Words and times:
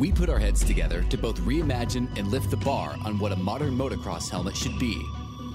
we 0.00 0.10
put 0.10 0.30
our 0.30 0.38
heads 0.38 0.64
together 0.64 1.02
to 1.10 1.18
both 1.18 1.38
reimagine 1.40 2.08
and 2.18 2.28
lift 2.28 2.50
the 2.50 2.56
bar 2.56 2.96
on 3.04 3.18
what 3.18 3.32
a 3.32 3.36
modern 3.36 3.76
motocross 3.76 4.30
helmet 4.30 4.56
should 4.56 4.78
be. 4.78 5.04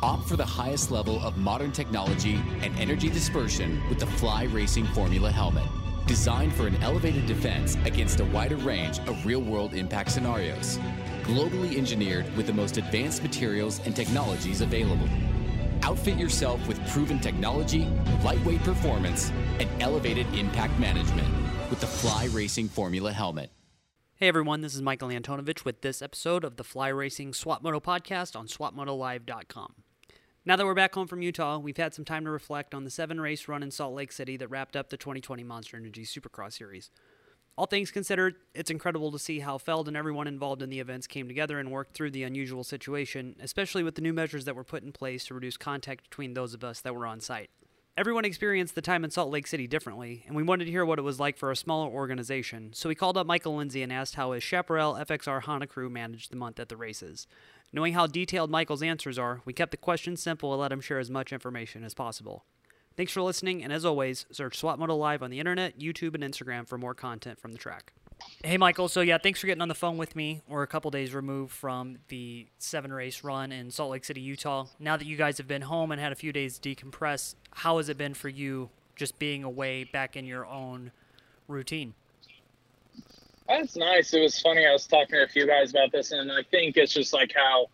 Opt 0.03 0.29
for 0.29 0.35
the 0.35 0.45
highest 0.45 0.91
level 0.91 1.19
of 1.25 1.35
modern 1.35 1.71
technology 1.71 2.39
and 2.61 2.77
energy 2.77 3.09
dispersion 3.09 3.81
with 3.89 3.99
the 3.99 4.05
Fly 4.05 4.43
Racing 4.43 4.85
Formula 4.87 5.31
helmet. 5.31 5.63
Designed 6.05 6.53
for 6.53 6.67
an 6.67 6.75
elevated 6.83 7.25
defense 7.25 7.75
against 7.85 8.19
a 8.19 8.25
wider 8.25 8.57
range 8.57 8.99
of 8.99 9.25
real 9.25 9.41
world 9.41 9.73
impact 9.73 10.11
scenarios. 10.11 10.77
Globally 11.23 11.75
engineered 11.75 12.31
with 12.37 12.45
the 12.45 12.53
most 12.53 12.77
advanced 12.77 13.23
materials 13.23 13.81
and 13.85 13.95
technologies 13.95 14.61
available. 14.61 15.09
Outfit 15.81 16.19
yourself 16.19 16.65
with 16.67 16.79
proven 16.89 17.19
technology, 17.19 17.87
lightweight 18.23 18.61
performance, 18.61 19.31
and 19.59 19.67
elevated 19.81 20.31
impact 20.35 20.77
management 20.79 21.27
with 21.71 21.79
the 21.79 21.87
Fly 21.87 22.25
Racing 22.25 22.69
Formula 22.69 23.11
helmet. 23.11 23.54
Hey 24.17 24.29
everyone, 24.29 24.61
this 24.61 24.73
is 24.73 24.81
Michael 24.81 25.09
Antonovich 25.09 25.65
with 25.65 25.81
this 25.81 26.01
episode 26.01 26.45
of 26.45 26.55
the 26.55 26.63
Fly 26.63 26.87
Racing 26.87 27.33
Swap 27.33 27.61
Moto 27.61 27.81
podcast 27.81 28.33
on 28.33 28.47
swapmotolive.com. 28.47 29.73
Now 30.45 30.55
that 30.55 30.65
we're 30.65 30.73
back 30.73 30.95
home 30.95 31.05
from 31.05 31.21
Utah, 31.21 31.57
we've 31.57 31.75
had 31.75 31.93
some 31.93 32.05
time 32.05 32.23
to 32.23 32.31
reflect 32.31 32.73
on 32.73 32.85
the 32.85 32.89
seven 32.89 33.19
race 33.19 33.49
run 33.49 33.61
in 33.61 33.71
Salt 33.71 33.93
Lake 33.93 34.13
City 34.13 34.37
that 34.37 34.47
wrapped 34.47 34.77
up 34.77 34.89
the 34.89 34.95
2020 34.95 35.43
Monster 35.43 35.75
Energy 35.75 36.05
Supercross 36.05 36.53
Series. 36.53 36.91
All 37.57 37.65
things 37.65 37.91
considered, 37.91 38.35
it's 38.53 38.71
incredible 38.71 39.11
to 39.11 39.19
see 39.19 39.39
how 39.39 39.57
Feld 39.57 39.89
and 39.89 39.97
everyone 39.97 40.27
involved 40.27 40.61
in 40.61 40.69
the 40.69 40.79
events 40.79 41.07
came 41.07 41.27
together 41.27 41.59
and 41.59 41.69
worked 41.69 41.93
through 41.93 42.11
the 42.11 42.23
unusual 42.23 42.63
situation, 42.63 43.35
especially 43.41 43.83
with 43.83 43.95
the 43.95 44.01
new 44.01 44.13
measures 44.13 44.45
that 44.45 44.55
were 44.55 44.63
put 44.63 44.81
in 44.81 44.93
place 44.93 45.25
to 45.25 45.33
reduce 45.33 45.57
contact 45.57 46.09
between 46.09 46.35
those 46.35 46.53
of 46.53 46.63
us 46.63 46.79
that 46.79 46.95
were 46.95 47.05
on 47.05 47.19
site. 47.19 47.49
Everyone 47.97 48.25
experienced 48.25 48.75
the 48.75 48.81
time 48.81 49.05
in 49.05 49.09
Salt 49.09 49.31
Lake 49.31 49.47
City 49.47 49.67
differently, 49.67 50.25
and 50.27 50.35
we 50.35 50.43
wanted 50.43 50.65
to 50.65 50.71
hear 50.71 50.83
what 50.83 50.99
it 50.99 51.03
was 51.03 51.17
like 51.17 51.37
for 51.37 51.49
a 51.49 51.55
smaller 51.55 51.87
organization, 51.89 52.73
so 52.73 52.89
we 52.89 52.95
called 52.95 53.15
up 53.15 53.25
Michael 53.25 53.55
Lindsay 53.55 53.81
and 53.81 53.93
asked 53.93 54.15
how 54.15 54.33
his 54.33 54.43
Chaparral 54.43 54.95
FXR 54.95 55.43
Honda 55.43 55.65
crew 55.65 55.89
managed 55.89 56.29
the 56.29 56.35
month 56.35 56.59
at 56.59 56.67
the 56.67 56.75
races. 56.75 57.25
Knowing 57.71 57.93
how 57.93 58.05
detailed 58.05 58.51
Michael's 58.51 58.83
answers 58.83 59.17
are, 59.17 59.39
we 59.45 59.53
kept 59.53 59.71
the 59.71 59.77
questions 59.77 60.21
simple 60.21 60.51
and 60.51 60.59
let 60.59 60.73
him 60.73 60.81
share 60.81 60.99
as 60.99 61.09
much 61.09 61.31
information 61.31 61.85
as 61.85 61.93
possible. 61.93 62.43
Thanks 62.97 63.13
for 63.13 63.21
listening, 63.21 63.63
and 63.63 63.71
as 63.71 63.85
always, 63.85 64.25
search 64.29 64.57
Swap 64.57 64.77
Moto 64.77 64.97
Live 64.97 65.23
on 65.23 65.29
the 65.29 65.39
internet, 65.39 65.79
YouTube, 65.79 66.15
and 66.15 66.23
Instagram 66.23 66.67
for 66.67 66.77
more 66.77 66.95
content 66.95 67.39
from 67.39 67.53
the 67.53 67.57
track. 67.57 67.93
Hey, 68.43 68.57
Michael. 68.57 68.87
So, 68.87 69.01
yeah, 69.01 69.17
thanks 69.17 69.39
for 69.39 69.47
getting 69.47 69.61
on 69.61 69.67
the 69.67 69.75
phone 69.75 69.97
with 69.97 70.15
me. 70.15 70.41
We're 70.47 70.63
a 70.63 70.67
couple 70.67 70.91
days 70.91 71.13
removed 71.13 71.51
from 71.51 71.97
the 72.09 72.47
seven 72.59 72.93
race 72.93 73.23
run 73.23 73.51
in 73.51 73.71
Salt 73.71 73.91
Lake 73.91 74.05
City, 74.05 74.21
Utah. 74.21 74.67
Now 74.79 74.97
that 74.97 75.05
you 75.05 75.17
guys 75.17 75.37
have 75.37 75.47
been 75.47 75.63
home 75.63 75.91
and 75.91 75.99
had 75.99 76.11
a 76.11 76.15
few 76.15 76.31
days 76.31 76.59
decompress, 76.59 77.35
how 77.51 77.77
has 77.77 77.89
it 77.89 77.97
been 77.97 78.13
for 78.13 78.29
you 78.29 78.69
just 78.95 79.17
being 79.19 79.43
away 79.43 79.83
back 79.83 80.15
in 80.15 80.25
your 80.25 80.45
own 80.45 80.91
routine? 81.47 81.93
That's 83.47 83.75
nice. 83.75 84.13
It 84.13 84.21
was 84.21 84.39
funny. 84.39 84.65
I 84.65 84.71
was 84.71 84.87
talking 84.87 85.15
to 85.17 85.23
a 85.23 85.27
few 85.27 85.45
guys 85.45 85.71
about 85.71 85.91
this, 85.91 86.11
and 86.11 86.31
I 86.31 86.41
think 86.49 86.77
it's 86.77 86.93
just 86.93 87.13
like 87.13 87.31
how 87.35 87.67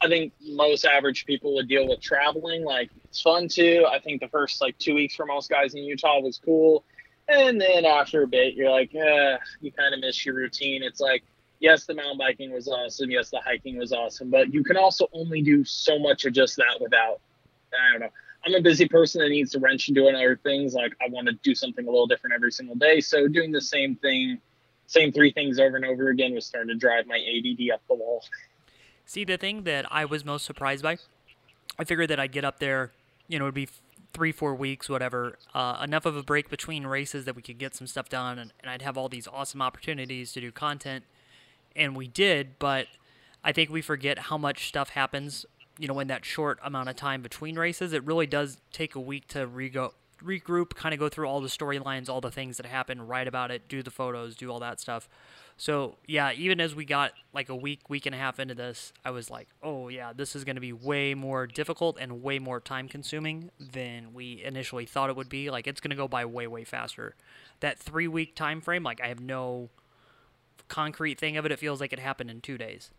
I 0.00 0.08
think 0.08 0.32
most 0.40 0.84
average 0.84 1.26
people 1.26 1.54
would 1.54 1.68
deal 1.68 1.88
with 1.88 2.00
traveling. 2.00 2.64
Like 2.64 2.90
it's 3.04 3.20
fun 3.20 3.48
too. 3.48 3.86
I 3.90 3.98
think 3.98 4.20
the 4.20 4.28
first 4.28 4.60
like 4.60 4.78
two 4.78 4.94
weeks 4.94 5.14
for 5.14 5.26
most 5.26 5.50
guys 5.50 5.74
in 5.74 5.82
Utah 5.82 6.20
was 6.20 6.40
cool, 6.42 6.84
and 7.28 7.60
then 7.60 7.84
after 7.84 8.22
a 8.22 8.26
bit, 8.26 8.54
you're 8.54 8.70
like, 8.70 8.94
eh, 8.94 9.36
you 9.60 9.72
kind 9.72 9.94
of 9.94 10.00
miss 10.00 10.24
your 10.24 10.34
routine. 10.34 10.82
It's 10.82 11.00
like, 11.00 11.22
yes, 11.60 11.86
the 11.86 11.94
mountain 11.94 12.18
biking 12.18 12.52
was 12.52 12.68
awesome. 12.68 13.10
Yes, 13.10 13.30
the 13.30 13.40
hiking 13.44 13.78
was 13.78 13.92
awesome, 13.92 14.30
but 14.30 14.52
you 14.52 14.64
can 14.64 14.76
also 14.76 15.08
only 15.12 15.42
do 15.42 15.64
so 15.64 15.98
much 15.98 16.24
of 16.24 16.32
just 16.32 16.56
that 16.56 16.78
without. 16.80 17.20
I 17.72 17.92
don't 17.92 18.00
know. 18.00 18.10
I'm 18.46 18.54
a 18.54 18.62
busy 18.62 18.88
person 18.88 19.20
that 19.20 19.28
needs 19.28 19.50
to 19.52 19.58
wrench 19.58 19.88
and 19.88 19.94
doing 19.94 20.14
other 20.14 20.38
things. 20.42 20.72
Like 20.72 20.94
I 21.02 21.08
want 21.10 21.26
to 21.26 21.34
do 21.42 21.54
something 21.54 21.86
a 21.86 21.90
little 21.90 22.06
different 22.06 22.34
every 22.34 22.52
single 22.52 22.76
day. 22.76 23.00
So 23.00 23.28
doing 23.28 23.52
the 23.52 23.60
same 23.60 23.96
thing 23.96 24.40
same 24.88 25.12
three 25.12 25.30
things 25.30 25.60
over 25.60 25.76
and 25.76 25.84
over 25.84 26.08
again 26.08 26.34
was 26.34 26.46
starting 26.46 26.68
to 26.68 26.74
drive 26.74 27.06
my 27.06 27.16
ADD 27.16 27.70
up 27.72 27.82
the 27.88 27.94
wall. 27.94 28.24
See, 29.04 29.24
the 29.24 29.36
thing 29.36 29.62
that 29.64 29.86
I 29.90 30.06
was 30.06 30.24
most 30.24 30.46
surprised 30.46 30.82
by, 30.82 30.96
I 31.78 31.84
figured 31.84 32.08
that 32.08 32.18
I'd 32.18 32.32
get 32.32 32.44
up 32.44 32.58
there, 32.58 32.90
you 33.28 33.38
know, 33.38 33.44
it'd 33.44 33.54
be 33.54 33.68
three, 34.12 34.32
four 34.32 34.54
weeks, 34.54 34.88
whatever, 34.88 35.38
uh, 35.54 35.80
enough 35.82 36.06
of 36.06 36.16
a 36.16 36.22
break 36.22 36.48
between 36.48 36.86
races 36.86 37.24
that 37.24 37.36
we 37.36 37.42
could 37.42 37.58
get 37.58 37.74
some 37.74 37.86
stuff 37.86 38.08
done, 38.08 38.38
and, 38.38 38.52
and 38.60 38.70
I'd 38.70 38.82
have 38.82 38.96
all 38.96 39.08
these 39.08 39.28
awesome 39.28 39.62
opportunities 39.62 40.32
to 40.32 40.40
do 40.40 40.50
content, 40.50 41.04
and 41.76 41.94
we 41.94 42.08
did, 42.08 42.58
but 42.58 42.86
I 43.44 43.52
think 43.52 43.70
we 43.70 43.82
forget 43.82 44.18
how 44.18 44.38
much 44.38 44.68
stuff 44.68 44.90
happens, 44.90 45.46
you 45.78 45.86
know, 45.86 46.00
in 46.00 46.08
that 46.08 46.24
short 46.24 46.58
amount 46.62 46.88
of 46.88 46.96
time 46.96 47.22
between 47.22 47.56
races. 47.56 47.92
It 47.92 48.04
really 48.04 48.26
does 48.26 48.58
take 48.72 48.94
a 48.94 49.00
week 49.00 49.28
to 49.28 49.46
regroup, 49.46 50.74
kind 50.74 50.92
of 50.92 50.98
go 50.98 51.08
through 51.08 51.26
all 51.26 51.40
the 51.40 51.48
storylines, 51.48 52.08
all 52.08 52.20
the 52.20 52.30
things 52.30 52.56
that 52.56 52.66
happen, 52.66 53.06
write 53.06 53.28
about 53.28 53.50
it, 53.50 53.68
do 53.68 53.82
the 53.82 53.90
photos, 53.90 54.34
do 54.34 54.50
all 54.50 54.58
that 54.58 54.80
stuff. 54.80 55.08
So 55.60 55.96
yeah, 56.06 56.30
even 56.32 56.60
as 56.60 56.76
we 56.76 56.84
got 56.84 57.12
like 57.34 57.48
a 57.48 57.56
week, 57.56 57.90
week 57.90 58.06
and 58.06 58.14
a 58.14 58.18
half 58.18 58.38
into 58.38 58.54
this, 58.54 58.92
I 59.04 59.10
was 59.10 59.28
like, 59.28 59.48
oh 59.60 59.88
yeah, 59.88 60.12
this 60.12 60.36
is 60.36 60.44
going 60.44 60.54
to 60.54 60.60
be 60.60 60.72
way 60.72 61.14
more 61.14 61.48
difficult 61.48 61.98
and 62.00 62.22
way 62.22 62.38
more 62.38 62.60
time 62.60 62.86
consuming 62.88 63.50
than 63.58 64.14
we 64.14 64.40
initially 64.44 64.86
thought 64.86 65.10
it 65.10 65.16
would 65.16 65.28
be. 65.28 65.50
Like 65.50 65.66
it's 65.66 65.80
going 65.80 65.90
to 65.90 65.96
go 65.96 66.06
by 66.06 66.24
way, 66.24 66.46
way 66.46 66.62
faster. 66.62 67.16
That 67.58 67.76
three 67.76 68.06
week 68.06 68.36
time 68.36 68.60
frame, 68.60 68.84
like 68.84 69.00
I 69.02 69.08
have 69.08 69.18
no 69.18 69.70
concrete 70.68 71.18
thing 71.18 71.36
of 71.36 71.44
it. 71.44 71.50
It 71.50 71.58
feels 71.58 71.80
like 71.80 71.92
it 71.92 71.98
happened 71.98 72.30
in 72.30 72.40
two 72.40 72.56
days. 72.56 72.92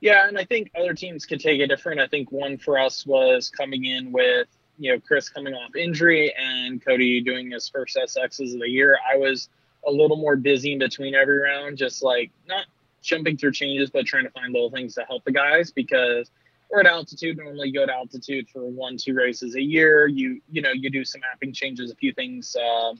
Yeah, 0.00 0.28
and 0.28 0.38
I 0.38 0.44
think 0.44 0.70
other 0.78 0.94
teams 0.94 1.26
could 1.26 1.40
take 1.40 1.60
it 1.60 1.66
different. 1.66 2.00
I 2.00 2.06
think 2.06 2.32
one 2.32 2.56
for 2.56 2.78
us 2.78 3.04
was 3.04 3.50
coming 3.50 3.84
in 3.84 4.12
with 4.12 4.48
you 4.78 4.92
know 4.92 5.00
Chris 5.06 5.28
coming 5.28 5.52
off 5.52 5.76
injury 5.76 6.32
and 6.38 6.82
Cody 6.82 7.20
doing 7.20 7.50
his 7.50 7.68
first 7.68 7.98
SXs 7.98 8.54
of 8.54 8.60
the 8.60 8.68
year, 8.70 8.96
I 9.12 9.18
was 9.18 9.50
a 9.88 9.90
little 9.90 10.16
more 10.16 10.36
busy 10.36 10.72
in 10.72 10.78
between 10.78 11.14
every 11.14 11.38
round, 11.38 11.78
just 11.78 12.02
like 12.02 12.30
not 12.46 12.66
jumping 13.02 13.36
through 13.36 13.52
changes, 13.52 13.90
but 13.90 14.06
trying 14.06 14.24
to 14.24 14.30
find 14.30 14.52
little 14.52 14.70
things 14.70 14.94
to 14.94 15.04
help 15.04 15.24
the 15.24 15.32
guys 15.32 15.70
because 15.70 16.30
we're 16.70 16.80
at 16.80 16.86
altitude. 16.86 17.38
Normally, 17.38 17.72
go 17.72 17.86
to 17.86 17.92
altitude 17.92 18.48
for 18.52 18.68
one, 18.68 18.96
two 18.96 19.14
races 19.14 19.56
a 19.56 19.62
year. 19.62 20.06
You 20.06 20.40
you 20.50 20.62
know 20.62 20.72
you 20.72 20.90
do 20.90 21.04
some 21.04 21.20
mapping 21.22 21.52
changes, 21.52 21.90
a 21.90 21.96
few 21.96 22.12
things. 22.12 22.54
Uh, 22.56 22.94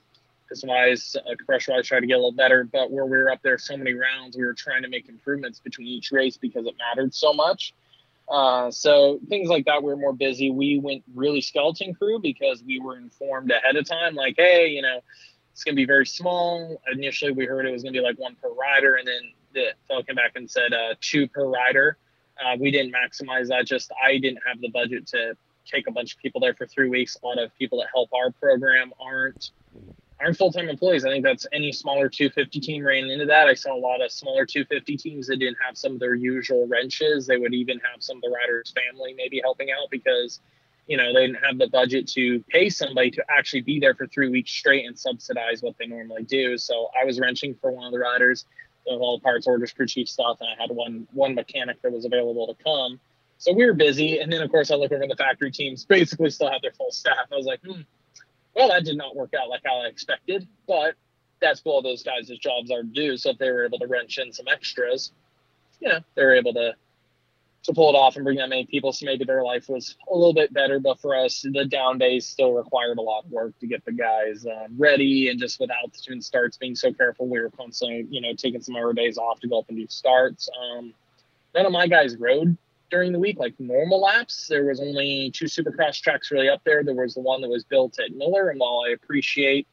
wise, 0.65 1.15
uh, 1.15 1.35
wise, 1.49 1.87
try 1.87 2.01
to 2.01 2.07
get 2.07 2.15
a 2.15 2.17
little 2.17 2.33
better. 2.33 2.65
But 2.65 2.91
where 2.91 3.05
we 3.05 3.19
were 3.19 3.31
up 3.31 3.43
there 3.43 3.59
so 3.59 3.77
many 3.77 3.93
rounds, 3.93 4.37
we 4.37 4.45
were 4.45 4.55
trying 4.55 4.83
to 4.83 4.89
make 4.89 5.09
improvements 5.09 5.61
between 5.61 5.87
each 5.89 6.11
race 6.11 6.37
because 6.39 6.67
it 6.67 6.75
mattered 6.79 7.15
so 7.15 7.35
much. 7.35 7.75
Uh, 8.31 8.71
so 8.71 9.19
things 9.29 9.49
like 9.49 9.65
that, 9.65 9.83
we 9.83 9.91
were 9.91 9.97
more 9.97 10.13
busy. 10.13 10.51
We 10.51 10.79
went 10.79 11.03
really 11.15 11.41
skeleton 11.41 11.95
crew 11.95 12.19
because 12.19 12.63
we 12.63 12.79
were 12.79 12.97
informed 12.97 13.51
ahead 13.51 13.77
of 13.77 13.87
time, 13.87 14.15
like, 14.15 14.35
hey, 14.37 14.69
you 14.69 14.83
know, 14.83 15.01
it's 15.59 15.65
going 15.65 15.75
to 15.75 15.77
be 15.83 15.87
very 15.87 16.07
small. 16.07 16.81
Initially, 16.93 17.33
we 17.33 17.45
heard 17.45 17.67
it 17.67 17.73
was 17.73 17.83
going 17.83 17.93
to 17.93 17.99
be 17.99 18.01
like 18.01 18.17
one 18.17 18.37
per 18.41 18.49
rider, 18.49 18.95
and 18.95 19.09
then 19.09 19.33
the 19.55 19.65
fellow 19.89 20.05
came 20.05 20.15
back 20.15 20.37
and 20.37 20.49
said 20.49 20.73
uh, 20.73 20.95
two 21.01 21.27
per 21.27 21.49
rider. 21.49 21.97
Uh, 22.41 22.57
we 22.61 22.71
didn't 22.71 22.95
maximize 22.95 23.49
that. 23.49 23.67
Just 23.67 23.91
I 24.01 24.19
didn't 24.19 24.39
have 24.47 24.61
the 24.61 24.69
budget 24.69 25.09
to 25.09 25.37
take 25.67 25.89
a 25.89 25.91
bunch 25.91 26.15
of 26.15 26.21
people 26.21 26.41
there 26.41 26.55
for 26.55 26.65
three 26.65 26.89
weeks. 26.89 27.17
A 27.21 27.27
lot 27.27 27.41
of 27.41 27.51
people 27.59 27.79
that 27.79 27.89
help 27.93 28.09
our 28.13 28.31
program 28.31 28.93
aren't 29.05 29.51
aren't 30.21 30.37
full 30.37 30.53
time 30.53 30.69
employees. 30.69 31.05
I 31.05 31.11
think 31.11 31.25
that's 31.25 31.45
any 31.53 31.73
smaller 31.73 32.09
250 32.09 32.61
team 32.61 32.85
ran 32.85 33.11
into 33.11 33.27
that. 33.27 33.49
I 33.49 33.55
saw 33.55 33.75
a 33.75 33.83
lot 33.83 34.01
of 34.01 34.13
smaller 34.13 34.47
250 34.47 34.97
teams 34.97 35.27
that 35.27 35.39
didn't 35.39 35.59
have 35.67 35.77
some 35.77 35.95
of 35.95 35.99
their 35.99 36.15
usual 36.15 36.69
wrenches. 36.69 37.27
They 37.27 37.37
would 37.37 37.53
even 37.53 37.81
have 37.81 38.01
some 38.01 38.19
of 38.19 38.23
the 38.23 38.31
riders' 38.31 38.73
family 38.73 39.13
maybe 39.13 39.41
helping 39.43 39.73
out 39.73 39.91
because, 39.91 40.39
you 40.89 40.97
know, 40.97 41.13
they 41.13 41.27
didn't 41.27 41.45
have 41.45 41.59
the 41.59 41.69
budget 41.69 42.09
to 42.09 42.43
pay 42.49 42.69
somebody 42.69 43.11
to 43.13 43.25
actually 43.29 43.61
be 43.61 43.79
there 43.79 43.95
for 43.95 44.07
three 44.07 44.29
weeks 44.29 44.51
straight 44.51 44.87
and 44.87 44.99
subsidize 44.99 45.63
what 45.63 45.77
they 45.79 45.87
normally 45.87 46.25
do. 46.25 46.57
So 46.57 46.89
I 47.01 47.05
was 47.05 47.21
wrenching 47.21 47.55
for 47.61 47.71
one 47.71 47.87
of 47.87 47.93
the 47.93 47.99
riders 47.99 48.47
of 48.89 49.01
all 49.01 49.19
the 49.19 49.23
parts 49.23 49.47
orders, 49.47 49.73
crew 49.73 49.87
chief 49.87 50.09
stuff, 50.09 50.39
and 50.41 50.49
I 50.49 50.61
had 50.61 50.71
one 50.71 51.07
one 51.13 51.35
mechanic 51.35 51.81
that 51.83 51.93
was 51.93 52.07
available 52.07 52.47
to 52.53 52.65
come. 52.65 52.99
So 53.37 53.53
we 53.53 53.67
were 53.67 53.75
busy, 53.75 54.19
and 54.19 54.33
then 54.33 54.41
of 54.41 54.51
course 54.51 54.71
I 54.71 54.77
look 54.77 54.91
over 54.91 55.07
the 55.07 55.15
factory 55.15 55.53
teams, 55.53 55.85
basically 55.85 56.31
still 56.31 56.51
have 56.51 56.63
their 56.63 56.73
full 56.73 56.91
staff. 56.91 57.29
I 57.31 57.37
was 57.37 57.47
like, 57.47 57.61
hmm, 57.61 57.83
well, 58.57 58.69
that 58.69 58.85
did 58.85 58.97
not 58.97 59.15
work 59.15 59.35
out 59.41 59.51
like 59.51 59.61
how 59.65 59.83
I 59.83 59.89
expected, 59.89 60.49
but 60.67 60.95
that's 61.41 61.65
what 61.65 61.73
all 61.73 61.83
those 61.83 62.03
guys' 62.03 62.31
jobs 62.41 62.71
are 62.71 62.83
to 62.83 62.89
do. 62.89 63.17
So 63.17 63.31
if 63.31 63.39
they 63.39 63.51
were 63.51 63.67
able 63.67 63.79
to 63.79 63.87
wrench 63.87 64.19
in 64.19 64.33
some 64.33 64.49
extras, 64.49 65.13
know, 65.89 66.01
they 66.15 66.25
were 66.25 66.35
able 66.35 66.55
to 66.55 66.75
to 67.69 67.75
pull 67.75 67.91
it 67.91 67.97
off 67.97 68.17
and 68.17 68.25
bring 68.25 68.39
that 68.39 68.49
many 68.49 68.65
people. 68.67 68.93
So 68.93 69.05
maybe 69.05 69.25
their 69.25 69.45
life 69.45 69.69
was 69.69 69.95
a 70.11 70.15
little 70.15 70.33
bit 70.33 70.53
better. 70.53 70.81
But 70.81 71.01
for 71.01 71.15
us, 71.15 71.43
the 71.53 71.67
down 71.67 71.99
days 71.99 72.27
still 72.27 72.53
required 72.53 72.99
a 72.99 73.03
lot 73.03 73.27
of 73.27 73.31
work 73.31 73.59
to 73.61 73.67
get 73.67 73.85
the 73.85 73.93
guys 73.93 74.47
um, 74.47 74.75
ready. 74.77 75.29
And 75.29 75.39
just 75.39 75.61
with 75.61 75.71
altitude 75.71 76.25
starts, 76.25 76.57
being 76.57 76.75
so 76.75 76.93
careful, 76.93 77.29
we 77.29 77.39
were 77.39 77.51
constantly, 77.51 78.07
you 78.11 78.23
know, 78.23 78.33
taking 78.35 78.63
some 78.63 78.75
of 78.75 78.83
our 78.83 78.95
days 78.95 79.19
off 79.19 79.39
to 79.41 79.49
go 79.49 79.61
up 79.61 79.67
and 79.69 79.77
do 79.77 79.87
starts. 79.89 80.49
Um, 80.59 80.95
none 81.55 81.67
of 81.67 81.73
my 81.73 81.87
guys 81.87 82.17
rode 82.17 82.57
during 82.91 83.13
the 83.13 83.19
week, 83.19 83.39
like 83.39 83.55
normal 83.59 84.01
laps. 84.01 84.47
There 84.49 84.65
was 84.65 84.81
only 84.81 85.31
two 85.35 85.45
supercross 85.45 86.01
tracks 86.01 86.31
really 86.31 86.49
up 86.49 86.63
there. 86.65 86.83
There 86.83 86.95
was 86.95 87.15
the 87.15 87.21
one 87.21 87.43
that 87.43 87.49
was 87.49 87.65
built 87.65 87.99
at 88.01 88.17
Miller, 88.17 88.49
and 88.49 88.59
while 88.59 88.83
I 88.87 88.93
appreciate 88.93 89.67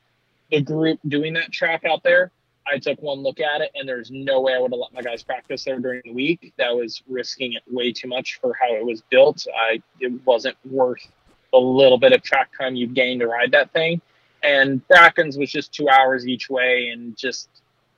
the 0.51 0.61
group 0.61 0.99
doing 1.07 1.33
that 1.35 1.53
track 1.53 1.85
out 1.85 2.03
there, 2.03 2.31
I 2.67 2.79
took 2.79 3.01
one 3.01 3.19
look 3.19 3.39
at 3.39 3.61
it, 3.61 3.71
and 3.75 3.87
there's 3.87 4.09
no 4.11 4.41
way 4.41 4.53
I 4.53 4.59
would 4.59 4.71
have 4.71 4.79
let 4.79 4.93
my 4.93 5.01
guys 5.01 5.23
practice 5.23 5.63
there 5.63 5.79
during 5.79 6.01
the 6.03 6.13
week. 6.13 6.53
That 6.57 6.75
was 6.75 7.03
risking 7.07 7.53
it 7.53 7.63
way 7.67 7.91
too 7.91 8.07
much 8.07 8.39
for 8.41 8.53
how 8.59 8.73
it 8.73 8.85
was 8.85 9.01
built. 9.09 9.45
I 9.55 9.81
it 9.99 10.13
wasn't 10.25 10.57
worth 10.65 11.07
the 11.51 11.59
little 11.59 11.97
bit 11.97 12.11
of 12.11 12.21
track 12.23 12.49
time 12.57 12.75
you 12.75 12.87
gain 12.87 13.19
to 13.19 13.27
ride 13.27 13.51
that 13.51 13.71
thing. 13.71 14.01
And 14.43 14.85
Brackens 14.87 15.37
was 15.37 15.51
just 15.51 15.73
two 15.73 15.89
hours 15.89 16.27
each 16.27 16.49
way, 16.49 16.89
and 16.89 17.15
just 17.15 17.49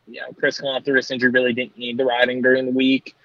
you 0.08 0.22
know, 0.22 0.28
Chris 0.38 0.62
off 0.62 0.84
the 0.84 0.94
wrist 0.94 1.12
injury 1.12 1.30
really 1.30 1.54
didn't 1.54 1.78
need 1.78 1.98
the 1.98 2.06
riding 2.06 2.42
during 2.42 2.66
the 2.66 2.72
week. 2.72 3.16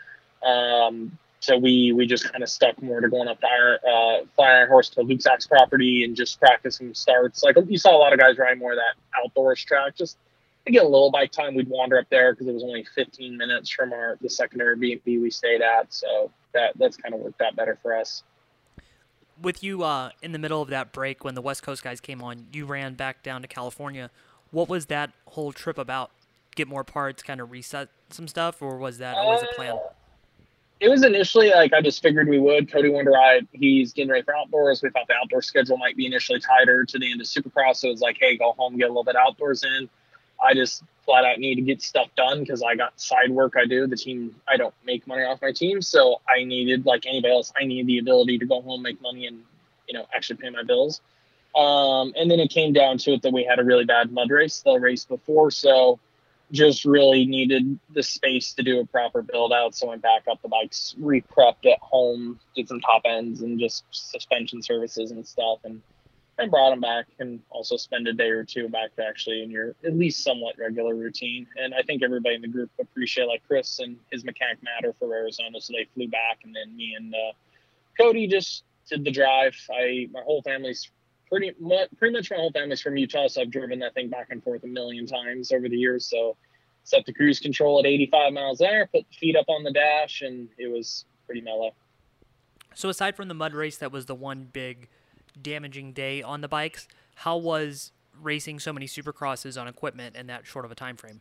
Um, 0.45 1.17
so 1.41 1.59
we 1.59 1.93
we 1.93 2.07
just 2.07 2.31
kind 2.31 2.43
of 2.45 2.49
stuck 2.49 2.81
more 2.81 3.01
to 3.01 3.09
going 3.09 3.27
up 3.27 3.41
to 3.41 3.47
Iron, 3.49 3.79
uh, 3.89 4.27
Fly 4.37 4.49
Iron 4.49 4.69
Horse 4.69 4.89
to 4.91 5.03
Luke 5.03 5.21
Sack's 5.21 5.47
property 5.47 6.05
and 6.05 6.15
just 6.15 6.39
practicing 6.39 6.95
starts. 6.95 7.43
Like 7.43 7.57
you 7.67 7.79
saw 7.79 7.97
a 7.97 7.99
lot 7.99 8.13
of 8.13 8.21
guys 8.21 8.39
ride 8.39 8.59
more 8.59 8.73
of 8.73 8.79
that 8.79 8.95
outdoors 9.21 9.65
track. 9.65 9.97
Just 9.97 10.19
get 10.71 10.85
a 10.85 10.89
little 10.89 11.11
bike 11.11 11.33
time, 11.33 11.55
we'd 11.55 11.69
wander 11.69 11.99
up 11.99 12.07
there 12.11 12.33
because 12.33 12.47
it 12.47 12.53
was 12.53 12.63
only 12.63 12.85
15 12.95 13.37
minutes 13.37 13.71
from 13.71 13.93
our 13.93 14.17
the 14.21 14.31
secondary 14.31 14.77
B 14.77 14.93
and 14.93 15.05
B 15.05 15.19
we 15.19 15.31
stayed 15.31 15.61
at. 15.61 15.93
So 15.93 16.31
that 16.53 16.73
that's 16.79 16.97
kind 16.97 17.15
of 17.15 17.21
worked 17.21 17.41
out 17.41 17.57
better 17.57 17.79
for 17.83 17.97
us. 17.97 18.23
With 19.41 19.63
you 19.65 19.83
uh, 19.83 20.11
in 20.23 20.33
the 20.33 20.39
middle 20.39 20.63
of 20.63 20.69
that 20.69 20.93
break 20.93 21.25
when 21.25 21.35
the 21.35 21.43
West 21.43 21.63
Coast 21.63 21.83
guys 21.83 22.01
came 22.01 22.23
on, 22.23 22.47
you 22.53 22.65
ran 22.65 22.95
back 22.95 23.23
down 23.23 23.43
to 23.43 23.49
California. 23.49 24.11
What 24.51 24.69
was 24.69 24.87
that 24.87 25.13
whole 25.27 25.53
trip 25.53 25.79
about? 25.79 26.11
Get 26.55 26.69
more 26.69 26.85
parts, 26.85 27.23
kind 27.23 27.41
of 27.41 27.51
reset 27.51 27.89
some 28.11 28.29
stuff, 28.29 28.61
or 28.61 28.77
was 28.77 28.99
that 28.99 29.17
always 29.17 29.43
a 29.43 29.55
plan? 29.57 29.73
Uh, 29.73 29.79
it 30.83 30.91
was 30.91 31.05
initially 31.05 31.51
like 31.51 31.73
I 31.73 31.81
just 31.81 32.03
figured 32.03 32.29
we 32.29 32.41
would. 32.41 32.71
Cody 32.71 32.91
wanted 32.91 33.05
to 33.05 33.11
ride. 33.13 33.47
He's 33.53 33.93
getting 33.93 34.11
ready 34.11 34.25
for 34.25 34.37
outdoors. 34.37 34.83
We 34.83 34.91
thought 34.91 35.07
the 35.07 35.15
outdoor 35.15 35.41
schedule 35.41 35.79
might 35.79 35.97
be 35.97 36.07
initially 36.07 36.41
tighter 36.41 36.85
to 36.85 36.99
the 36.99 37.11
end 37.11 37.21
of 37.21 37.27
Supercross. 37.29 37.77
So 37.77 37.89
it 37.89 37.93
was 37.93 38.01
like, 38.01 38.19
hey, 38.21 38.37
go 38.37 38.53
home, 38.59 38.77
get 38.77 38.87
a 38.87 38.89
little 38.89 39.05
bit 39.05 39.15
outdoors 39.15 39.63
in. 39.63 39.89
I 40.43 40.55
just 40.55 40.83
flat 41.05 41.25
out 41.25 41.39
need 41.39 41.57
to 41.57 41.63
get 41.63 41.83
stuff 41.83 42.09
done 42.17 42.41
because 42.41 42.63
I 42.63 42.75
got 42.77 43.01
side 43.01 43.31
work 43.31 43.55
I 43.57 43.67
do. 43.67 43.87
The 43.87 43.97
team, 43.97 44.35
I 44.49 44.57
don't 44.57 44.75
make 44.85 45.07
money 45.07 45.23
off 45.23 45.43
my 45.43 45.53
team, 45.53 45.83
so 45.83 46.21
I 46.29 46.45
needed 46.45 46.87
like 46.87 47.07
anybody 47.07 47.33
else. 47.33 47.53
I 47.61 47.65
need 47.65 47.87
the 47.87 47.99
ability 47.99 48.39
to 48.39 48.47
go 48.47 48.61
home, 48.63 48.83
make 48.83 49.01
money, 49.03 49.27
and 49.27 49.43
you 49.89 49.95
know 49.95 50.07
actually 50.15 50.37
pay 50.37 50.51
my 50.51 50.63
bills. 50.63 51.01
Um, 51.55 52.15
and 52.17 52.31
then 52.31 52.41
it 52.41 52.51
came 52.51 52.73
down 52.73 52.99
to 52.99 53.13
it 53.13 53.23
that 53.23 53.33
we 53.33 53.45
had 53.45 53.59
a 53.59 53.65
really 53.65 53.85
bad 53.85 54.11
mud 54.11 54.31
race 54.31 54.61
the 54.61 54.79
race 54.79 55.05
before, 55.05 55.51
so 55.51 55.99
just 56.51 56.85
really 56.85 57.25
needed 57.25 57.79
the 57.95 58.03
space 58.03 58.53
to 58.53 58.63
do 58.63 58.81
a 58.81 58.87
proper 58.87 59.23
build 59.23 59.53
out. 59.53 59.75
So 59.75 59.87
I 59.87 59.91
went 59.91 60.03
back 60.03 60.25
up 60.31 60.41
the 60.43 60.49
bikes, 60.49 60.95
re-prepped 60.99 61.71
at 61.71 61.79
home, 61.81 62.39
did 62.55 62.69
some 62.69 62.81
top 62.81 63.03
ends 63.07 63.41
and 63.41 63.59
just 63.59 63.85
suspension 63.91 64.63
services 64.63 65.11
and 65.11 65.27
stuff, 65.27 65.61
and 65.65 65.81
and 66.43 66.51
brought 66.51 66.71
them 66.71 66.81
back, 66.81 67.07
and 67.19 67.41
also 67.51 67.77
spend 67.77 68.07
a 68.09 68.13
day 68.13 68.29
or 68.29 68.45
two 68.45 68.69
back 68.69 68.91
actually 69.05 69.43
in 69.43 69.51
your 69.51 69.75
at 69.85 69.97
least 69.97 70.23
somewhat 70.23 70.57
regular 70.59 70.95
routine. 70.95 71.47
And 71.57 71.75
I 71.75 71.83
think 71.83 72.03
everybody 72.03 72.35
in 72.35 72.43
the 72.43 72.49
group 72.49 72.71
appreciate 72.81 73.27
like 73.27 73.43
Chris 73.47 73.79
and 73.79 73.97
his 74.11 74.25
mechanic 74.25 74.59
matter 74.63 74.95
for 74.99 75.13
Arizona, 75.15 75.61
so 75.61 75.73
they 75.73 75.87
flew 75.95 76.09
back, 76.09 76.41
and 76.45 76.55
then 76.55 76.77
me 76.77 76.95
and 76.97 77.15
uh, 77.15 77.33
Cody 77.99 78.27
just 78.27 78.65
did 78.89 79.05
the 79.05 79.11
drive. 79.11 79.57
I 79.71 80.09
my 80.13 80.21
whole 80.21 80.43
family's 80.43 80.91
pretty 81.29 81.53
much 81.59 81.89
pretty 81.99 82.15
much 82.15 82.31
my 82.31 82.37
whole 82.37 82.53
family's 82.53 82.81
from 82.81 82.97
Utah, 82.97 83.29
so 83.29 83.43
I've 83.43 83.51
driven 83.51 83.79
that 83.81 83.95
thing 83.95 84.09
back 84.09 84.29
and 84.31 84.43
forth 84.43 84.65
a 84.65 84.69
million 84.69 85.07
times 85.07 85.53
over 85.53 85.69
the 85.69 85.77
years. 85.77 86.07
So 86.07 86.37
set 86.85 87.07
the 87.07 87.13
cruise 87.13 87.39
control 87.39 87.79
at 87.79 87.87
85 87.87 88.33
miles 88.33 88.59
there, 88.59 88.89
put 88.93 89.07
the 89.09 89.17
feet 89.17 89.37
up 89.37 89.47
on 89.49 89.63
the 89.63 89.73
dash, 89.73 90.23
and 90.23 90.49
it 90.59 90.69
was 90.69 91.05
pretty 91.27 91.41
mellow. 91.41 91.75
So 92.75 92.89
aside 92.89 93.17
from 93.17 93.29
the 93.29 93.35
mud 93.35 93.55
race, 93.55 93.77
that 93.79 93.93
was 93.93 94.07
the 94.07 94.15
one 94.15 94.49
big 94.53 94.89
damaging 95.41 95.93
day 95.93 96.23
on 96.23 96.41
the 96.41 96.49
bikes. 96.49 96.89
How 97.17 97.37
was 97.37 97.93
racing 98.21 98.61
so 98.61 98.73
many 98.73 98.87
supercrosses 98.87 99.61
on 99.61 99.69
equipment 99.69 100.17
in 100.17 100.27
that 100.27 100.47
short 100.47 100.65
of 100.65 100.71
a 100.71 100.75
time 100.75 100.97
frame? 100.97 101.21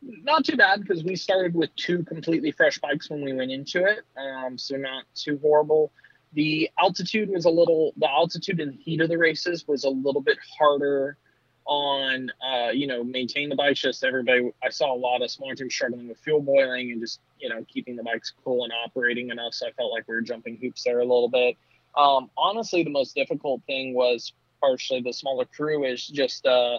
Not 0.00 0.44
too 0.44 0.56
bad 0.56 0.80
because 0.80 1.02
we 1.02 1.16
started 1.16 1.54
with 1.54 1.74
two 1.76 2.04
completely 2.04 2.52
fresh 2.52 2.78
bikes 2.78 3.10
when 3.10 3.22
we 3.22 3.32
went 3.32 3.50
into 3.50 3.84
it, 3.84 4.00
um, 4.16 4.56
so 4.56 4.76
not 4.76 5.04
too 5.14 5.38
horrible 5.42 5.90
the 6.32 6.70
altitude 6.78 7.30
was 7.30 7.44
a 7.44 7.50
little 7.50 7.92
the 7.96 8.08
altitude 8.08 8.60
and 8.60 8.74
heat 8.74 9.00
of 9.00 9.08
the 9.08 9.18
races 9.18 9.66
was 9.66 9.84
a 9.84 9.88
little 9.88 10.20
bit 10.20 10.38
harder 10.58 11.16
on 11.64 12.30
uh, 12.42 12.70
you 12.70 12.86
know 12.86 13.04
maintain 13.04 13.48
the 13.48 13.56
bikes 13.56 13.80
just 13.80 14.04
everybody 14.04 14.50
i 14.62 14.68
saw 14.68 14.94
a 14.94 14.96
lot 14.96 15.22
of 15.22 15.30
smaller 15.30 15.54
teams 15.54 15.72
struggling 15.72 16.08
with 16.08 16.18
fuel 16.18 16.40
boiling 16.40 16.92
and 16.92 17.00
just 17.00 17.20
you 17.38 17.48
know 17.48 17.64
keeping 17.68 17.96
the 17.96 18.02
bikes 18.02 18.32
cool 18.44 18.64
and 18.64 18.72
operating 18.84 19.30
enough 19.30 19.54
so 19.54 19.66
i 19.66 19.72
felt 19.72 19.92
like 19.92 20.06
we 20.08 20.14
were 20.14 20.22
jumping 20.22 20.56
hoops 20.60 20.82
there 20.84 21.00
a 21.00 21.04
little 21.04 21.28
bit 21.28 21.56
um, 21.98 22.30
honestly 22.36 22.82
the 22.82 22.90
most 22.90 23.14
difficult 23.14 23.60
thing 23.66 23.94
was 23.94 24.32
partially 24.60 25.00
the 25.02 25.12
smaller 25.12 25.44
crew 25.44 25.84
is 25.84 26.06
just 26.06 26.46
uh, 26.46 26.78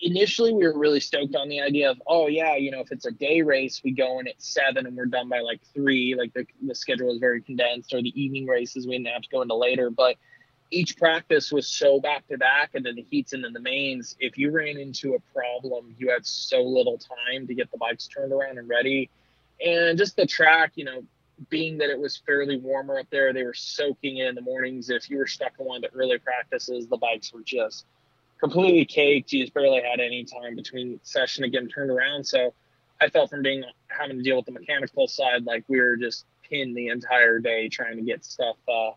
initially 0.00 0.52
we 0.52 0.66
were 0.66 0.78
really 0.78 1.00
stoked 1.00 1.34
on 1.34 1.48
the 1.48 1.60
idea 1.60 1.90
of 1.90 2.00
oh 2.06 2.28
yeah 2.28 2.56
you 2.56 2.70
know 2.70 2.80
if 2.80 2.92
it's 2.92 3.06
a 3.06 3.10
day 3.10 3.42
race 3.42 3.80
we 3.84 3.90
go 3.90 4.20
in 4.20 4.28
at 4.28 4.40
seven 4.40 4.86
and 4.86 4.96
we're 4.96 5.06
done 5.06 5.28
by 5.28 5.40
like 5.40 5.60
three 5.74 6.14
like 6.16 6.32
the, 6.34 6.46
the 6.66 6.74
schedule 6.74 7.12
is 7.12 7.18
very 7.18 7.42
condensed 7.42 7.92
or 7.92 8.00
the 8.00 8.20
evening 8.20 8.46
races 8.46 8.86
we 8.86 8.92
didn't 8.92 9.08
have 9.08 9.22
to 9.22 9.28
go 9.30 9.42
into 9.42 9.54
later. 9.54 9.90
But 9.90 10.16
each 10.70 10.98
practice 10.98 11.50
was 11.50 11.66
so 11.66 11.98
back 11.98 12.26
to 12.28 12.36
back 12.36 12.70
and 12.74 12.84
then 12.84 12.94
the 12.94 13.06
heats 13.10 13.32
and 13.32 13.42
then 13.42 13.52
the 13.52 13.60
mains. 13.60 14.16
If 14.20 14.38
you 14.38 14.50
ran 14.50 14.76
into 14.76 15.14
a 15.14 15.20
problem 15.34 15.94
you 15.98 16.10
had 16.10 16.24
so 16.24 16.62
little 16.62 16.98
time 16.98 17.46
to 17.46 17.54
get 17.54 17.70
the 17.72 17.78
bikes 17.78 18.06
turned 18.06 18.32
around 18.32 18.58
and 18.58 18.68
ready. 18.68 19.10
And 19.64 19.98
just 19.98 20.14
the 20.14 20.26
track 20.26 20.72
you 20.76 20.84
know 20.84 21.02
being 21.50 21.78
that 21.78 21.90
it 21.90 21.98
was 21.98 22.16
fairly 22.26 22.58
warmer 22.58 22.98
up 22.98 23.06
there 23.10 23.32
they 23.32 23.44
were 23.44 23.54
soaking 23.54 24.18
in 24.18 24.34
the 24.34 24.40
mornings 24.40 24.90
if 24.90 25.08
you 25.08 25.18
were 25.18 25.26
stuck 25.26 25.52
in 25.58 25.66
one 25.66 25.84
of 25.84 25.90
the 25.90 25.96
early 25.96 26.18
practices 26.18 26.86
the 26.88 26.96
bikes 26.96 27.32
were 27.32 27.42
just 27.42 27.86
completely 28.38 28.84
caked. 28.84 29.32
You 29.32 29.42
just 29.42 29.54
barely 29.54 29.82
had 29.82 30.00
any 30.00 30.24
time 30.24 30.56
between 30.56 31.00
session 31.02 31.42
to 31.42 31.50
get 31.50 31.62
him 31.62 31.68
turned 31.68 31.90
around. 31.90 32.24
So 32.24 32.54
I 33.00 33.08
felt 33.08 33.30
from 33.30 33.42
being 33.42 33.64
having 33.88 34.16
to 34.16 34.22
deal 34.22 34.36
with 34.36 34.46
the 34.46 34.52
mechanical 34.52 35.06
side, 35.06 35.44
like 35.44 35.64
we 35.68 35.80
were 35.80 35.96
just 35.96 36.24
pinned 36.48 36.76
the 36.76 36.88
entire 36.88 37.38
day 37.38 37.68
trying 37.68 37.96
to 37.96 38.02
get 38.02 38.24
stuff. 38.24 38.56
Uh, 38.68 38.90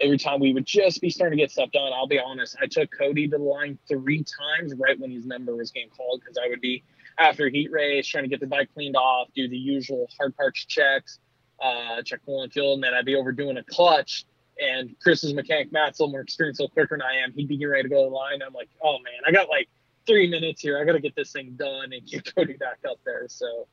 every 0.00 0.18
time 0.18 0.40
we 0.40 0.54
would 0.54 0.66
just 0.66 1.00
be 1.00 1.10
starting 1.10 1.36
to 1.36 1.42
get 1.42 1.50
stuff 1.50 1.70
done. 1.72 1.92
I'll 1.92 2.06
be 2.06 2.18
honest, 2.18 2.56
I 2.60 2.66
took 2.66 2.90
Cody 2.96 3.28
to 3.28 3.36
the 3.36 3.42
line 3.42 3.78
three 3.86 4.24
times 4.24 4.74
right 4.78 4.98
when 4.98 5.10
his 5.10 5.26
number 5.26 5.54
was 5.54 5.70
getting 5.70 5.90
called 5.90 6.20
because 6.20 6.38
I 6.42 6.48
would 6.48 6.60
be 6.60 6.82
after 7.18 7.48
heat 7.50 7.70
race 7.70 8.06
trying 8.06 8.24
to 8.24 8.30
get 8.30 8.40
the 8.40 8.46
bike 8.46 8.70
cleaned 8.72 8.96
off, 8.96 9.28
do 9.34 9.46
the 9.46 9.58
usual 9.58 10.08
hard 10.18 10.34
parts 10.36 10.64
checks, 10.64 11.18
uh, 11.60 12.02
check 12.02 12.20
coolant 12.26 12.52
fuel, 12.52 12.74
and 12.74 12.82
then 12.82 12.94
I'd 12.94 13.04
be 13.04 13.16
over 13.16 13.32
doing 13.32 13.56
a 13.56 13.64
clutch 13.64 14.24
and 14.60 14.94
Chris's 15.00 15.34
mechanic 15.34 15.72
Matt's 15.72 15.98
a 15.98 16.02
little 16.02 16.12
more 16.12 16.20
experienced, 16.20 16.60
a 16.60 16.64
little 16.64 16.74
quicker 16.74 16.96
than 16.96 17.02
I 17.02 17.24
am. 17.24 17.32
He'd 17.32 17.48
be 17.48 17.56
getting 17.56 17.70
ready 17.70 17.82
to 17.84 17.88
go 17.88 18.04
to 18.04 18.10
the 18.10 18.14
line. 18.14 18.40
I'm 18.46 18.52
like, 18.52 18.68
oh 18.82 18.98
man, 18.98 19.22
I 19.26 19.32
got 19.32 19.48
like 19.48 19.68
three 20.06 20.28
minutes 20.28 20.60
here. 20.60 20.80
I 20.80 20.84
got 20.84 20.92
to 20.92 21.00
get 21.00 21.14
this 21.16 21.32
thing 21.32 21.54
done 21.58 21.92
and 21.92 22.06
get 22.06 22.34
Cody 22.34 22.54
back 22.54 22.78
up 22.88 22.98
there. 23.04 23.24
So 23.28 23.66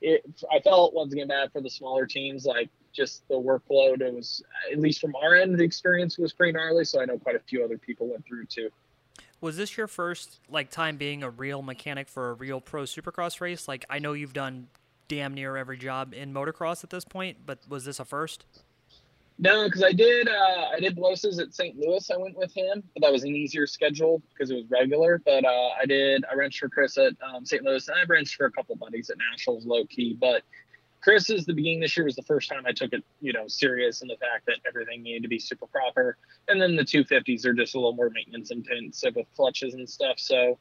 it, 0.00 0.24
I 0.52 0.60
felt 0.60 0.94
once 0.94 1.12
again 1.12 1.28
bad 1.28 1.52
for 1.52 1.60
the 1.60 1.70
smaller 1.70 2.06
teams. 2.06 2.44
Like 2.44 2.68
just 2.92 3.26
the 3.28 3.34
workload, 3.34 4.00
it 4.00 4.12
was 4.12 4.42
at 4.70 4.78
least 4.78 5.00
from 5.00 5.14
our 5.16 5.34
end, 5.34 5.58
the 5.58 5.64
experience 5.64 6.18
was 6.18 6.32
pretty 6.32 6.52
gnarly. 6.52 6.84
So 6.84 7.00
I 7.00 7.06
know 7.06 7.18
quite 7.18 7.36
a 7.36 7.40
few 7.40 7.64
other 7.64 7.78
people 7.78 8.08
went 8.08 8.26
through 8.26 8.46
too. 8.46 8.70
Was 9.40 9.56
this 9.56 9.76
your 9.76 9.86
first 9.86 10.40
like 10.50 10.70
time 10.70 10.96
being 10.96 11.22
a 11.22 11.30
real 11.30 11.62
mechanic 11.62 12.08
for 12.08 12.30
a 12.30 12.32
real 12.34 12.60
pro 12.60 12.82
supercross 12.82 13.40
race? 13.40 13.68
Like 13.68 13.84
I 13.88 13.98
know 13.98 14.12
you've 14.12 14.32
done 14.32 14.68
damn 15.08 15.34
near 15.34 15.56
every 15.56 15.76
job 15.76 16.14
in 16.14 16.32
motocross 16.32 16.84
at 16.84 16.90
this 16.90 17.04
point, 17.04 17.38
but 17.46 17.58
was 17.68 17.84
this 17.84 18.00
a 18.00 18.04
first? 18.04 18.44
No, 19.38 19.64
because 19.64 19.82
I 19.82 19.92
did 19.92 20.28
uh, 20.28 20.70
I 20.74 20.80
did 20.80 20.96
Los's 20.96 21.38
at 21.38 21.54
St. 21.54 21.76
Louis. 21.76 22.10
I 22.10 22.16
went 22.16 22.36
with 22.38 22.54
him, 22.54 22.82
but 22.94 23.02
that 23.02 23.12
was 23.12 23.22
an 23.22 23.34
easier 23.34 23.66
schedule 23.66 24.22
because 24.32 24.50
it 24.50 24.54
was 24.54 24.64
regular. 24.70 25.20
But 25.24 25.44
uh, 25.44 25.68
I 25.80 25.84
did 25.86 26.24
I 26.30 26.34
wrenched 26.34 26.60
for 26.60 26.70
Chris 26.70 26.96
at 26.96 27.12
um, 27.22 27.44
St. 27.44 27.62
Louis, 27.62 27.86
and 27.86 27.98
I 27.98 28.04
wrenched 28.08 28.36
for 28.36 28.46
a 28.46 28.50
couple 28.50 28.76
buddies 28.76 29.10
at 29.10 29.18
Nationals, 29.30 29.66
low 29.66 29.84
key. 29.84 30.16
But 30.18 30.42
Chris 31.02 31.28
is 31.28 31.44
the 31.44 31.52
beginning 31.52 31.80
this 31.80 31.96
year 31.96 32.04
was 32.04 32.16
the 32.16 32.22
first 32.22 32.48
time 32.48 32.64
I 32.66 32.72
took 32.72 32.92
it, 32.92 33.04
you 33.20 33.32
know, 33.32 33.46
serious 33.46 34.00
in 34.00 34.08
the 34.08 34.16
fact 34.16 34.46
that 34.46 34.56
everything 34.66 35.02
needed 35.02 35.22
to 35.22 35.28
be 35.28 35.38
super 35.38 35.66
proper. 35.66 36.16
And 36.48 36.60
then 36.60 36.74
the 36.74 36.82
250s 36.82 37.44
are 37.44 37.52
just 37.52 37.74
a 37.74 37.78
little 37.78 37.92
more 37.92 38.10
maintenance 38.10 38.50
intensive 38.50 39.14
with 39.14 39.26
clutches 39.36 39.74
and 39.74 39.88
stuff. 39.88 40.18
So 40.18 40.58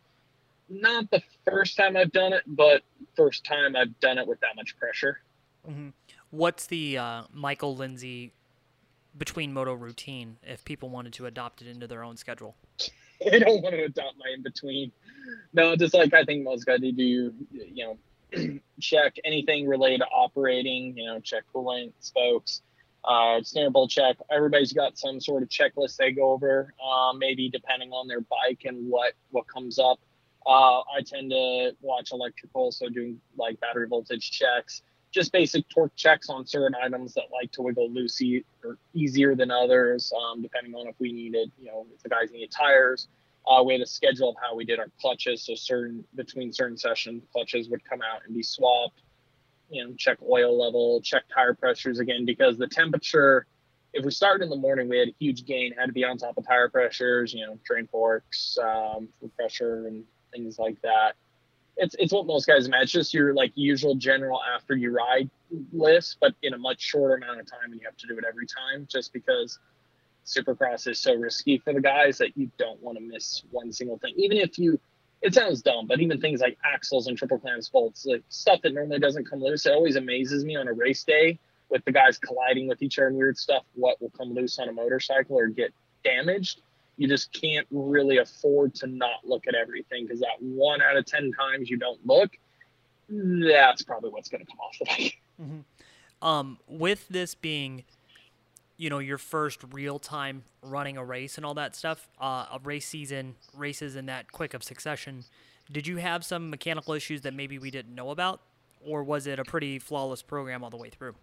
not 0.70 1.10
the 1.12 1.22
first 1.46 1.78
time 1.78 1.96
I've 1.96 2.12
done 2.12 2.34
it, 2.34 2.44
but 2.48 2.84
first 3.16 3.46
time 3.46 3.76
I've 3.76 4.00
done 4.00 4.18
it 4.18 4.28
with 4.28 4.40
that 4.42 4.56
much 4.56 4.78
pressure. 4.78 5.20
Mm-hmm. 5.68 5.90
What's 6.32 6.68
the 6.68 6.98
uh, 6.98 7.24
Michael 7.34 7.76
Lindsay 7.76 8.34
between 9.18 9.54
moto 9.54 9.74
routine 9.74 10.38
if 10.44 10.66
people 10.66 10.90
wanted 10.90 11.14
to 11.14 11.26
adopt 11.26 11.62
it 11.62 11.68
into 11.68 11.88
their 11.88 12.04
own 12.04 12.18
schedule? 12.18 12.56
I 13.32 13.40
don't 13.40 13.62
want 13.62 13.76
to 13.76 13.84
adopt 13.84 14.18
my 14.18 14.32
in 14.34 14.44
between. 14.44 14.92
No, 15.54 15.76
just 15.76 15.94
like 15.94 16.14
I 16.14 16.24
think 16.24 16.44
most 16.44 16.66
guys 16.66 16.80
do, 16.80 16.92
you 16.92 17.34
know, 18.34 18.60
check 18.80 19.16
anything 19.24 19.68
related 19.68 20.00
to 20.00 20.06
operating, 20.06 20.98
you 20.98 21.06
know, 21.06 21.20
check 21.20 21.44
coolant, 21.54 21.94
spokes, 22.00 22.62
uh, 23.06 23.42
standard 23.42 23.90
check. 23.90 24.18
Everybody's 24.32 24.74
got 24.74 24.98
some 24.98 25.20
sort 25.20 25.44
of 25.44 25.50
checklist 25.50 25.98
they 25.98 26.12
go 26.12 26.32
over, 26.32 26.74
uh, 26.84 27.14
maybe 27.14 27.50
depending 27.50 27.92
on 27.92 28.08
their 28.08 28.22
bike 28.22 28.62
and 28.66 28.90
what 28.90 29.14
what 29.32 29.48
comes 29.48 29.80
up. 29.80 30.00
Uh, 30.48 30.82
I 30.82 31.02
tend 31.06 31.32
to 31.32 31.72
watch 31.82 32.12
electrical, 32.12 32.72
so 32.72 32.88
doing 32.88 33.20
like 33.38 33.60
battery 33.60 33.88
voltage 33.88 34.30
checks, 34.32 34.84
just 35.12 35.32
basic 35.32 35.68
torque 35.70 35.96
checks 35.96 36.30
on 36.30 36.46
certain 36.46 36.76
items 36.84 37.14
that 37.16 37.26
like 37.32 37.52
to 37.54 37.62
wiggle 37.62 37.90
loosey 37.90 38.44
or 38.64 38.78
easier 38.94 39.34
than 39.34 39.50
others, 39.50 40.14
um, 40.14 40.42
depending 40.42 40.76
on 40.76 40.88
if 40.88 40.96
we 41.00 41.12
needed, 41.12 41.52
you 41.60 41.68
know, 41.68 41.88
if 41.96 42.04
the 42.04 42.10
guys 42.10 42.32
needed 42.32 42.52
tires. 42.52 43.08
Uh, 43.48 43.64
we 43.64 43.74
had 43.74 43.82
a 43.82 43.86
schedule 43.86 44.30
of 44.30 44.36
how 44.42 44.56
we 44.56 44.66
did 44.66 44.80
our 44.80 44.90
clutches. 45.00 45.44
So 45.44 45.56
certain 45.56 46.04
between 46.16 46.52
certain 46.52 46.78
sessions, 46.78 47.24
clutches 47.32 47.70
would 47.70 47.84
come 47.86 48.02
out 48.02 48.22
and 48.26 48.36
be 48.36 48.44
swapped. 48.44 49.02
You 49.70 49.84
know, 49.84 49.94
check 49.98 50.18
oil 50.28 50.60
level, 50.60 51.02
check 51.02 51.24
tire 51.34 51.54
pressures 51.54 52.00
again 52.00 52.26
because 52.26 52.58
the 52.58 52.68
temperature. 52.68 53.48
If 53.94 54.04
we 54.04 54.12
started 54.12 54.44
in 54.44 54.50
the 54.50 54.58
morning, 54.58 54.90
we 54.90 54.98
had 55.00 55.08
a 55.08 55.16
huge 55.20 55.46
gain. 55.46 55.74
Had 55.74 55.86
to 55.86 55.94
be 55.94 56.04
on 56.04 56.18
top 56.18 56.38
of 56.38 56.46
tire 56.46 56.68
pressures. 56.68 57.34
You 57.34 57.46
know, 57.46 57.60
drain 57.64 57.88
forks 57.88 58.58
um, 58.62 59.08
for 59.20 59.30
pressure 59.38 59.88
and 59.88 60.04
things 60.36 60.60
like 60.60 60.82
that. 60.82 61.16
it's 61.78 61.96
it's 62.00 62.14
what 62.14 62.26
most 62.26 62.48
guys 62.48 62.68
imagine. 62.68 62.84
It's 62.84 62.92
just 62.92 63.14
your 63.14 63.34
like 63.34 63.52
usual 63.56 63.96
general 63.96 64.40
after 64.56 64.76
you 64.76 64.92
ride 64.92 65.30
list, 65.74 66.18
but 66.22 66.34
in 66.42 66.54
a 66.54 66.58
much 66.58 66.82
shorter 66.82 67.16
amount 67.16 67.40
of 67.40 67.46
time, 67.46 67.72
and 67.72 67.80
you 67.80 67.86
have 67.86 67.98
to 67.98 68.08
do 68.08 68.18
it 68.18 68.26
every 68.28 68.48
time, 68.48 68.88
just 68.90 69.14
because 69.14 69.60
Supercross 70.26 70.88
is 70.88 71.00
so 71.00 71.14
risky 71.14 71.58
for 71.58 71.74
the 71.74 71.82
guys 71.82 72.18
that 72.18 72.38
you 72.38 72.50
don't 72.58 72.82
want 72.82 72.98
to 72.98 73.04
miss 73.04 73.44
one 73.52 73.72
single 73.72 73.98
thing. 73.98 74.14
Even 74.18 74.38
if 74.38 74.58
you, 74.58 74.80
it 75.22 75.34
sounds 75.34 75.62
dumb, 75.62 75.86
but 75.88 76.00
even 76.00 76.20
things 76.20 76.42
like 76.42 76.58
axles 76.66 77.08
and 77.08 77.18
triple 77.18 77.38
clamps 77.40 77.70
bolts, 77.70 78.06
like 78.06 78.24
stuff 78.30 78.62
that 78.64 78.74
normally 78.74 79.00
doesn't 79.00 79.30
come 79.30 79.42
loose, 79.42 79.66
it 79.66 79.74
always 79.74 79.96
amazes 79.98 80.44
me 80.44 80.56
on 80.56 80.68
a 80.68 80.74
race 80.74 81.04
day 81.04 81.38
with 81.70 81.84
the 81.86 81.92
guys 81.92 82.18
colliding 82.18 82.68
with 82.68 82.82
each 82.82 82.98
other 82.98 83.08
and 83.08 83.18
weird 83.18 83.38
stuff. 83.38 83.64
What 83.76 84.02
will 84.02 84.12
come 84.12 84.34
loose 84.34 84.58
on 84.60 84.70
a 84.70 84.72
motorcycle 84.72 85.38
or 85.38 85.48
get 85.48 85.74
damaged? 86.04 86.62
You 86.98 87.08
just 87.08 87.34
can't 87.34 87.68
really 87.72 88.18
afford 88.18 88.74
to 88.76 88.88
not 88.88 89.26
look 89.26 89.48
at 89.48 89.56
everything 89.56 90.06
because 90.06 90.20
that 90.22 90.38
one 90.40 90.82
out 90.82 90.96
of 90.96 91.06
10 91.06 91.32
times 91.34 91.70
you 91.70 91.78
don't 91.78 92.00
look, 92.06 92.38
that's 93.10 93.82
probably 93.84 94.10
what's 94.10 94.30
going 94.30 94.44
to 94.44 94.48
come 94.48 94.60
off 94.60 94.78
the 94.80 94.86
bike. 94.88 95.18
Mm-hmm. 95.42 96.28
Um, 96.28 96.58
with 96.68 97.08
this 97.10 97.36
being, 97.36 97.84
you 98.78 98.90
know, 98.90 99.00
your 99.00 99.18
first 99.18 99.62
real 99.72 100.00
time 100.00 100.44
running 100.62 100.98
a 100.98 101.04
race 101.04 101.38
and 101.38 101.46
all 101.46 101.54
that 101.56 101.76
stuff, 101.76 102.08
uh, 102.20 102.46
a 102.54 102.60
race 102.64 102.88
season, 102.88 103.36
races 103.56 103.96
in 103.96 104.06
that 104.08 104.32
quick 104.32 104.54
of 104.54 104.64
succession, 104.64 105.26
did 105.72 105.88
you 105.88 105.98
have 105.98 106.24
some 106.24 106.50
mechanical 106.50 106.94
issues 106.94 107.22
that 107.22 107.34
maybe 107.34 107.60
we 107.60 107.72
didn't 107.72 107.94
know 107.94 108.12
about? 108.12 108.42
Or 108.86 109.04
was 109.04 109.28
it 109.28 109.40
a 109.40 109.44
pretty 109.44 109.80
flawless 109.80 110.22
program 110.22 110.64
all 110.64 110.70
the 110.70 110.78
way 110.78 110.90
through? 110.90 111.16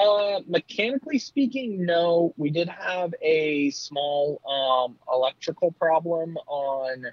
Uh, 0.00 0.40
mechanically 0.48 1.18
speaking, 1.18 1.84
no. 1.84 2.32
We 2.36 2.50
did 2.50 2.68
have 2.68 3.14
a 3.20 3.70
small 3.70 4.40
um, 4.48 4.96
electrical 5.12 5.72
problem 5.72 6.38
on 6.46 7.06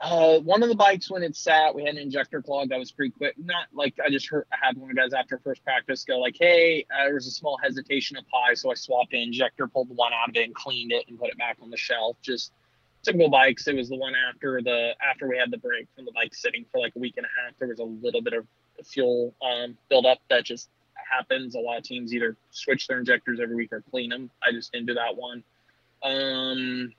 uh, 0.00 0.38
one 0.40 0.62
of 0.62 0.68
the 0.68 0.74
bikes 0.74 1.10
when 1.10 1.22
it 1.22 1.34
sat. 1.34 1.74
We 1.74 1.84
had 1.84 1.94
an 1.94 2.02
injector 2.02 2.42
clog 2.42 2.68
that 2.68 2.78
was 2.78 2.92
pretty 2.92 3.12
quick. 3.12 3.34
Not 3.38 3.68
like 3.72 3.94
I 4.04 4.10
just 4.10 4.28
heard. 4.28 4.44
I 4.52 4.56
had 4.60 4.76
one 4.76 4.90
of 4.90 4.96
the 4.96 5.00
guys 5.00 5.14
after 5.14 5.38
first 5.38 5.64
practice 5.64 6.04
go 6.04 6.18
like, 6.18 6.36
"Hey, 6.38 6.84
uh, 6.92 7.04
there 7.04 7.14
was 7.14 7.26
a 7.26 7.30
small 7.30 7.56
hesitation 7.62 8.18
of 8.18 8.28
pie, 8.28 8.52
so 8.54 8.70
I 8.70 8.74
swapped 8.74 9.12
the 9.12 9.22
injector, 9.22 9.66
pulled 9.66 9.88
the 9.88 9.94
one 9.94 10.12
out 10.12 10.28
of 10.28 10.36
it, 10.36 10.44
and 10.44 10.54
cleaned 10.54 10.92
it, 10.92 11.06
and 11.08 11.18
put 11.18 11.30
it 11.30 11.38
back 11.38 11.56
on 11.62 11.70
the 11.70 11.78
shelf." 11.78 12.18
Just 12.20 12.52
typical 13.04 13.30
bikes. 13.30 13.66
It 13.68 13.76
was 13.76 13.88
the 13.88 13.96
one 13.96 14.12
after 14.28 14.60
the 14.60 14.94
after 15.02 15.26
we 15.28 15.38
had 15.38 15.50
the 15.50 15.58
break 15.58 15.88
from 15.96 16.04
the 16.04 16.12
bike 16.12 16.34
sitting 16.34 16.66
for 16.70 16.78
like 16.78 16.94
a 16.96 16.98
week 16.98 17.14
and 17.16 17.24
a 17.24 17.28
half. 17.40 17.56
There 17.58 17.68
was 17.68 17.78
a 17.78 17.84
little 17.84 18.20
bit 18.20 18.34
of 18.34 18.46
fuel 18.84 19.32
um, 19.40 19.78
buildup 19.88 20.18
that 20.28 20.44
just 20.44 20.68
happens. 21.10 21.54
A 21.54 21.58
lot 21.58 21.78
of 21.78 21.84
teams 21.84 22.14
either 22.14 22.36
switch 22.50 22.86
their 22.86 22.98
injectors 22.98 23.40
every 23.40 23.56
week 23.56 23.72
or 23.72 23.82
clean 23.90 24.10
them. 24.10 24.30
I 24.42 24.52
just 24.52 24.72
didn't 24.72 24.86
do 24.86 24.94
that 24.94 25.16
one. 25.16 25.42
Um, 26.02 26.92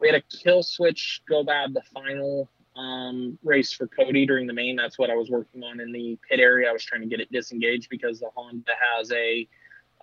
we 0.00 0.08
had 0.08 0.16
a 0.16 0.22
kill 0.36 0.62
switch 0.62 1.22
go 1.28 1.44
bad 1.44 1.74
the 1.74 1.82
final 1.92 2.48
um, 2.76 3.38
race 3.44 3.72
for 3.72 3.86
Cody 3.86 4.26
during 4.26 4.46
the 4.46 4.52
main. 4.52 4.76
That's 4.76 4.98
what 4.98 5.10
I 5.10 5.14
was 5.14 5.30
working 5.30 5.62
on 5.62 5.80
in 5.80 5.92
the 5.92 6.18
pit 6.28 6.40
area. 6.40 6.68
I 6.68 6.72
was 6.72 6.84
trying 6.84 7.02
to 7.02 7.06
get 7.06 7.20
it 7.20 7.30
disengaged 7.30 7.88
because 7.88 8.20
the 8.20 8.30
Honda 8.34 8.72
has 8.96 9.12
a 9.12 9.46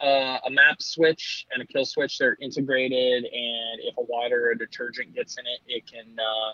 uh, 0.01 0.39
a 0.45 0.49
map 0.49 0.81
switch 0.81 1.45
and 1.53 1.61
a 1.61 1.65
kill 1.65 1.85
switch. 1.85 2.17
They're 2.17 2.37
integrated, 2.41 3.23
and 3.25 3.81
if 3.81 3.97
a 3.97 4.03
water 4.03 4.47
or 4.47 4.51
a 4.51 4.57
detergent 4.57 5.13
gets 5.13 5.37
in 5.37 5.45
it, 5.45 5.59
it 5.67 5.91
can 5.91 6.17
uh, 6.17 6.53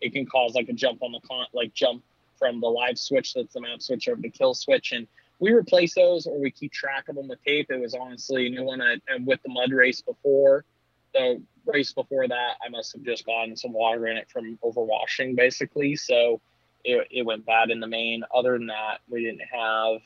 it 0.00 0.12
can 0.12 0.26
cause 0.26 0.54
like 0.54 0.68
a 0.68 0.72
jump 0.72 1.02
on 1.02 1.12
the 1.12 1.20
con 1.20 1.46
like 1.52 1.74
jump 1.74 2.02
from 2.38 2.60
the 2.60 2.66
live 2.66 2.98
switch 2.98 3.34
that's 3.34 3.54
the 3.54 3.60
map 3.60 3.80
switch 3.80 4.08
over 4.08 4.20
to 4.20 4.28
kill 4.28 4.54
switch 4.54 4.92
and 4.92 5.06
we 5.38 5.52
replace 5.52 5.94
those 5.94 6.26
or 6.26 6.40
we 6.40 6.50
keep 6.50 6.72
track 6.72 7.08
of 7.08 7.16
them 7.16 7.28
with 7.28 7.42
tape. 7.44 7.70
It 7.70 7.80
was 7.80 7.94
honestly 7.94 8.48
new 8.48 8.64
one. 8.64 8.80
and 8.80 9.26
with 9.26 9.42
the 9.42 9.50
mud 9.50 9.72
race 9.72 10.00
before, 10.00 10.64
the 11.12 11.42
race 11.64 11.92
before 11.92 12.28
that, 12.28 12.54
I 12.64 12.68
must 12.68 12.92
have 12.94 13.02
just 13.02 13.26
gotten 13.26 13.56
some 13.56 13.72
water 13.72 14.06
in 14.06 14.16
it 14.16 14.28
from 14.30 14.58
overwashing, 14.64 15.36
basically. 15.36 15.96
So 15.96 16.40
it, 16.84 17.06
it 17.10 17.22
went 17.26 17.44
bad 17.44 17.70
in 17.70 17.80
the 17.80 17.86
main. 17.86 18.22
Other 18.34 18.52
than 18.52 18.66
that, 18.68 18.98
we 19.08 19.24
didn't 19.24 19.42
have 19.52 20.00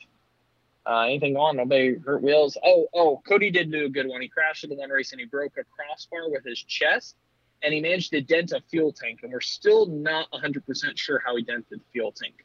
uh, 0.85 1.01
anything 1.01 1.37
on. 1.37 1.57
Nobody 1.57 1.95
hurt 1.95 2.21
wheels. 2.21 2.57
Oh, 2.63 2.87
oh, 2.93 3.21
Cody 3.27 3.51
did 3.51 3.71
do 3.71 3.85
a 3.85 3.89
good 3.89 4.07
one. 4.07 4.21
He 4.21 4.27
crashed 4.27 4.63
in 4.63 4.69
the 4.69 4.75
one 4.75 4.89
race 4.89 5.11
and 5.11 5.21
he 5.21 5.27
broke 5.27 5.53
a 5.57 5.63
crossbar 5.63 6.29
with 6.29 6.43
his 6.43 6.59
chest, 6.59 7.15
and 7.63 7.73
he 7.73 7.81
managed 7.81 8.11
to 8.11 8.21
dent 8.21 8.51
a 8.51 8.61
fuel 8.69 8.91
tank. 8.91 9.19
And 9.23 9.31
we're 9.31 9.41
still 9.41 9.85
not 9.85 10.29
100% 10.31 10.97
sure 10.97 11.21
how 11.23 11.35
he 11.35 11.43
dented 11.43 11.65
the 11.69 11.79
fuel 11.93 12.11
tank. 12.11 12.43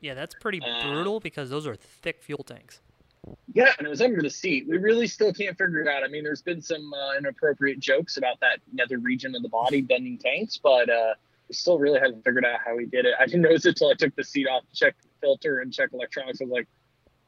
Yeah, 0.00 0.14
that's 0.14 0.34
pretty 0.34 0.60
uh, 0.62 0.82
brutal 0.82 1.20
because 1.20 1.50
those 1.50 1.66
are 1.66 1.74
thick 1.74 2.22
fuel 2.22 2.42
tanks. 2.42 2.80
Yeah, 3.52 3.72
and 3.78 3.86
it 3.86 3.90
was 3.90 4.00
under 4.00 4.22
the 4.22 4.30
seat. 4.30 4.66
We 4.66 4.78
really 4.78 5.06
still 5.06 5.32
can't 5.32 5.56
figure 5.56 5.82
it 5.82 5.88
out. 5.88 6.02
I 6.02 6.08
mean, 6.08 6.24
there's 6.24 6.42
been 6.42 6.62
some 6.62 6.92
uh, 6.94 7.18
inappropriate 7.18 7.78
jokes 7.78 8.16
about 8.16 8.40
that 8.40 8.60
nether 8.72 8.98
region 8.98 9.34
of 9.34 9.42
the 9.42 9.48
body 9.48 9.80
bending 9.82 10.18
tanks, 10.18 10.56
but 10.56 10.88
uh, 10.88 11.14
we 11.48 11.54
still 11.54 11.78
really 11.78 12.00
haven't 12.00 12.24
figured 12.24 12.44
out 12.44 12.60
how 12.64 12.78
he 12.78 12.86
did 12.86 13.04
it. 13.04 13.14
I 13.20 13.26
didn't 13.26 13.42
notice 13.42 13.66
it 13.66 13.70
until 13.70 13.90
I 13.90 13.94
took 13.94 14.16
the 14.16 14.24
seat 14.24 14.46
off 14.48 14.62
to 14.68 14.74
check 14.74 14.94
the 15.02 15.08
filter 15.20 15.58
and 15.58 15.72
check 15.72 15.90
electronics. 15.92 16.40
I 16.40 16.44
was 16.44 16.52
like, 16.52 16.68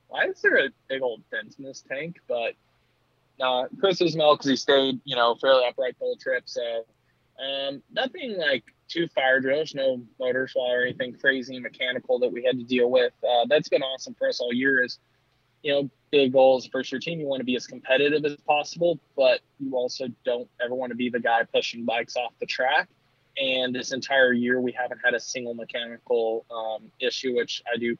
why 0.08 0.26
is 0.26 0.40
there 0.40 0.56
a 0.56 0.68
big 0.88 1.02
old 1.02 1.22
dent 1.30 1.54
in 1.58 1.64
this 1.64 1.84
tank? 1.86 2.20
But 2.26 2.54
uh, 3.40 3.64
Chris 3.80 4.00
was 4.00 4.16
mel 4.16 4.36
because 4.36 4.50
he 4.50 4.56
stayed, 4.56 5.00
you 5.04 5.16
know, 5.16 5.34
fairly 5.34 5.64
upright 5.68 5.98
the 5.98 6.04
whole 6.04 6.16
trip. 6.16 6.44
So 6.46 6.84
um, 7.40 7.82
nothing 7.90 8.36
like 8.38 8.64
two 8.88 9.08
fire 9.08 9.40
drills, 9.40 9.74
no 9.74 10.02
motor 10.20 10.46
swallow 10.48 10.74
or 10.74 10.82
anything 10.82 11.14
crazy 11.14 11.58
mechanical 11.58 12.18
that 12.18 12.32
we 12.32 12.44
had 12.44 12.58
to 12.58 12.64
deal 12.64 12.90
with. 12.90 13.12
Uh, 13.22 13.46
that's 13.48 13.68
been 13.68 13.82
awesome 13.82 14.14
for 14.14 14.28
us 14.28 14.40
all 14.40 14.52
year. 14.52 14.82
Is 14.82 14.98
you 15.62 15.72
know, 15.72 15.90
big 16.10 16.32
goals 16.32 16.66
for 16.66 16.82
your 16.84 17.00
team. 17.00 17.20
You 17.20 17.26
want 17.26 17.40
to 17.40 17.44
be 17.44 17.56
as 17.56 17.66
competitive 17.66 18.24
as 18.24 18.36
possible, 18.46 18.98
but 19.16 19.40
you 19.58 19.74
also 19.74 20.06
don't 20.24 20.48
ever 20.62 20.74
want 20.74 20.90
to 20.90 20.96
be 20.96 21.08
the 21.08 21.20
guy 21.20 21.44
pushing 21.44 21.84
bikes 21.84 22.16
off 22.16 22.32
the 22.40 22.46
track. 22.46 22.88
And 23.40 23.74
this 23.74 23.92
entire 23.92 24.32
year, 24.32 24.60
we 24.60 24.72
haven't 24.72 25.00
had 25.02 25.14
a 25.14 25.20
single 25.20 25.54
mechanical 25.54 26.44
um, 26.50 26.90
issue, 27.00 27.36
which 27.36 27.62
I 27.72 27.78
do 27.78 27.96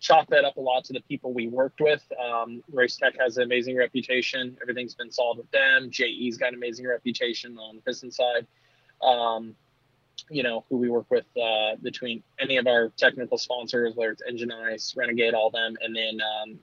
chalk 0.00 0.28
that 0.28 0.44
up 0.44 0.56
a 0.56 0.60
lot 0.60 0.84
to 0.84 0.92
the 0.92 1.00
people 1.00 1.32
we 1.32 1.48
worked 1.48 1.80
with. 1.80 2.04
Um, 2.22 2.62
Race 2.72 2.96
Tech 2.96 3.14
has 3.18 3.36
an 3.38 3.42
amazing 3.42 3.76
reputation. 3.76 4.56
Everything's 4.62 4.94
been 4.94 5.10
solved 5.10 5.38
with 5.38 5.50
them. 5.50 5.90
JE's 5.90 6.36
got 6.36 6.50
an 6.50 6.54
amazing 6.54 6.86
reputation 6.86 7.58
on 7.58 7.76
the 7.76 7.82
piston 7.82 8.12
side. 8.12 8.46
Um, 9.02 9.54
you 10.30 10.42
know, 10.42 10.64
who 10.68 10.76
we 10.76 10.88
work 10.88 11.06
with 11.10 11.24
uh, 11.40 11.76
between 11.82 12.22
any 12.38 12.56
of 12.56 12.66
our 12.66 12.90
technical 12.96 13.38
sponsors, 13.38 13.94
whether 13.94 14.12
it's 14.12 14.22
Engine 14.28 14.52
Ice, 14.52 14.94
Renegade, 14.96 15.34
all 15.34 15.50
them, 15.50 15.76
and 15.80 15.96
then 15.96 16.18
um, 16.20 16.58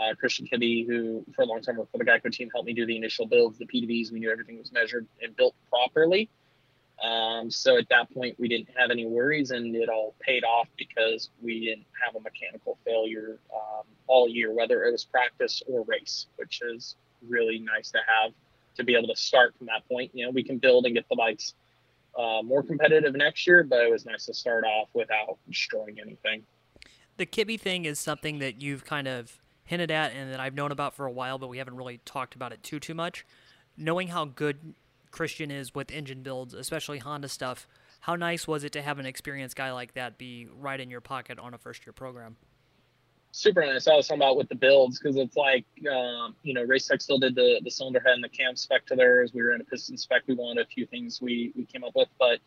uh, 0.00 0.14
Christian 0.14 0.46
Kibbe, 0.46 0.86
who 0.86 1.24
for 1.34 1.42
a 1.42 1.44
long 1.46 1.62
time 1.62 1.76
worked 1.76 1.92
for 1.92 1.98
the 1.98 2.04
Geico 2.04 2.30
team, 2.30 2.50
helped 2.52 2.66
me 2.66 2.74
do 2.74 2.86
the 2.86 2.96
initial 2.96 3.26
builds, 3.26 3.58
the 3.58 3.66
PDVs. 3.66 4.12
We 4.12 4.20
knew 4.20 4.30
everything 4.30 4.58
was 4.58 4.72
measured 4.72 5.06
and 5.22 5.34
built 5.36 5.54
properly. 5.68 6.28
Um, 7.02 7.50
so 7.50 7.78
at 7.78 7.88
that 7.90 8.12
point, 8.12 8.38
we 8.38 8.48
didn't 8.48 8.68
have 8.76 8.90
any 8.90 9.06
worries, 9.06 9.50
and 9.52 9.74
it 9.74 9.88
all 9.88 10.14
paid 10.20 10.42
off 10.44 10.68
because 10.76 11.30
we 11.42 11.60
didn't 11.60 11.86
have 12.04 12.16
a 12.16 12.20
mechanical 12.20 12.76
failure 12.84 13.38
um, 13.54 13.84
all 14.08 14.28
year, 14.28 14.52
whether 14.52 14.84
it 14.84 14.92
was 14.92 15.04
practice 15.04 15.62
or 15.68 15.84
race, 15.84 16.26
which 16.36 16.60
is 16.62 16.96
really 17.28 17.58
nice 17.58 17.90
to 17.92 17.98
have 17.98 18.32
to 18.76 18.84
be 18.84 18.94
able 18.94 19.08
to 19.08 19.16
start 19.16 19.54
from 19.56 19.66
that 19.68 19.88
point. 19.88 20.10
You 20.12 20.26
know, 20.26 20.30
we 20.30 20.42
can 20.42 20.58
build 20.58 20.86
and 20.86 20.94
get 20.94 21.08
the 21.08 21.16
bikes 21.16 21.54
uh, 22.18 22.42
more 22.42 22.62
competitive 22.62 23.14
next 23.14 23.46
year, 23.46 23.62
but 23.62 23.80
it 23.80 23.90
was 23.90 24.04
nice 24.04 24.26
to 24.26 24.34
start 24.34 24.64
off 24.64 24.88
without 24.92 25.38
destroying 25.46 25.98
anything. 26.00 26.42
The 27.16 27.26
Kibby 27.26 27.58
thing 27.58 27.84
is 27.84 27.98
something 27.98 28.40
that 28.40 28.60
you've 28.60 28.84
kind 28.84 29.08
of 29.08 29.40
hinted 29.64 29.90
at 29.90 30.12
and 30.12 30.32
that 30.32 30.40
I've 30.40 30.54
known 30.54 30.72
about 30.72 30.94
for 30.94 31.06
a 31.06 31.12
while, 31.12 31.38
but 31.38 31.48
we 31.48 31.58
haven't 31.58 31.76
really 31.76 32.00
talked 32.04 32.34
about 32.34 32.52
it 32.52 32.62
too 32.62 32.80
too 32.80 32.94
much. 32.94 33.24
Knowing 33.76 34.08
how 34.08 34.24
good 34.24 34.74
Christian 35.10 35.50
is 35.50 35.74
with 35.74 35.90
engine 35.90 36.22
builds, 36.22 36.54
especially 36.54 36.98
Honda 36.98 37.28
stuff, 37.28 37.68
how 38.00 38.16
nice 38.16 38.46
was 38.46 38.64
it 38.64 38.72
to 38.72 38.82
have 38.82 38.98
an 38.98 39.06
experienced 39.06 39.56
guy 39.56 39.72
like 39.72 39.94
that 39.94 40.18
be 40.18 40.48
right 40.58 40.80
in 40.80 40.90
your 40.90 41.00
pocket 41.00 41.38
on 41.38 41.54
a 41.54 41.58
first 41.58 41.86
year 41.86 41.92
program? 41.92 42.36
Super 43.32 43.64
nice. 43.64 43.86
I 43.86 43.94
was 43.94 44.08
talking 44.08 44.20
about 44.20 44.36
with 44.36 44.48
the 44.48 44.54
builds 44.54 44.98
because 44.98 45.16
it's 45.16 45.36
like, 45.36 45.64
um, 45.90 46.34
you 46.42 46.54
know, 46.54 46.62
Race 46.62 46.86
Tech 46.86 47.00
still 47.00 47.18
did 47.18 47.34
the 47.34 47.60
the 47.62 47.70
cylinder 47.70 48.00
head 48.00 48.14
and 48.14 48.24
the 48.24 48.28
cam 48.28 48.56
spec 48.56 48.86
to 48.86 48.96
theirs. 48.96 49.32
We 49.32 49.42
were 49.42 49.54
in 49.54 49.60
a 49.60 49.64
piston 49.64 49.96
spec. 49.96 50.22
We 50.26 50.34
wanted 50.34 50.62
a 50.62 50.66
few 50.66 50.86
things 50.86 51.20
we 51.20 51.52
we 51.56 51.64
came 51.64 51.84
up 51.84 51.94
with, 51.94 52.08
but 52.18 52.38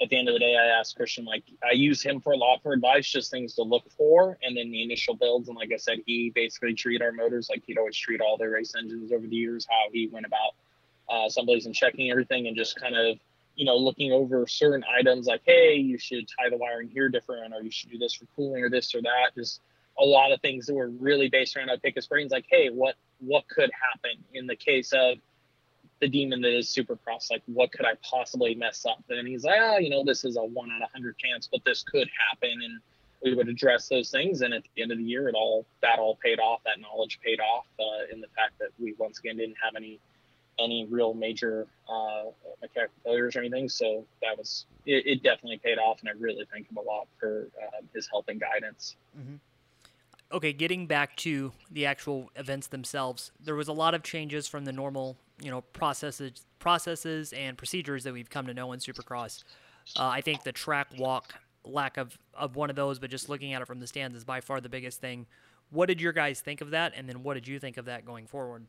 at 0.00 0.08
the 0.10 0.18
end 0.18 0.28
of 0.28 0.34
the 0.34 0.38
day, 0.38 0.56
I 0.56 0.78
asked 0.78 0.96
Christian 0.96 1.24
like 1.24 1.44
I 1.64 1.72
use 1.72 2.02
him 2.02 2.20
for 2.20 2.32
a 2.32 2.36
lot 2.36 2.62
for 2.62 2.72
advice, 2.72 3.08
just 3.08 3.30
things 3.30 3.54
to 3.54 3.62
look 3.62 3.90
for, 3.96 4.38
and 4.42 4.56
then 4.56 4.70
the 4.70 4.82
initial 4.82 5.14
builds. 5.14 5.48
And 5.48 5.56
like 5.56 5.72
I 5.72 5.76
said, 5.76 5.98
he 6.06 6.30
basically 6.34 6.74
treated 6.74 7.02
our 7.02 7.12
motors 7.12 7.48
like 7.50 7.62
he'd 7.66 7.78
always 7.78 7.96
treat 7.96 8.20
all 8.20 8.36
their 8.36 8.50
race 8.50 8.74
engines 8.78 9.12
over 9.12 9.26
the 9.26 9.36
years. 9.36 9.66
How 9.68 9.90
he 9.92 10.08
went 10.08 10.26
about 10.26 10.54
uh, 11.12 11.26
assemblies 11.26 11.66
and 11.66 11.74
checking 11.74 12.10
everything, 12.10 12.46
and 12.46 12.56
just 12.56 12.78
kind 12.80 12.96
of 12.96 13.18
you 13.56 13.64
know 13.64 13.76
looking 13.76 14.12
over 14.12 14.46
certain 14.46 14.84
items 14.98 15.26
like, 15.26 15.42
hey, 15.44 15.74
you 15.74 15.98
should 15.98 16.28
tie 16.28 16.48
the 16.48 16.56
wiring 16.56 16.88
here 16.88 17.08
different, 17.08 17.52
or 17.52 17.62
you 17.62 17.70
should 17.70 17.90
do 17.90 17.98
this 17.98 18.14
for 18.14 18.26
cooling, 18.36 18.62
or 18.62 18.70
this 18.70 18.94
or 18.94 19.02
that. 19.02 19.34
Just 19.34 19.60
a 19.98 20.04
lot 20.04 20.32
of 20.32 20.40
things 20.40 20.66
that 20.66 20.74
were 20.74 20.88
really 20.88 21.28
based 21.28 21.56
around 21.56 21.70
I 21.70 21.76
pick 21.76 21.94
his 21.96 22.06
brains 22.06 22.32
like, 22.32 22.46
hey, 22.48 22.70
what 22.70 22.94
what 23.20 23.48
could 23.48 23.70
happen 23.72 24.22
in 24.32 24.46
the 24.46 24.56
case 24.56 24.92
of 24.92 25.18
the 26.00 26.08
demon 26.08 26.40
that 26.42 26.56
is 26.56 26.68
Supercross? 26.68 27.30
Like, 27.30 27.42
what 27.46 27.72
could 27.72 27.84
I 27.84 27.94
possibly 28.08 28.54
mess 28.54 28.86
up? 28.86 29.02
And 29.08 29.26
he's 29.26 29.44
like, 29.44 29.58
oh, 29.60 29.78
you 29.78 29.90
know, 29.90 30.04
this 30.04 30.24
is 30.24 30.36
a 30.36 30.44
one 30.44 30.70
out 30.70 30.82
of 30.82 30.90
hundred 30.92 31.18
chance, 31.18 31.48
but 31.50 31.64
this 31.64 31.82
could 31.82 32.08
happen, 32.30 32.50
and 32.50 32.80
we 33.24 33.34
would 33.34 33.48
address 33.48 33.88
those 33.88 34.10
things. 34.10 34.42
And 34.42 34.54
at 34.54 34.62
the 34.74 34.82
end 34.82 34.92
of 34.92 34.98
the 34.98 35.04
year, 35.04 35.28
it 35.28 35.34
all 35.34 35.66
that 35.82 35.98
all 35.98 36.16
paid 36.22 36.38
off. 36.38 36.60
That 36.64 36.80
knowledge 36.80 37.18
paid 37.24 37.40
off 37.40 37.66
uh, 37.80 38.12
in 38.12 38.20
the 38.20 38.28
fact 38.36 38.58
that 38.60 38.68
we 38.78 38.94
once 38.98 39.18
again 39.18 39.36
didn't 39.36 39.56
have 39.62 39.74
any 39.76 39.98
any 40.60 40.86
real 40.90 41.14
major 41.14 41.66
uh, 41.88 42.24
mechanical 42.60 42.94
failures 43.04 43.36
or 43.36 43.40
anything. 43.40 43.68
So 43.68 44.04
that 44.22 44.36
was 44.36 44.66
it, 44.86 45.06
it, 45.06 45.22
Definitely 45.22 45.58
paid 45.58 45.78
off, 45.78 46.00
and 46.00 46.08
I 46.08 46.12
really 46.18 46.46
thank 46.52 46.70
him 46.70 46.76
a 46.76 46.82
lot 46.82 47.06
for 47.18 47.48
uh, 47.62 47.80
his 47.94 48.08
help 48.08 48.28
and 48.28 48.40
guidance. 48.40 48.96
Mm-hmm. 49.18 49.36
Okay, 50.30 50.52
getting 50.52 50.86
back 50.86 51.16
to 51.16 51.52
the 51.70 51.86
actual 51.86 52.30
events 52.36 52.66
themselves, 52.66 53.32
there 53.40 53.54
was 53.54 53.68
a 53.68 53.72
lot 53.72 53.94
of 53.94 54.02
changes 54.02 54.46
from 54.46 54.66
the 54.66 54.72
normal, 54.72 55.16
you 55.42 55.50
know, 55.50 55.62
processes, 55.62 56.44
processes 56.58 57.32
and 57.32 57.56
procedures 57.56 58.04
that 58.04 58.12
we've 58.12 58.28
come 58.28 58.46
to 58.46 58.52
know 58.52 58.72
in 58.72 58.78
Supercross. 58.78 59.44
Uh, 59.96 60.04
I 60.04 60.20
think 60.20 60.42
the 60.42 60.52
track 60.52 60.88
walk 60.98 61.32
lack 61.64 61.96
of, 61.96 62.18
of 62.34 62.56
one 62.56 62.68
of 62.68 62.76
those, 62.76 62.98
but 62.98 63.10
just 63.10 63.30
looking 63.30 63.54
at 63.54 63.62
it 63.62 63.66
from 63.66 63.80
the 63.80 63.86
stands 63.86 64.14
is 64.16 64.24
by 64.24 64.40
far 64.40 64.60
the 64.60 64.68
biggest 64.68 65.00
thing. 65.00 65.26
What 65.70 65.86
did 65.86 66.00
your 66.00 66.12
guys 66.12 66.40
think 66.40 66.60
of 66.60 66.70
that? 66.70 66.92
And 66.94 67.08
then 67.08 67.22
what 67.22 67.34
did 67.34 67.48
you 67.48 67.58
think 67.58 67.78
of 67.78 67.86
that 67.86 68.04
going 68.04 68.26
forward? 68.26 68.66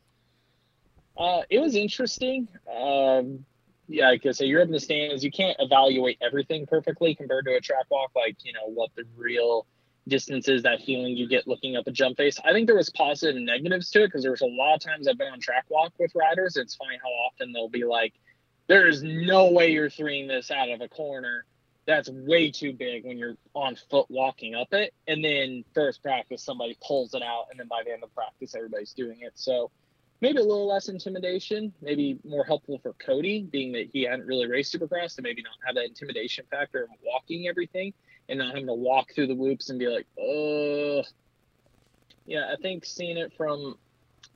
Uh, 1.16 1.42
it 1.50 1.58
was 1.58 1.74
interesting. 1.74 2.48
Um, 2.74 3.44
yeah, 3.86 4.08
like 4.08 4.24
I 4.24 4.30
say, 4.32 4.46
you're 4.46 4.62
in 4.62 4.70
the 4.70 4.80
stands. 4.80 5.22
You 5.22 5.30
can't 5.30 5.56
evaluate 5.58 6.16
everything 6.22 6.66
perfectly 6.66 7.14
compared 7.14 7.44
to 7.46 7.54
a 7.54 7.60
track 7.60 7.84
walk, 7.90 8.12
like, 8.14 8.36
you 8.44 8.52
know, 8.52 8.66
what 8.66 8.90
the 8.96 9.04
real 9.16 9.66
distances, 10.10 10.62
that 10.64 10.82
feeling 10.82 11.16
you 11.16 11.26
get 11.26 11.48
looking 11.48 11.76
up 11.76 11.86
a 11.86 11.90
jump 11.90 12.18
face. 12.18 12.38
I 12.44 12.52
think 12.52 12.66
there 12.66 12.76
was 12.76 12.90
positive 12.90 13.36
and 13.36 13.46
negatives 13.46 13.90
to 13.92 14.02
it 14.02 14.08
because 14.08 14.22
there 14.22 14.32
was 14.32 14.42
a 14.42 14.46
lot 14.46 14.74
of 14.74 14.80
times 14.82 15.08
I've 15.08 15.16
been 15.16 15.32
on 15.32 15.40
track 15.40 15.64
walk 15.70 15.92
with 15.98 16.12
riders. 16.14 16.56
It's 16.56 16.74
funny 16.74 16.98
how 17.02 17.08
often 17.08 17.52
they'll 17.52 17.70
be 17.70 17.84
like, 17.84 18.12
there 18.66 18.86
is 18.86 19.02
no 19.02 19.50
way 19.50 19.72
you're 19.72 19.88
threeing 19.88 20.28
this 20.28 20.50
out 20.50 20.68
of 20.68 20.82
a 20.82 20.88
corner 20.88 21.46
that's 21.86 22.08
way 22.08 22.50
too 22.50 22.72
big 22.72 23.04
when 23.04 23.18
you're 23.18 23.36
on 23.54 23.76
foot 23.90 24.06
walking 24.10 24.54
up 24.54 24.72
it. 24.72 24.94
And 25.08 25.24
then 25.24 25.64
first 25.74 26.02
practice, 26.02 26.42
somebody 26.42 26.76
pulls 26.86 27.14
it 27.14 27.22
out, 27.22 27.46
and 27.50 27.58
then 27.58 27.68
by 27.68 27.82
the 27.84 27.92
end 27.92 28.04
of 28.04 28.14
practice, 28.14 28.54
everybody's 28.54 28.92
doing 28.92 29.18
it. 29.22 29.32
So 29.34 29.70
maybe 30.20 30.38
a 30.38 30.42
little 30.42 30.68
less 30.68 30.88
intimidation, 30.88 31.72
maybe 31.80 32.18
more 32.24 32.44
helpful 32.44 32.78
for 32.82 32.92
Cody, 33.04 33.42
being 33.42 33.72
that 33.72 33.88
he 33.92 34.02
hadn't 34.02 34.26
really 34.26 34.48
raced 34.48 34.72
Supercross, 34.72 35.16
to 35.16 35.22
maybe 35.22 35.42
not 35.42 35.54
have 35.66 35.74
that 35.74 35.86
intimidation 35.86 36.44
factor 36.50 36.84
of 36.84 36.90
walking 37.04 37.48
everything 37.48 37.92
and 38.30 38.38
not 38.38 38.48
having 38.48 38.66
to 38.66 38.74
walk 38.74 39.12
through 39.14 39.26
the 39.26 39.34
whoops 39.34 39.68
and 39.68 39.78
be 39.78 39.88
like, 39.88 40.06
oh. 40.18 41.02
Yeah, 42.26 42.50
I 42.52 42.56
think 42.62 42.84
seeing 42.84 43.16
it 43.16 43.32
from 43.36 43.76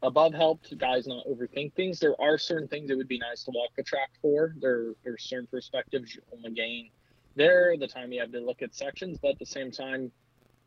above 0.02 0.34
helped 0.34 0.76
guys 0.78 1.06
not 1.06 1.24
overthink 1.26 1.72
things. 1.74 2.00
There 2.00 2.20
are 2.20 2.36
certain 2.36 2.68
things 2.68 2.88
that 2.88 2.96
would 2.96 3.08
be 3.08 3.18
nice 3.18 3.44
to 3.44 3.52
walk 3.54 3.70
the 3.76 3.82
track 3.82 4.10
for. 4.20 4.54
There, 4.60 4.94
there's 5.04 5.24
certain 5.24 5.46
perspectives 5.46 6.14
you 6.14 6.22
only 6.32 6.50
gain 6.50 6.90
there, 7.36 7.76
the 7.78 7.86
time 7.86 8.12
you 8.12 8.20
have 8.20 8.32
to 8.32 8.40
look 8.40 8.62
at 8.62 8.74
sections, 8.74 9.18
but 9.20 9.32
at 9.32 9.38
the 9.38 9.46
same 9.46 9.70
time, 9.70 10.10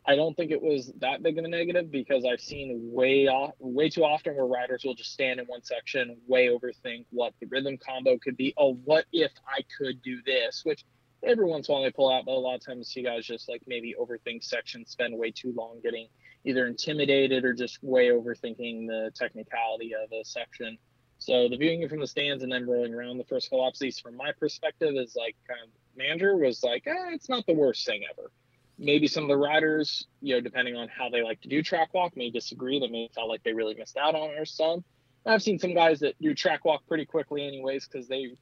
I 0.06 0.16
don't 0.16 0.36
think 0.36 0.52
it 0.52 0.62
was 0.62 0.94
that 1.00 1.22
big 1.22 1.38
of 1.38 1.44
a 1.44 1.50
negative 1.50 1.92
because 1.92 2.24
I've 2.26 2.40
seen 2.40 2.80
way 2.94 3.28
off, 3.28 3.52
way 3.60 3.90
too 3.90 4.06
often 4.06 4.36
where 4.36 4.46
riders 4.46 4.84
will 4.86 4.96
just 4.96 5.12
stand 5.12 5.40
in 5.42 5.46
one 5.48 5.64
section, 5.64 6.16
way 6.28 6.48
overthink 6.48 7.06
what 7.10 7.34
the 7.42 7.48
rhythm 7.48 7.78
combo 7.78 8.18
could 8.18 8.38
be. 8.38 8.54
Oh, 8.58 8.76
what 8.86 9.06
if 9.12 9.32
I 9.46 9.64
could 9.78 10.02
do 10.02 10.22
this? 10.26 10.62
Which 10.64 10.86
every 11.28 11.46
once 11.46 11.68
in 11.68 11.72
a 11.72 11.76
while 11.76 11.84
they 11.84 11.92
pull 11.92 12.12
out, 12.12 12.26
but 12.26 12.32
a 12.32 12.40
lot 12.40 12.56
of 12.56 12.66
times 12.66 12.96
you 12.96 13.04
guys 13.04 13.26
just 13.26 13.50
like 13.50 13.62
maybe 13.68 13.96
overthink 14.00 14.44
sections, 14.44 14.90
spend 14.92 15.18
way 15.18 15.32
too 15.32 15.54
long 15.56 15.80
getting 15.84 16.08
either 16.46 16.68
intimidated 16.68 17.44
or 17.44 17.54
just 17.54 17.84
way 17.84 18.08
overthinking 18.08 18.88
the 18.88 19.12
technicality 19.16 19.94
of 19.94 20.12
a 20.12 20.24
section. 20.24 20.78
So 21.20 21.50
the 21.50 21.58
viewing 21.58 21.82
it 21.82 21.90
from 21.90 22.00
the 22.00 22.08
stands 22.08 22.44
and 22.44 22.52
then 22.52 22.68
rolling 22.68 22.94
around 22.94 23.18
the 23.18 23.26
first 23.26 23.50
couple 23.50 23.64
laps, 23.64 23.82
at 23.82 23.86
least 23.86 24.02
from 24.02 24.16
my 24.16 24.32
perspective, 24.40 24.94
is 24.96 25.16
like 25.16 25.36
kind 25.48 25.60
of 25.64 25.70
manager 25.98 26.38
was 26.38 26.64
like, 26.64 26.86
eh, 26.86 27.14
it's 27.14 27.28
not 27.28 27.46
the 27.48 27.54
worst 27.54 27.86
thing 27.86 28.04
ever. 28.10 28.32
Maybe 28.78 29.08
some 29.08 29.24
of 29.24 29.30
the 29.30 29.38
riders, 29.38 30.06
you 30.22 30.36
know, 30.36 30.42
depending 30.42 30.76
on 30.76 30.88
how 30.88 31.10
they 31.10 31.24
like 31.24 31.42
to 31.42 31.50
do 31.50 31.64
track 31.64 31.94
walk, 31.94 32.16
may 32.16 32.30
disagree. 32.30 32.80
They 32.80 32.88
may 32.88 33.10
felt 33.14 33.30
like 33.30 33.44
they 33.44 33.54
really 33.54 33.74
missed 33.74 33.98
out 33.98 34.14
on 34.14 34.30
or 34.38 34.46
some. 34.46 34.84
I've 35.26 35.44
seen 35.44 35.60
some 35.60 35.74
guys 35.74 36.00
that 36.00 36.16
do 36.22 36.34
track 36.34 36.64
walk 36.64 36.88
pretty 36.88 37.06
quickly, 37.06 37.46
anyways, 37.46 37.88
because 37.88 38.08
they 38.08 38.36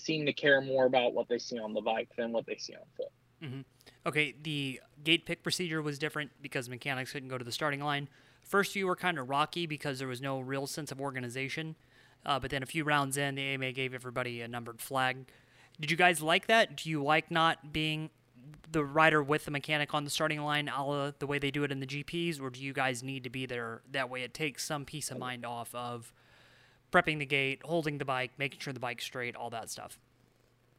seem 0.00 0.26
to 0.26 0.32
care 0.32 0.60
more 0.60 0.86
about 0.86 1.14
what 1.14 1.28
they 1.28 1.38
see 1.38 1.58
on 1.58 1.72
the 1.72 1.80
bike 1.80 2.08
than 2.16 2.32
what 2.32 2.46
they 2.46 2.56
see 2.56 2.74
on 2.74 2.82
foot. 2.96 3.12
Mm-hmm. 3.42 3.60
Okay, 4.06 4.34
the 4.42 4.80
gate 5.04 5.26
pick 5.26 5.42
procedure 5.42 5.82
was 5.82 5.98
different 5.98 6.30
because 6.40 6.68
mechanics 6.68 7.12
couldn't 7.12 7.28
go 7.28 7.38
to 7.38 7.44
the 7.44 7.52
starting 7.52 7.80
line. 7.80 8.08
First 8.42 8.72
few 8.72 8.86
were 8.86 8.96
kind 8.96 9.18
of 9.18 9.28
rocky 9.28 9.66
because 9.66 9.98
there 9.98 10.08
was 10.08 10.20
no 10.20 10.40
real 10.40 10.66
sense 10.66 10.90
of 10.90 11.00
organization. 11.00 11.76
Uh, 12.24 12.38
but 12.38 12.50
then 12.50 12.62
a 12.62 12.66
few 12.66 12.84
rounds 12.84 13.16
in, 13.16 13.34
the 13.34 13.42
AMA 13.42 13.72
gave 13.72 13.94
everybody 13.94 14.40
a 14.42 14.48
numbered 14.48 14.80
flag. 14.80 15.26
Did 15.80 15.90
you 15.90 15.96
guys 15.96 16.20
like 16.20 16.46
that? 16.48 16.76
Do 16.76 16.90
you 16.90 17.02
like 17.02 17.30
not 17.30 17.72
being 17.72 18.10
the 18.72 18.84
rider 18.84 19.22
with 19.22 19.44
the 19.44 19.50
mechanic 19.50 19.94
on 19.94 20.04
the 20.04 20.10
starting 20.10 20.40
line, 20.40 20.68
a 20.68 20.84
la 20.84 21.12
the 21.18 21.26
way 21.26 21.38
they 21.38 21.50
do 21.50 21.64
it 21.64 21.72
in 21.72 21.80
the 21.80 21.86
GPs, 21.86 22.40
or 22.40 22.50
do 22.50 22.62
you 22.62 22.72
guys 22.72 23.02
need 23.02 23.24
to 23.24 23.30
be 23.30 23.46
there 23.46 23.82
that 23.90 24.10
way? 24.10 24.22
It 24.22 24.34
takes 24.34 24.64
some 24.64 24.84
peace 24.84 25.10
of 25.10 25.18
mind 25.18 25.46
off 25.46 25.74
of 25.74 26.12
prepping 26.90 27.18
the 27.18 27.26
gate, 27.26 27.62
holding 27.64 27.98
the 27.98 28.04
bike, 28.04 28.32
making 28.38 28.60
sure 28.60 28.72
the 28.72 28.80
bike's 28.80 29.04
straight, 29.04 29.36
all 29.36 29.50
that 29.50 29.70
stuff. 29.70 29.98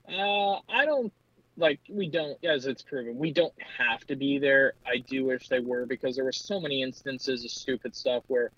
Uh, 0.08 0.56
I 0.70 0.86
don't 0.86 1.14
like 1.58 1.80
we 1.90 2.08
don't 2.10 2.44
as 2.46 2.66
it's 2.66 2.82
proven 2.82 3.18
we 3.18 3.32
don't 3.32 3.54
have 3.78 4.06
to 4.08 4.16
be 4.16 4.40
there. 4.40 4.74
I 4.86 4.98
do 4.98 5.26
wish 5.26 5.48
they 5.48 5.60
were 5.60 5.86
because 5.86 6.16
there 6.16 6.26
were 6.26 6.32
so 6.32 6.60
many 6.60 6.82
instances 6.82 7.44
of 7.44 7.52
stupid 7.52 7.96
stuff 7.96 8.24
where 8.28 8.52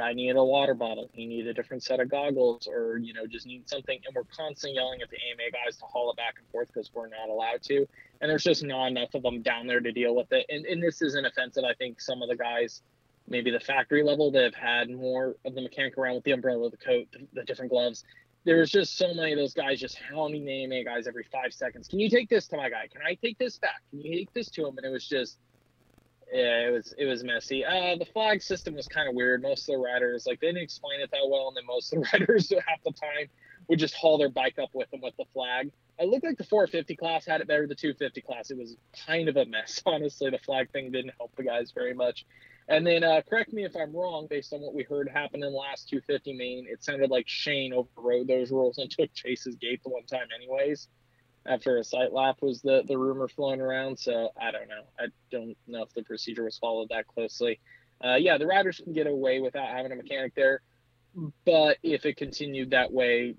guy 0.00 0.14
needed 0.14 0.36
a 0.36 0.44
water 0.44 0.74
bottle. 0.74 1.10
He 1.12 1.26
needed 1.26 1.48
a 1.48 1.54
different 1.54 1.82
set 1.82 2.00
of 2.00 2.08
goggles 2.08 2.66
or, 2.66 2.96
you 2.96 3.12
know, 3.12 3.26
just 3.26 3.46
need 3.46 3.68
something. 3.68 4.00
And 4.06 4.14
we're 4.14 4.24
constantly 4.34 4.76
yelling 4.76 5.02
at 5.02 5.10
the 5.10 5.16
AMA 5.16 5.50
guys 5.52 5.76
to 5.76 5.84
haul 5.84 6.10
it 6.10 6.16
back 6.16 6.36
and 6.38 6.48
forth 6.48 6.68
because 6.68 6.90
we're 6.94 7.08
not 7.08 7.28
allowed 7.28 7.62
to. 7.64 7.86
And 8.20 8.30
there's 8.30 8.44
just 8.44 8.64
not 8.64 8.86
enough 8.86 9.14
of 9.14 9.22
them 9.22 9.42
down 9.42 9.66
there 9.66 9.80
to 9.80 9.92
deal 9.92 10.16
with 10.16 10.32
it. 10.32 10.46
And, 10.48 10.64
and 10.64 10.82
this 10.82 11.02
isn't 11.02 11.26
offensive. 11.26 11.64
I 11.64 11.74
think 11.74 12.00
some 12.00 12.22
of 12.22 12.30
the 12.30 12.36
guys, 12.36 12.80
maybe 13.30 13.50
the 13.50 13.60
factory 13.60 14.02
level, 14.02 14.30
that 14.32 14.42
have 14.42 14.54
had 14.54 14.90
more 14.90 15.36
of 15.44 15.54
the 15.54 15.62
mechanic 15.62 15.96
around 15.96 16.16
with 16.16 16.24
the 16.24 16.32
umbrella, 16.32 16.70
the 16.70 16.76
coat, 16.76 17.06
the, 17.12 17.26
the 17.32 17.44
different 17.44 17.70
gloves. 17.70 18.04
There's 18.44 18.70
just 18.70 18.96
so 18.96 19.12
many 19.14 19.32
of 19.32 19.38
those 19.38 19.54
guys 19.54 19.80
just 19.80 19.96
hounding 19.96 20.44
the 20.44 20.64
AMA 20.64 20.84
guys 20.84 21.06
every 21.06 21.26
five 21.30 21.52
seconds. 21.52 21.88
Can 21.88 22.00
you 22.00 22.08
take 22.08 22.28
this 22.28 22.46
to 22.48 22.56
my 22.56 22.70
guy? 22.70 22.88
Can 22.90 23.02
I 23.06 23.14
take 23.14 23.38
this 23.38 23.58
back? 23.58 23.82
Can 23.90 24.00
you 24.00 24.16
take 24.16 24.32
this 24.32 24.48
to 24.50 24.66
him? 24.66 24.76
And 24.76 24.86
it 24.86 24.90
was 24.90 25.06
just– 25.06 25.38
yeah, 26.32 26.68
it 26.68 26.70
was 26.70 26.94
it 26.96 27.06
was 27.06 27.24
messy. 27.24 27.64
Uh, 27.64 27.96
the 27.96 28.06
flag 28.12 28.42
system 28.42 28.74
was 28.74 28.86
kind 28.86 29.08
of 29.08 29.14
weird. 29.14 29.42
Most 29.42 29.68
of 29.68 29.74
the 29.74 29.78
riders 29.78 30.26
like 30.26 30.40
they 30.40 30.48
didn't 30.48 30.62
explain 30.62 31.00
it 31.00 31.10
that 31.10 31.28
well, 31.28 31.48
and 31.48 31.56
then 31.56 31.66
most 31.66 31.92
of 31.92 32.00
the 32.00 32.08
riders 32.18 32.52
half 32.66 32.82
the 32.84 32.92
time 32.92 33.28
would 33.68 33.78
just 33.78 33.94
haul 33.94 34.16
their 34.16 34.28
bike 34.28 34.58
up 34.58 34.70
with 34.72 34.90
them 34.90 35.00
with 35.02 35.16
the 35.16 35.24
flag. 35.32 35.70
It 35.98 36.08
looked 36.08 36.24
like 36.24 36.38
the 36.38 36.44
450 36.44 36.96
class 36.96 37.26
had 37.26 37.40
it 37.40 37.48
better. 37.48 37.66
The 37.66 37.74
250 37.74 38.20
class, 38.22 38.50
it 38.50 38.56
was 38.56 38.76
kind 39.06 39.28
of 39.28 39.36
a 39.36 39.44
mess. 39.44 39.82
Honestly, 39.86 40.30
the 40.30 40.38
flag 40.38 40.70
thing 40.70 40.92
didn't 40.92 41.12
help 41.18 41.34
the 41.36 41.42
guys 41.42 41.72
very 41.72 41.94
much. 41.94 42.24
And 42.70 42.86
then, 42.86 43.04
uh, 43.04 43.20
correct 43.28 43.52
me 43.52 43.64
if 43.64 43.76
I'm 43.76 43.94
wrong, 43.94 44.26
based 44.30 44.52
on 44.54 44.60
what 44.60 44.74
we 44.74 44.84
heard 44.84 45.08
happen 45.08 45.42
in 45.42 45.52
the 45.52 45.58
last 45.58 45.88
250 45.90 46.32
main, 46.32 46.66
it 46.68 46.82
sounded 46.82 47.10
like 47.10 47.26
Shane 47.28 47.74
overrode 47.74 48.28
those 48.28 48.50
rules 48.50 48.78
and 48.78 48.90
took 48.98 49.12
Chase's 49.12 49.56
gate 49.56 49.82
the 49.82 49.90
one 49.90 50.06
time, 50.06 50.28
anyways 50.34 50.88
after 51.46 51.78
a 51.78 51.84
sight 51.84 52.12
lap 52.12 52.36
was 52.42 52.60
the 52.62 52.82
the 52.86 52.96
rumor 52.96 53.28
flowing 53.28 53.60
around. 53.60 53.98
So 53.98 54.30
I 54.40 54.50
don't 54.50 54.68
know. 54.68 54.82
I 54.98 55.06
don't 55.30 55.56
know 55.66 55.82
if 55.82 55.92
the 55.94 56.02
procedure 56.02 56.44
was 56.44 56.58
followed 56.58 56.88
that 56.90 57.06
closely. 57.06 57.60
Uh, 58.02 58.16
yeah, 58.16 58.38
the 58.38 58.46
riders 58.46 58.80
can 58.82 58.92
get 58.92 59.06
away 59.06 59.40
without 59.40 59.68
having 59.68 59.92
a 59.92 59.96
mechanic 59.96 60.34
there, 60.34 60.62
but 61.44 61.76
if 61.82 62.06
it 62.06 62.16
continued 62.16 62.70
that 62.70 62.90
way, 62.90 63.34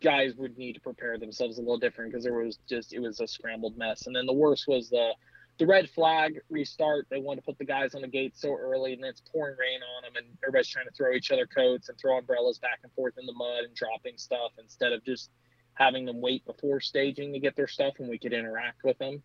guys 0.00 0.34
would 0.36 0.56
need 0.56 0.74
to 0.74 0.80
prepare 0.80 1.18
themselves 1.18 1.58
a 1.58 1.60
little 1.60 1.78
different 1.78 2.12
because 2.12 2.24
there 2.24 2.34
was 2.34 2.58
just 2.68 2.92
it 2.92 3.00
was 3.00 3.20
a 3.20 3.26
scrambled 3.26 3.76
mess. 3.76 4.06
And 4.06 4.14
then 4.14 4.26
the 4.26 4.32
worst 4.32 4.66
was 4.68 4.88
the 4.88 5.10
the 5.58 5.66
red 5.66 5.90
flag 5.90 6.40
restart. 6.50 7.06
They 7.10 7.20
wanted 7.20 7.40
to 7.40 7.46
put 7.46 7.58
the 7.58 7.64
guys 7.64 7.94
on 7.94 8.02
the 8.02 8.08
gate 8.08 8.36
so 8.36 8.54
early, 8.54 8.92
and 8.92 9.04
it's 9.04 9.22
pouring 9.32 9.56
rain 9.58 9.80
on 9.96 10.02
them, 10.02 10.12
and 10.16 10.26
everybody's 10.42 10.68
trying 10.68 10.86
to 10.86 10.92
throw 10.92 11.12
each 11.12 11.30
other 11.30 11.46
coats 11.46 11.88
and 11.88 11.98
throw 11.98 12.18
umbrellas 12.18 12.58
back 12.58 12.78
and 12.84 12.92
forth 12.92 13.14
in 13.18 13.26
the 13.26 13.32
mud 13.32 13.64
and 13.64 13.74
dropping 13.74 14.16
stuff 14.16 14.52
instead 14.58 14.92
of 14.92 15.04
just 15.04 15.30
having 15.74 16.04
them 16.04 16.20
wait 16.20 16.44
before 16.44 16.80
staging 16.80 17.32
to 17.32 17.38
get 17.38 17.54
their 17.54 17.68
stuff 17.68 17.94
and 17.98 18.08
we 18.08 18.18
could 18.18 18.32
interact 18.32 18.82
with 18.84 18.98
them. 18.98 19.22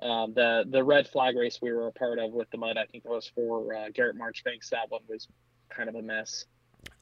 Um, 0.00 0.32
the 0.34 0.64
the 0.68 0.82
red 0.82 1.06
flag 1.06 1.36
race 1.36 1.60
we 1.62 1.72
were 1.72 1.86
a 1.86 1.92
part 1.92 2.18
of 2.18 2.32
with 2.32 2.50
the 2.50 2.58
mud, 2.58 2.76
I 2.76 2.86
think 2.86 3.04
it 3.04 3.10
was 3.10 3.30
for 3.34 3.74
uh, 3.74 3.88
Garrett 3.94 4.16
Marchbanks. 4.16 4.70
That 4.70 4.90
one 4.90 5.02
was 5.08 5.28
kind 5.70 5.88
of 5.88 5.94
a 5.94 6.02
mess. 6.02 6.44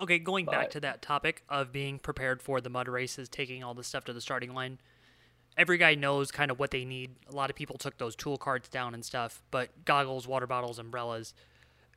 Okay, 0.00 0.18
going 0.18 0.44
but, 0.44 0.52
back 0.52 0.70
to 0.70 0.80
that 0.80 1.02
topic 1.02 1.42
of 1.48 1.72
being 1.72 1.98
prepared 1.98 2.42
for 2.42 2.60
the 2.60 2.68
mud 2.68 2.88
races, 2.88 3.28
taking 3.28 3.64
all 3.64 3.74
the 3.74 3.84
stuff 3.84 4.04
to 4.04 4.12
the 4.12 4.20
starting 4.20 4.54
line. 4.54 4.78
Every 5.56 5.78
guy 5.78 5.94
knows 5.94 6.30
kind 6.30 6.50
of 6.50 6.58
what 6.58 6.70
they 6.70 6.84
need. 6.84 7.10
A 7.28 7.34
lot 7.34 7.50
of 7.50 7.56
people 7.56 7.76
took 7.76 7.98
those 7.98 8.16
tool 8.16 8.38
carts 8.38 8.68
down 8.68 8.94
and 8.94 9.04
stuff, 9.04 9.42
but 9.50 9.84
goggles, 9.84 10.26
water 10.26 10.46
bottles, 10.46 10.78
umbrellas. 10.78 11.34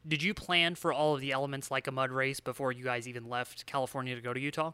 Did 0.06 0.22
you 0.22 0.34
plan 0.34 0.76
for 0.76 0.92
all 0.92 1.16
of 1.16 1.22
the 1.22 1.32
elements 1.32 1.72
like 1.72 1.88
a 1.88 1.92
mud 1.92 2.12
race 2.12 2.42
before 2.42 2.72
you 2.72 2.84
guys 2.84 3.08
even 3.08 3.30
left 3.30 3.66
California 3.66 4.16
to 4.16 4.22
go 4.22 4.34
to 4.34 4.39
Utah? 4.39 4.74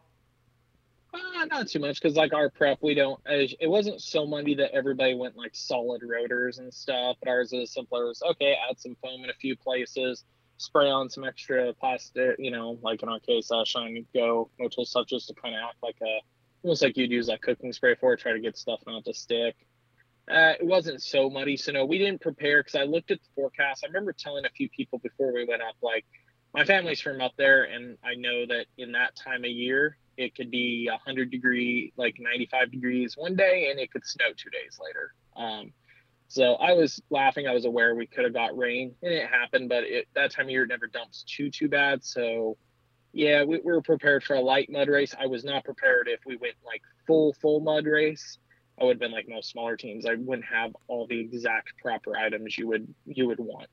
Uh, 1.12 1.44
not 1.46 1.68
too 1.68 1.78
much 1.78 2.00
because 2.00 2.16
like 2.16 2.32
our 2.32 2.50
prep, 2.50 2.78
we 2.82 2.94
don't. 2.94 3.20
It 3.26 3.68
wasn't 3.68 4.00
so 4.00 4.26
muddy 4.26 4.54
that 4.56 4.72
everybody 4.72 5.14
went 5.14 5.36
like 5.36 5.52
solid 5.54 6.02
rotors 6.04 6.58
and 6.58 6.72
stuff. 6.72 7.16
But 7.20 7.30
ours 7.30 7.52
is 7.52 7.72
simpler. 7.72 8.10
As 8.10 8.22
okay, 8.30 8.56
add 8.68 8.78
some 8.78 8.96
foam 9.02 9.24
in 9.24 9.30
a 9.30 9.34
few 9.34 9.56
places, 9.56 10.24
spray 10.58 10.88
on 10.88 11.08
some 11.10 11.24
extra 11.24 11.72
plastic. 11.74 12.36
You 12.38 12.50
know, 12.50 12.78
like 12.82 13.02
in 13.02 13.08
our 13.08 13.20
case, 13.20 13.50
uh, 13.50 13.64
Shine 13.64 14.06
Go 14.14 14.50
neutral 14.58 14.86
stuff 14.86 15.06
just 15.06 15.28
to 15.28 15.34
kind 15.34 15.54
of 15.54 15.62
act 15.68 15.76
like 15.82 15.96
a 16.02 16.20
almost 16.62 16.82
like 16.82 16.96
you'd 16.96 17.10
use 17.10 17.26
that 17.26 17.42
cooking 17.42 17.72
spray 17.72 17.94
for, 17.94 18.12
it, 18.12 18.20
try 18.20 18.32
to 18.32 18.40
get 18.40 18.56
stuff 18.56 18.80
not 18.86 19.04
to 19.04 19.14
stick. 19.14 19.56
Uh, 20.30 20.54
it 20.60 20.66
wasn't 20.66 21.02
so 21.02 21.28
muddy, 21.28 21.56
so 21.56 21.72
no, 21.72 21.84
we 21.84 21.98
didn't 21.98 22.20
prepare 22.20 22.62
because 22.62 22.76
I 22.76 22.84
looked 22.84 23.10
at 23.10 23.18
the 23.20 23.28
forecast. 23.34 23.82
I 23.84 23.88
remember 23.88 24.12
telling 24.12 24.44
a 24.44 24.50
few 24.50 24.68
people 24.68 24.98
before 24.98 25.32
we 25.32 25.44
went 25.44 25.62
up, 25.62 25.74
like 25.82 26.04
my 26.54 26.64
family's 26.64 27.00
from 27.00 27.20
up 27.20 27.32
there, 27.36 27.64
and 27.64 27.96
I 28.04 28.14
know 28.14 28.46
that 28.46 28.66
in 28.78 28.92
that 28.92 29.16
time 29.16 29.44
of 29.44 29.50
year, 29.50 29.96
it 30.16 30.34
could 30.34 30.50
be 30.50 30.88
100 30.90 31.30
degree, 31.30 31.92
like 31.96 32.16
95 32.18 32.70
degrees 32.70 33.16
one 33.16 33.34
day, 33.34 33.68
and 33.70 33.80
it 33.80 33.90
could 33.90 34.06
snow 34.06 34.26
two 34.36 34.50
days 34.50 34.78
later. 34.80 35.14
Um, 35.36 35.72
so 36.28 36.54
I 36.54 36.74
was 36.74 37.02
laughing. 37.10 37.48
I 37.48 37.54
was 37.54 37.64
aware 37.64 37.94
we 37.94 38.06
could 38.06 38.24
have 38.24 38.34
got 38.34 38.56
rain, 38.56 38.94
and 39.02 39.12
it 39.12 39.26
happened, 39.28 39.68
but 39.68 39.84
it, 39.84 40.06
that 40.14 40.30
time 40.30 40.46
of 40.46 40.50
year 40.50 40.64
it 40.64 40.68
never 40.68 40.86
dumps 40.86 41.24
too 41.26 41.50
too 41.50 41.68
bad. 41.68 42.04
So 42.04 42.56
yeah, 43.12 43.42
we, 43.42 43.58
we 43.58 43.72
were 43.72 43.82
prepared 43.82 44.22
for 44.22 44.34
a 44.36 44.40
light 44.40 44.70
mud 44.70 44.88
race. 44.88 45.14
I 45.18 45.26
was 45.26 45.44
not 45.44 45.64
prepared 45.64 46.08
if 46.08 46.20
we 46.24 46.36
went 46.36 46.54
like 46.64 46.82
full 47.06 47.32
full 47.34 47.60
mud 47.60 47.86
race. 47.86 48.38
I 48.80 48.84
would 48.84 48.94
have 48.94 49.00
been 49.00 49.12
like 49.12 49.28
most 49.28 49.50
smaller 49.50 49.76
teams. 49.76 50.06
I 50.06 50.14
wouldn't 50.14 50.46
have 50.46 50.74
all 50.88 51.06
the 51.06 51.18
exact 51.18 51.76
proper 51.82 52.16
items 52.16 52.56
you 52.56 52.68
would 52.68 52.92
you 53.06 53.26
would 53.26 53.40
want. 53.40 53.68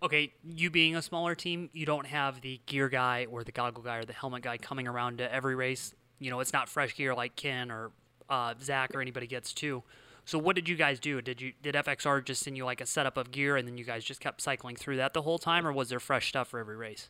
Okay, 0.00 0.32
you 0.44 0.70
being 0.70 0.94
a 0.94 1.02
smaller 1.02 1.34
team, 1.34 1.70
you 1.72 1.84
don't 1.84 2.06
have 2.06 2.40
the 2.40 2.60
gear 2.66 2.88
guy 2.88 3.26
or 3.30 3.42
the 3.42 3.50
goggle 3.50 3.82
guy 3.82 3.96
or 3.96 4.04
the 4.04 4.12
helmet 4.12 4.42
guy 4.42 4.56
coming 4.56 4.86
around 4.86 5.18
to 5.18 5.32
every 5.32 5.56
race. 5.56 5.92
You 6.20 6.30
know, 6.30 6.38
it's 6.40 6.52
not 6.52 6.68
fresh 6.68 6.94
gear 6.94 7.14
like 7.14 7.34
Ken 7.34 7.70
or 7.70 7.90
uh, 8.30 8.54
Zach 8.62 8.94
or 8.94 9.00
anybody 9.00 9.26
gets 9.26 9.52
too. 9.52 9.82
So 10.24 10.38
what 10.38 10.54
did 10.54 10.68
you 10.68 10.76
guys 10.76 11.00
do? 11.00 11.22
Did 11.22 11.40
you 11.40 11.52
did 11.62 11.74
FXR 11.74 12.22
just 12.22 12.42
send 12.42 12.56
you 12.56 12.64
like 12.64 12.82
a 12.82 12.86
setup 12.86 13.16
of 13.16 13.30
gear 13.30 13.56
and 13.56 13.66
then 13.66 13.78
you 13.78 13.84
guys 13.84 14.04
just 14.04 14.20
kept 14.20 14.42
cycling 14.42 14.76
through 14.76 14.98
that 14.98 15.14
the 15.14 15.22
whole 15.22 15.38
time, 15.38 15.66
or 15.66 15.72
was 15.72 15.88
there 15.88 15.98
fresh 15.98 16.28
stuff 16.28 16.48
for 16.48 16.60
every 16.60 16.76
race? 16.76 17.08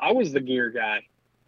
I 0.00 0.12
was 0.12 0.32
the 0.32 0.40
gear 0.40 0.70
guy. 0.70 1.02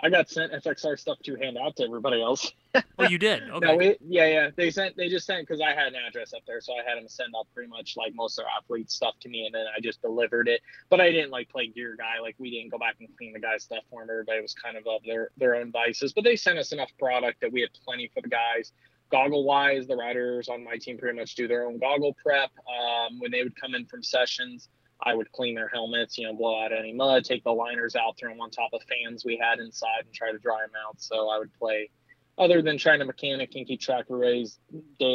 I 0.04 0.10
got 0.10 0.28
sent 0.28 0.52
FXR 0.52 0.98
stuff 0.98 1.18
to 1.24 1.36
hand 1.36 1.56
out 1.56 1.76
to 1.76 1.84
everybody 1.84 2.20
else. 2.20 2.52
oh, 2.98 3.04
you 3.04 3.18
did? 3.18 3.44
Okay. 3.52 3.66
No, 3.66 3.78
it, 3.78 3.98
yeah, 4.00 4.26
yeah. 4.26 4.50
They 4.56 4.70
sent. 4.70 4.96
They 4.96 5.08
just 5.08 5.26
sent 5.26 5.46
because 5.46 5.60
I 5.60 5.74
had 5.74 5.88
an 5.88 5.94
address 6.08 6.32
up 6.32 6.42
there, 6.46 6.60
so 6.60 6.72
I 6.72 6.88
had 6.88 6.98
them 6.98 7.08
send 7.08 7.34
up 7.38 7.46
pretty 7.54 7.68
much 7.68 7.96
like 7.96 8.14
most 8.14 8.38
of 8.38 8.44
their 8.44 8.52
athlete 8.58 8.90
stuff 8.90 9.14
to 9.20 9.28
me, 9.28 9.46
and 9.46 9.54
then 9.54 9.66
I 9.76 9.80
just 9.80 10.00
delivered 10.02 10.48
it. 10.48 10.60
But 10.88 11.00
I 11.00 11.10
didn't 11.10 11.30
like 11.30 11.50
play 11.50 11.68
gear 11.68 11.96
guy. 11.96 12.20
Like 12.20 12.34
we 12.38 12.50
didn't 12.50 12.70
go 12.70 12.78
back 12.78 12.96
and 12.98 13.08
clean 13.16 13.32
the 13.32 13.40
guy's 13.40 13.64
stuff 13.64 13.84
for 13.90 14.02
him. 14.02 14.10
Everybody 14.10 14.40
was 14.40 14.54
kind 14.54 14.76
of 14.76 14.86
of 14.86 15.02
their 15.04 15.30
their 15.36 15.54
own 15.54 15.70
vices. 15.70 16.12
But 16.12 16.24
they 16.24 16.34
sent 16.34 16.58
us 16.58 16.72
enough 16.72 16.90
product 16.98 17.40
that 17.42 17.52
we 17.52 17.60
had 17.60 17.70
plenty 17.84 18.10
for 18.12 18.22
the 18.22 18.28
guys. 18.28 18.72
Goggle 19.10 19.44
wise, 19.44 19.86
the 19.86 19.96
riders 19.96 20.48
on 20.48 20.64
my 20.64 20.78
team 20.78 20.98
pretty 20.98 21.18
much 21.18 21.34
do 21.34 21.46
their 21.46 21.66
own 21.66 21.78
goggle 21.78 22.16
prep 22.22 22.50
um, 22.66 23.20
when 23.20 23.30
they 23.30 23.42
would 23.42 23.54
come 23.60 23.74
in 23.74 23.84
from 23.84 24.02
sessions. 24.02 24.70
I 25.04 25.14
would 25.14 25.30
clean 25.32 25.54
their 25.54 25.68
helmets, 25.68 26.16
you 26.16 26.26
know, 26.26 26.34
blow 26.34 26.62
out 26.64 26.72
any 26.72 26.92
mud, 26.92 27.24
take 27.24 27.42
the 27.44 27.50
liners 27.50 27.96
out, 27.96 28.18
throw 28.18 28.30
them 28.30 28.40
on 28.40 28.50
top 28.50 28.70
of 28.72 28.82
fans 28.82 29.24
we 29.24 29.36
had 29.36 29.58
inside, 29.58 30.04
and 30.04 30.14
try 30.14 30.30
to 30.30 30.38
dry 30.38 30.60
them 30.60 30.72
out. 30.86 31.00
So 31.00 31.28
I 31.28 31.38
would 31.38 31.52
play. 31.54 31.90
Other 32.38 32.62
than 32.62 32.78
trying 32.78 32.98
to 33.00 33.04
mechanic 33.04 33.54
and 33.56 33.66
keep 33.66 33.80
track 33.80 34.08
of 34.08 34.16
Ray's 34.16 34.58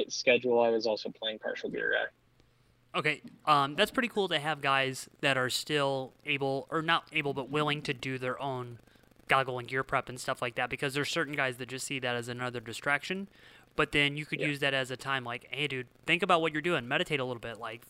schedule, 0.10 0.62
I 0.62 0.70
was 0.70 0.86
also 0.86 1.10
playing 1.10 1.40
partial 1.40 1.70
gear 1.70 1.94
guy. 1.96 3.00
Okay, 3.00 3.22
um, 3.46 3.76
that's 3.76 3.92
pretty 3.92 4.08
cool 4.08 4.28
to 4.30 4.40
have 4.40 4.62
guys 4.62 5.10
that 5.22 5.38
are 5.38 5.50
still 5.50 6.14
able, 6.26 6.68
or 6.70 6.82
not 6.82 7.08
able, 7.12 7.34
but 7.34 7.50
willing 7.50 7.82
to 7.84 7.94
do 7.94 8.18
their 8.18 8.42
own 8.42 8.80
goggle 9.28 9.60
and 9.60 9.68
gear 9.68 9.84
prep 9.84 10.10
and 10.10 10.20
stuff 10.20 10.42
like 10.42 10.56
that. 10.56 10.70
Because 10.70 10.94
there's 10.94 11.10
certain 11.10 11.36
guys 11.36 11.58
that 11.58 11.70
just 11.70 11.88
see 11.88 12.00
that 12.00 12.16
as 12.16 12.28
another 12.28 12.60
distraction, 12.60 13.28
but 13.76 13.92
then 13.94 14.16
you 14.16 14.26
could 14.26 14.40
yeah. 14.40 14.48
use 14.48 14.60
that 14.60 14.74
as 14.74 14.92
a 14.92 14.98
time 14.98 15.24
like, 15.24 15.48
hey, 15.50 15.68
dude, 15.68 15.88
think 16.06 16.24
about 16.24 16.42
what 16.42 16.54
you're 16.54 16.62
doing, 16.62 16.88
meditate 16.88 17.20
a 17.20 17.26
little 17.26 17.42
bit, 17.42 17.60
like 17.60 17.82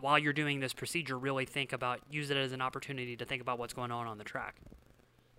while 0.00 0.18
you're 0.18 0.32
doing 0.32 0.60
this 0.60 0.72
procedure, 0.72 1.18
really 1.18 1.44
think 1.44 1.72
about 1.72 2.00
use 2.10 2.30
it 2.30 2.36
as 2.36 2.52
an 2.52 2.60
opportunity 2.60 3.16
to 3.16 3.24
think 3.24 3.42
about 3.42 3.58
what's 3.58 3.74
going 3.74 3.90
on 3.90 4.06
on 4.06 4.18
the 4.18 4.24
track. 4.24 4.56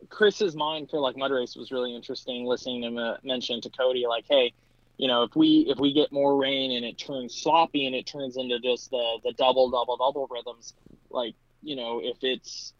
Chris's 0.10 0.55
mind 0.55 0.89
for 0.89 0.99
like 0.99 1.17
mud 1.17 1.31
race 1.31 1.55
was 1.55 1.71
really 1.71 1.95
interesting. 1.95 2.45
Listening 2.45 2.81
to 2.81 2.88
him 2.88 2.97
uh, 2.97 3.15
mention 3.23 3.62
to 3.62 3.69
Cody, 3.69 4.05
like, 4.08 4.25
hey, 4.29 4.53
you 4.97 5.08
know, 5.08 5.23
if 5.23 5.36
we 5.36 5.65
if 5.69 5.79
we 5.79 5.93
get 5.93 6.12
more 6.12 6.38
rain 6.38 6.71
and 6.71 6.86
it 6.86 6.97
turns 6.97 7.36
sloppy 7.36 7.86
and 7.86 7.95
it 7.95 8.05
turns 8.05 8.38
into 8.38 8.60
just 8.60 8.91
the 8.91 9.19
the 9.23 9.34
double 9.34 9.69
double 9.69 9.97
double 9.97 10.27
rhythms, 10.29 10.73
like 11.10 11.34
you 11.63 11.75
know, 11.75 11.99
if 12.03 12.17
it's 12.21 12.73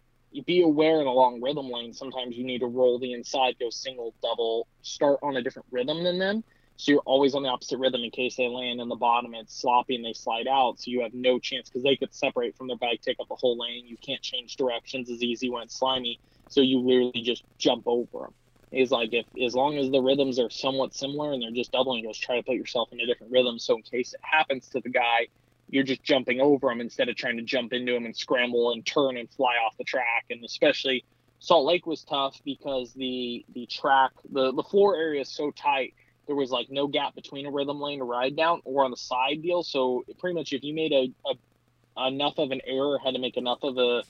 be 0.44 0.62
aware 0.62 1.00
in 1.00 1.06
a 1.06 1.12
long 1.12 1.40
rhythm 1.40 1.70
lane, 1.70 1.92
sometimes 1.94 2.36
you 2.36 2.44
need 2.44 2.58
to 2.58 2.66
roll 2.66 2.98
the 2.98 3.14
inside, 3.14 3.56
go 3.58 3.70
single, 3.70 4.12
double, 4.22 4.68
start 4.82 5.18
on 5.22 5.36
a 5.36 5.42
different 5.42 5.66
rhythm 5.70 6.04
than 6.04 6.18
them 6.18 6.44
so 6.76 6.92
you're 6.92 7.02
always 7.06 7.34
on 7.34 7.42
the 7.42 7.48
opposite 7.48 7.78
rhythm 7.78 8.02
in 8.04 8.10
case 8.10 8.36
they 8.36 8.48
land 8.48 8.80
in 8.80 8.88
the 8.88 8.96
bottom 8.96 9.32
and 9.32 9.44
it's 9.44 9.58
sloppy 9.58 9.96
and 9.96 10.04
they 10.04 10.12
slide 10.12 10.46
out. 10.46 10.78
So 10.78 10.90
you 10.90 11.02
have 11.02 11.14
no 11.14 11.38
chance 11.38 11.70
because 11.70 11.82
they 11.82 11.96
could 11.96 12.14
separate 12.14 12.54
from 12.56 12.68
their 12.68 12.76
bike, 12.76 13.00
take 13.00 13.16
up 13.18 13.28
a 13.30 13.36
whole 13.36 13.58
lane. 13.58 13.86
You 13.86 13.96
can't 14.04 14.20
change 14.20 14.56
directions 14.56 15.10
as 15.10 15.22
easy 15.22 15.48
when 15.48 15.62
it's 15.62 15.78
slimy. 15.78 16.20
So 16.48 16.60
you 16.60 16.80
literally 16.80 17.22
just 17.24 17.44
jump 17.58 17.84
over 17.86 18.24
them. 18.24 18.34
Is 18.72 18.90
like 18.90 19.10
if 19.12 19.26
as 19.42 19.54
long 19.54 19.78
as 19.78 19.90
the 19.90 20.02
rhythms 20.02 20.38
are 20.38 20.50
somewhat 20.50 20.92
similar 20.92 21.32
and 21.32 21.42
they're 21.42 21.50
just 21.52 21.72
doubling, 21.72 22.04
just 22.06 22.22
try 22.22 22.36
to 22.36 22.42
put 22.42 22.56
yourself 22.56 22.88
in 22.92 23.00
a 23.00 23.06
different 23.06 23.32
rhythm. 23.32 23.58
So 23.58 23.76
in 23.76 23.82
case 23.82 24.12
it 24.12 24.20
happens 24.22 24.68
to 24.70 24.80
the 24.82 24.90
guy, 24.90 25.28
you're 25.68 25.84
just 25.84 26.02
jumping 26.02 26.40
over 26.40 26.70
him 26.70 26.80
instead 26.80 27.08
of 27.08 27.16
trying 27.16 27.38
to 27.38 27.42
jump 27.42 27.72
into 27.72 27.94
him 27.94 28.04
and 28.04 28.14
scramble 28.14 28.72
and 28.72 28.84
turn 28.84 29.16
and 29.16 29.30
fly 29.30 29.54
off 29.64 29.74
the 29.78 29.84
track. 29.84 30.24
And 30.30 30.44
especially 30.44 31.06
Salt 31.38 31.64
Lake 31.64 31.86
was 31.86 32.04
tough 32.04 32.36
because 32.44 32.92
the 32.92 33.46
the 33.54 33.66
track 33.66 34.10
the 34.30 34.52
the 34.52 34.64
floor 34.64 34.96
area 34.96 35.22
is 35.22 35.32
so 35.32 35.52
tight 35.52 35.94
there 36.26 36.36
was 36.36 36.50
like 36.50 36.70
no 36.70 36.86
gap 36.86 37.14
between 37.14 37.46
a 37.46 37.50
rhythm 37.50 37.80
lane 37.80 37.98
to 37.98 38.04
ride 38.04 38.36
down 38.36 38.60
or 38.64 38.84
on 38.84 38.90
the 38.90 38.96
side 38.96 39.42
deal. 39.42 39.62
So 39.62 40.04
pretty 40.18 40.34
much 40.34 40.52
if 40.52 40.62
you 40.62 40.74
made 40.74 40.92
a, 40.92 41.12
a 41.28 42.08
enough 42.08 42.38
of 42.38 42.50
an 42.50 42.60
error, 42.66 42.98
had 43.02 43.14
to 43.14 43.20
make 43.20 43.36
enough 43.36 43.62
of 43.62 43.78
a 43.78 44.02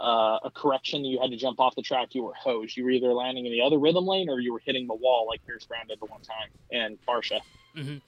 uh, 0.00 0.38
a 0.44 0.50
correction, 0.54 1.04
you 1.04 1.20
had 1.20 1.30
to 1.30 1.36
jump 1.36 1.60
off 1.60 1.74
the 1.76 1.82
track, 1.82 2.14
you 2.14 2.22
were 2.22 2.32
hosed. 2.32 2.74
You 2.76 2.84
were 2.84 2.90
either 2.90 3.12
landing 3.12 3.44
in 3.44 3.52
the 3.52 3.60
other 3.60 3.78
rhythm 3.78 4.06
lane 4.06 4.30
or 4.30 4.40
you 4.40 4.52
were 4.52 4.62
hitting 4.64 4.86
the 4.86 4.94
wall 4.94 5.26
like 5.28 5.44
Pierce 5.46 5.66
Brown 5.66 5.86
did 5.88 6.00
the 6.00 6.06
one 6.06 6.22
time 6.22 6.48
and 6.72 6.98
Barcia. 7.06 7.40
Mm-hmm. 7.76 7.98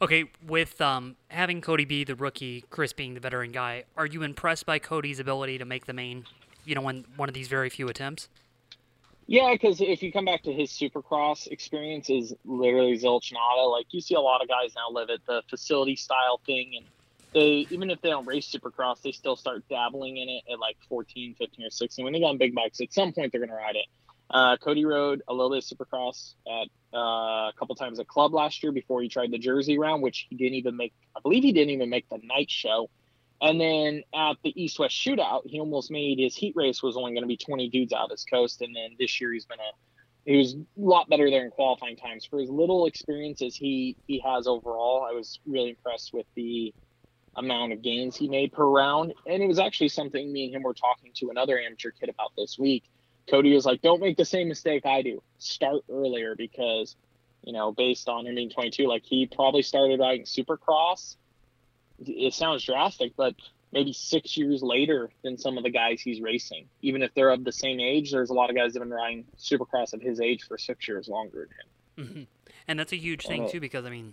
Okay, 0.00 0.24
with 0.48 0.80
um, 0.80 1.16
having 1.28 1.60
Cody 1.60 1.84
be 1.84 2.04
the 2.04 2.14
rookie, 2.14 2.64
Chris 2.70 2.92
being 2.92 3.14
the 3.14 3.20
veteran 3.20 3.52
guy, 3.52 3.84
are 3.96 4.06
you 4.06 4.22
impressed 4.22 4.64
by 4.66 4.78
Cody's 4.78 5.20
ability 5.20 5.58
to 5.58 5.64
make 5.64 5.84
the 5.84 5.92
main, 5.92 6.24
you 6.64 6.74
know, 6.74 6.88
in 6.88 7.04
one 7.16 7.28
of 7.28 7.34
these 7.34 7.48
very 7.48 7.68
few 7.68 7.86
attempts? 7.88 8.28
Yeah, 9.26 9.52
because 9.52 9.80
if 9.80 10.02
you 10.02 10.12
come 10.12 10.24
back 10.24 10.42
to 10.42 10.52
his 10.52 10.70
Supercross 10.70 11.46
experience, 11.46 12.10
is 12.10 12.34
literally 12.44 12.98
zilch 12.98 13.32
nada. 13.32 13.62
Like 13.62 13.86
you 13.90 14.00
see 14.00 14.14
a 14.14 14.20
lot 14.20 14.42
of 14.42 14.48
guys 14.48 14.72
now 14.74 14.90
live 14.90 15.10
at 15.10 15.24
the 15.26 15.42
facility 15.48 15.96
style 15.96 16.40
thing, 16.44 16.72
and 16.76 16.86
they 17.32 17.66
even 17.70 17.90
if 17.90 18.00
they 18.00 18.10
don't 18.10 18.26
race 18.26 18.50
Supercross, 18.50 19.00
they 19.02 19.12
still 19.12 19.36
start 19.36 19.66
dabbling 19.68 20.16
in 20.16 20.28
it 20.28 20.42
at 20.52 20.58
like 20.58 20.76
14, 20.88 21.36
15, 21.38 21.66
or 21.66 21.70
16. 21.70 22.04
When 22.04 22.12
they 22.12 22.18
get 22.18 22.26
on 22.26 22.38
big 22.38 22.54
bikes, 22.54 22.80
at 22.80 22.92
some 22.92 23.12
point 23.12 23.32
they're 23.32 23.40
gonna 23.40 23.54
ride 23.54 23.76
it. 23.76 23.86
Uh, 24.28 24.56
Cody 24.56 24.84
rode 24.84 25.22
a 25.28 25.32
little 25.32 25.50
bit 25.50 25.58
of 25.58 25.78
Supercross 25.78 26.34
at 26.46 26.68
uh, 26.96 27.48
a 27.48 27.52
couple 27.58 27.74
times 27.74 28.00
at 28.00 28.08
club 28.08 28.32
last 28.32 28.62
year 28.62 28.72
before 28.72 29.02
he 29.02 29.08
tried 29.08 29.30
the 29.30 29.38
Jersey 29.38 29.78
round, 29.78 30.02
which 30.02 30.26
he 30.30 30.36
didn't 30.36 30.54
even 30.54 30.76
make. 30.76 30.92
I 31.16 31.20
believe 31.20 31.42
he 31.42 31.52
didn't 31.52 31.70
even 31.70 31.90
make 31.90 32.08
the 32.08 32.18
night 32.22 32.50
show. 32.50 32.88
And 33.42 33.60
then 33.60 34.04
at 34.14 34.36
the 34.44 34.62
East 34.62 34.78
West 34.78 34.94
Shootout, 34.94 35.42
he 35.46 35.58
almost 35.58 35.90
made 35.90 36.20
his 36.20 36.36
heat 36.36 36.54
race 36.54 36.80
was 36.80 36.96
only 36.96 37.10
going 37.10 37.24
to 37.24 37.28
be 37.28 37.36
20 37.36 37.68
dudes 37.70 37.92
out 37.92 38.04
of 38.04 38.10
this 38.10 38.24
coast. 38.24 38.62
And 38.62 38.74
then 38.74 38.92
this 39.00 39.20
year 39.20 39.32
he's 39.32 39.44
been 39.44 39.58
a 39.58 39.72
he 40.24 40.36
was 40.36 40.54
a 40.54 40.58
lot 40.76 41.08
better 41.08 41.28
there 41.28 41.44
in 41.44 41.50
qualifying 41.50 41.96
times 41.96 42.24
for 42.24 42.40
as 42.40 42.48
little 42.48 42.86
experience 42.86 43.42
as 43.42 43.56
he 43.56 43.96
he 44.06 44.20
has 44.20 44.46
overall. 44.46 45.04
I 45.08 45.12
was 45.12 45.40
really 45.44 45.70
impressed 45.70 46.14
with 46.14 46.26
the 46.36 46.72
amount 47.34 47.72
of 47.72 47.82
gains 47.82 48.14
he 48.14 48.28
made 48.28 48.52
per 48.52 48.64
round, 48.64 49.12
and 49.26 49.42
it 49.42 49.48
was 49.48 49.58
actually 49.58 49.88
something 49.88 50.32
me 50.32 50.44
and 50.44 50.54
him 50.54 50.62
were 50.62 50.74
talking 50.74 51.10
to 51.16 51.30
another 51.30 51.58
amateur 51.58 51.90
kid 51.90 52.08
about 52.08 52.30
this 52.36 52.56
week. 52.56 52.84
Cody 53.28 53.52
was 53.52 53.66
like, 53.66 53.82
"Don't 53.82 54.00
make 54.00 54.16
the 54.16 54.24
same 54.24 54.46
mistake 54.46 54.86
I 54.86 55.02
do. 55.02 55.20
Start 55.38 55.82
earlier 55.90 56.36
because, 56.36 56.94
you 57.42 57.52
know, 57.52 57.72
based 57.72 58.08
on 58.08 58.24
him 58.24 58.36
being 58.36 58.50
22, 58.50 58.86
like 58.86 59.04
he 59.04 59.26
probably 59.26 59.62
started 59.62 59.98
riding 59.98 60.24
Supercross 60.24 61.16
it 61.98 62.34
sounds 62.34 62.64
drastic, 62.64 63.12
but 63.16 63.34
maybe 63.72 63.92
six 63.92 64.36
years 64.36 64.62
later 64.62 65.10
than 65.22 65.38
some 65.38 65.56
of 65.56 65.64
the 65.64 65.70
guys 65.70 66.00
he's 66.00 66.20
racing. 66.20 66.66
Even 66.82 67.02
if 67.02 67.12
they're 67.14 67.30
of 67.30 67.44
the 67.44 67.52
same 67.52 67.80
age, 67.80 68.12
there's 68.12 68.30
a 68.30 68.34
lot 68.34 68.50
of 68.50 68.56
guys 68.56 68.74
that 68.74 68.80
have 68.80 68.88
been 68.88 68.96
riding 68.96 69.24
Supercross 69.38 69.94
at 69.94 70.02
his 70.02 70.20
age 70.20 70.44
for 70.46 70.58
six 70.58 70.86
years 70.86 71.08
longer 71.08 71.48
than 71.96 72.06
him. 72.06 72.14
Mm-hmm. 72.14 72.22
And 72.68 72.78
that's 72.78 72.92
a 72.92 72.96
huge 72.96 73.26
thing 73.26 73.44
uh, 73.44 73.48
too, 73.48 73.60
because 73.60 73.84
I 73.84 73.90
mean, 73.90 74.12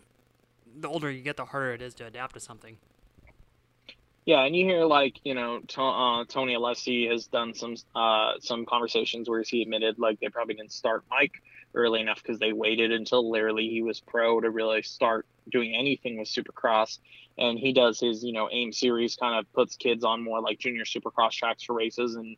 the 0.80 0.88
older 0.88 1.12
you 1.12 1.22
get, 1.22 1.38
the 1.38 1.46
harder 1.46 1.74
it 1.74 1.82
is 1.82 1.94
to 1.96 2.06
adapt 2.06 2.34
to 2.34 2.40
something. 2.40 2.78
Yeah, 4.26 4.44
and 4.44 4.56
you 4.56 4.64
hear 4.64 4.86
like 4.86 5.20
you 5.24 5.34
know 5.34 5.60
to, 5.60 5.82
uh, 5.82 6.26
Tony 6.26 6.54
Alessi 6.56 7.10
has 7.10 7.26
done 7.28 7.54
some 7.54 7.76
uh, 7.96 8.34
some 8.40 8.66
conversations 8.66 9.28
where 9.28 9.42
he 9.42 9.62
admitted 9.62 9.98
like 9.98 10.20
they 10.20 10.28
probably 10.28 10.54
didn't 10.54 10.72
start 10.72 11.04
Mike 11.10 11.42
early 11.74 12.02
enough 12.02 12.22
because 12.22 12.40
they 12.40 12.54
waited 12.54 12.92
until 12.92 13.30
literally 13.30 13.70
he 13.70 13.82
was 13.82 14.00
pro 14.00 14.40
to 14.40 14.50
really 14.50 14.82
start 14.82 15.26
doing 15.50 15.76
anything 15.76 16.18
with 16.18 16.28
Supercross. 16.28 17.00
And 17.38 17.58
he 17.58 17.74
does 17.74 18.00
his 18.00 18.24
you 18.24 18.34
know 18.34 18.50
AIM 18.52 18.74
series, 18.74 19.16
kind 19.16 19.40
of 19.40 19.52
puts 19.54 19.76
kids 19.76 20.04
on 20.04 20.24
more 20.24 20.42
like 20.42 20.60
junior 20.60 20.84
Supercross 20.84 21.32
tracks 21.32 21.64
for 21.64 21.74
races, 21.74 22.16
and 22.16 22.36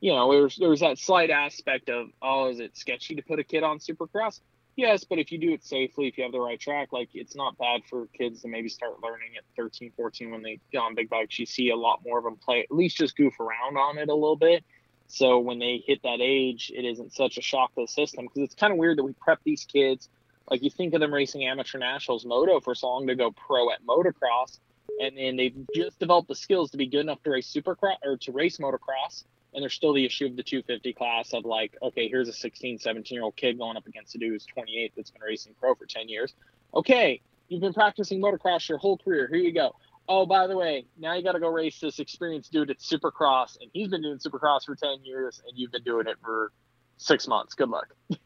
you 0.00 0.12
know 0.12 0.30
there's 0.30 0.56
there's 0.56 0.80
that 0.80 0.98
slight 0.98 1.30
aspect 1.30 1.88
of 1.88 2.08
oh 2.22 2.50
is 2.50 2.60
it 2.60 2.76
sketchy 2.76 3.14
to 3.16 3.22
put 3.22 3.38
a 3.38 3.44
kid 3.44 3.62
on 3.62 3.78
Supercross? 3.78 4.40
Yes, 4.76 5.04
but 5.04 5.18
if 5.18 5.30
you 5.30 5.38
do 5.38 5.52
it 5.52 5.64
safely, 5.64 6.08
if 6.08 6.18
you 6.18 6.24
have 6.24 6.32
the 6.32 6.40
right 6.40 6.58
track, 6.58 6.92
like 6.92 7.08
it's 7.14 7.36
not 7.36 7.56
bad 7.58 7.82
for 7.88 8.06
kids 8.08 8.42
to 8.42 8.48
maybe 8.48 8.68
start 8.68 8.94
learning 9.02 9.36
at 9.38 9.44
13, 9.56 9.92
14 9.96 10.30
when 10.32 10.42
they 10.42 10.58
get 10.72 10.78
on 10.78 10.96
big 10.96 11.08
bikes. 11.08 11.38
You 11.38 11.46
see 11.46 11.70
a 11.70 11.76
lot 11.76 12.00
more 12.04 12.18
of 12.18 12.24
them 12.24 12.36
play, 12.36 12.60
at 12.62 12.72
least 12.72 12.96
just 12.96 13.16
goof 13.16 13.38
around 13.38 13.76
on 13.76 13.98
it 13.98 14.08
a 14.08 14.14
little 14.14 14.36
bit. 14.36 14.64
So 15.06 15.38
when 15.38 15.60
they 15.60 15.82
hit 15.86 16.02
that 16.02 16.20
age, 16.20 16.72
it 16.74 16.84
isn't 16.84 17.12
such 17.12 17.38
a 17.38 17.40
shock 17.42 17.74
to 17.74 17.82
the 17.82 17.86
system 17.86 18.24
because 18.24 18.42
it's 18.42 18.54
kind 18.54 18.72
of 18.72 18.78
weird 18.78 18.98
that 18.98 19.04
we 19.04 19.12
prep 19.12 19.38
these 19.44 19.64
kids. 19.64 20.08
Like 20.50 20.62
you 20.62 20.70
think 20.70 20.94
of 20.94 21.00
them 21.00 21.12
racing 21.12 21.44
amateur 21.44 21.78
nationals 21.78 22.26
moto 22.26 22.60
for 22.60 22.74
so 22.74 22.88
long 22.88 23.06
to 23.06 23.14
go 23.14 23.30
pro 23.30 23.70
at 23.70 23.84
motocross, 23.86 24.58
and 25.00 25.16
then 25.16 25.36
they've 25.36 25.56
just 25.74 25.98
developed 25.98 26.28
the 26.28 26.34
skills 26.34 26.70
to 26.72 26.76
be 26.76 26.86
good 26.86 27.00
enough 27.00 27.22
to 27.22 27.30
race 27.30 27.52
supercross 27.52 27.96
or 28.04 28.16
to 28.18 28.32
race 28.32 28.58
motocross 28.58 29.24
And 29.54 29.62
there's 29.62 29.74
still 29.74 29.92
the 29.92 30.04
issue 30.04 30.26
of 30.26 30.36
the 30.36 30.42
250 30.42 30.92
class 30.92 31.32
of 31.32 31.44
like, 31.44 31.76
okay, 31.82 32.08
here's 32.08 32.28
a 32.28 32.32
16, 32.32 32.78
17 32.78 33.14
year 33.14 33.24
old 33.24 33.36
kid 33.36 33.58
going 33.58 33.76
up 33.76 33.86
against 33.86 34.14
a 34.14 34.18
dude 34.18 34.32
who's 34.32 34.46
28 34.46 34.92
that's 34.96 35.10
been 35.10 35.22
racing 35.22 35.54
pro 35.58 35.74
for 35.74 35.86
10 35.86 36.08
years. 36.08 36.34
Okay, 36.74 37.20
you've 37.48 37.62
been 37.62 37.72
practicing 37.74 38.20
motocross 38.20 38.68
your 38.68 38.78
whole 38.78 38.98
career. 38.98 39.28
Here 39.28 39.40
you 39.40 39.52
go. 39.52 39.74
Oh, 40.06 40.26
by 40.26 40.46
the 40.46 40.56
way, 40.56 40.84
now 40.98 41.14
you 41.14 41.22
got 41.22 41.32
to 41.32 41.40
go 41.40 41.48
race 41.48 41.80
this 41.80 41.98
experienced 41.98 42.52
dude 42.52 42.68
at 42.68 42.78
Supercross, 42.78 43.56
and 43.60 43.70
he's 43.72 43.88
been 43.88 44.02
doing 44.02 44.18
Supercross 44.18 44.66
for 44.66 44.76
10 44.76 45.02
years, 45.02 45.40
and 45.48 45.58
you've 45.58 45.72
been 45.72 45.82
doing 45.82 46.06
it 46.06 46.18
for 46.22 46.52
six 46.98 47.26
months. 47.26 47.54
Good 47.54 47.70
luck. 47.70 47.88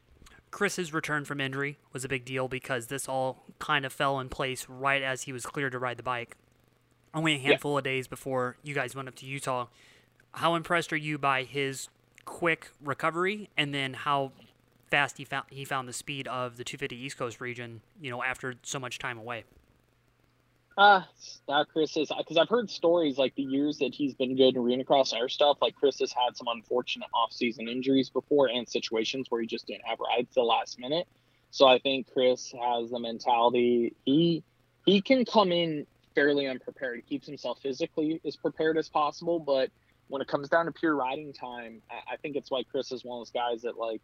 Chris's 0.50 0.92
return 0.92 1.24
from 1.24 1.40
injury 1.40 1.78
was 1.92 2.04
a 2.04 2.08
big 2.08 2.24
deal 2.24 2.48
because 2.48 2.86
this 2.86 3.08
all 3.08 3.44
kind 3.58 3.84
of 3.84 3.92
fell 3.92 4.18
in 4.20 4.28
place 4.28 4.66
right 4.68 5.02
as 5.02 5.22
he 5.22 5.32
was 5.32 5.44
cleared 5.44 5.72
to 5.72 5.78
ride 5.78 5.96
the 5.96 6.02
bike. 6.02 6.36
Only 7.14 7.34
a 7.34 7.38
handful 7.38 7.72
yeah. 7.72 7.78
of 7.78 7.84
days 7.84 8.06
before 8.06 8.56
you 8.62 8.74
guys 8.74 8.94
went 8.94 9.08
up 9.08 9.14
to 9.16 9.26
Utah 9.26 9.66
how 10.32 10.54
impressed 10.54 10.92
are 10.92 10.96
you 10.96 11.18
by 11.18 11.42
his 11.42 11.88
quick 12.24 12.70
recovery 12.82 13.50
and 13.56 13.74
then 13.74 13.94
how 13.94 14.32
fast 14.90 15.18
he 15.18 15.24
found 15.24 15.46
he 15.50 15.64
found 15.64 15.88
the 15.88 15.92
speed 15.92 16.26
of 16.28 16.56
the 16.56 16.64
250 16.64 16.96
East 16.96 17.18
Coast 17.18 17.40
region, 17.40 17.80
you 18.00 18.10
know, 18.10 18.22
after 18.22 18.54
so 18.62 18.78
much 18.78 18.98
time 18.98 19.18
away? 19.18 19.44
Uh, 20.78 21.02
uh 21.48 21.64
Chris 21.64 21.96
is 21.96 22.08
because 22.16 22.36
I've 22.36 22.48
heard 22.48 22.70
stories 22.70 23.18
like 23.18 23.34
the 23.34 23.42
years 23.42 23.78
that 23.78 23.92
he's 23.92 24.14
been 24.14 24.36
good 24.36 24.54
in 24.54 24.58
arena 24.58 24.84
cross 24.84 25.12
air 25.12 25.28
stuff. 25.28 25.58
Like 25.60 25.74
Chris 25.74 25.98
has 25.98 26.12
had 26.12 26.36
some 26.36 26.46
unfortunate 26.46 27.08
off-season 27.12 27.66
injuries 27.68 28.10
before 28.10 28.48
and 28.48 28.66
situations 28.68 29.26
where 29.28 29.40
he 29.40 29.48
just 29.48 29.66
didn't 29.66 29.84
have 29.86 29.98
rides 29.98 30.32
the 30.36 30.42
last 30.42 30.78
minute. 30.78 31.08
So 31.50 31.66
I 31.66 31.80
think 31.80 32.06
Chris 32.12 32.52
has 32.52 32.90
the 32.90 33.00
mentality 33.00 33.96
he 34.04 34.44
he 34.86 35.00
can 35.00 35.24
come 35.24 35.50
in 35.50 35.84
fairly 36.14 36.46
unprepared. 36.46 37.02
He 37.04 37.16
keeps 37.16 37.26
himself 37.26 37.58
physically 37.60 38.20
as 38.24 38.36
prepared 38.36 38.78
as 38.78 38.88
possible, 38.88 39.40
but 39.40 39.70
when 40.06 40.22
it 40.22 40.28
comes 40.28 40.48
down 40.48 40.66
to 40.66 40.72
pure 40.72 40.94
riding 40.94 41.32
time, 41.32 41.82
I, 41.90 42.12
I 42.14 42.16
think 42.18 42.36
it's 42.36 42.52
why 42.52 42.62
Chris 42.62 42.92
is 42.92 43.04
one 43.04 43.16
of 43.16 43.26
those 43.26 43.32
guys 43.32 43.62
that 43.62 43.76
like 43.76 44.02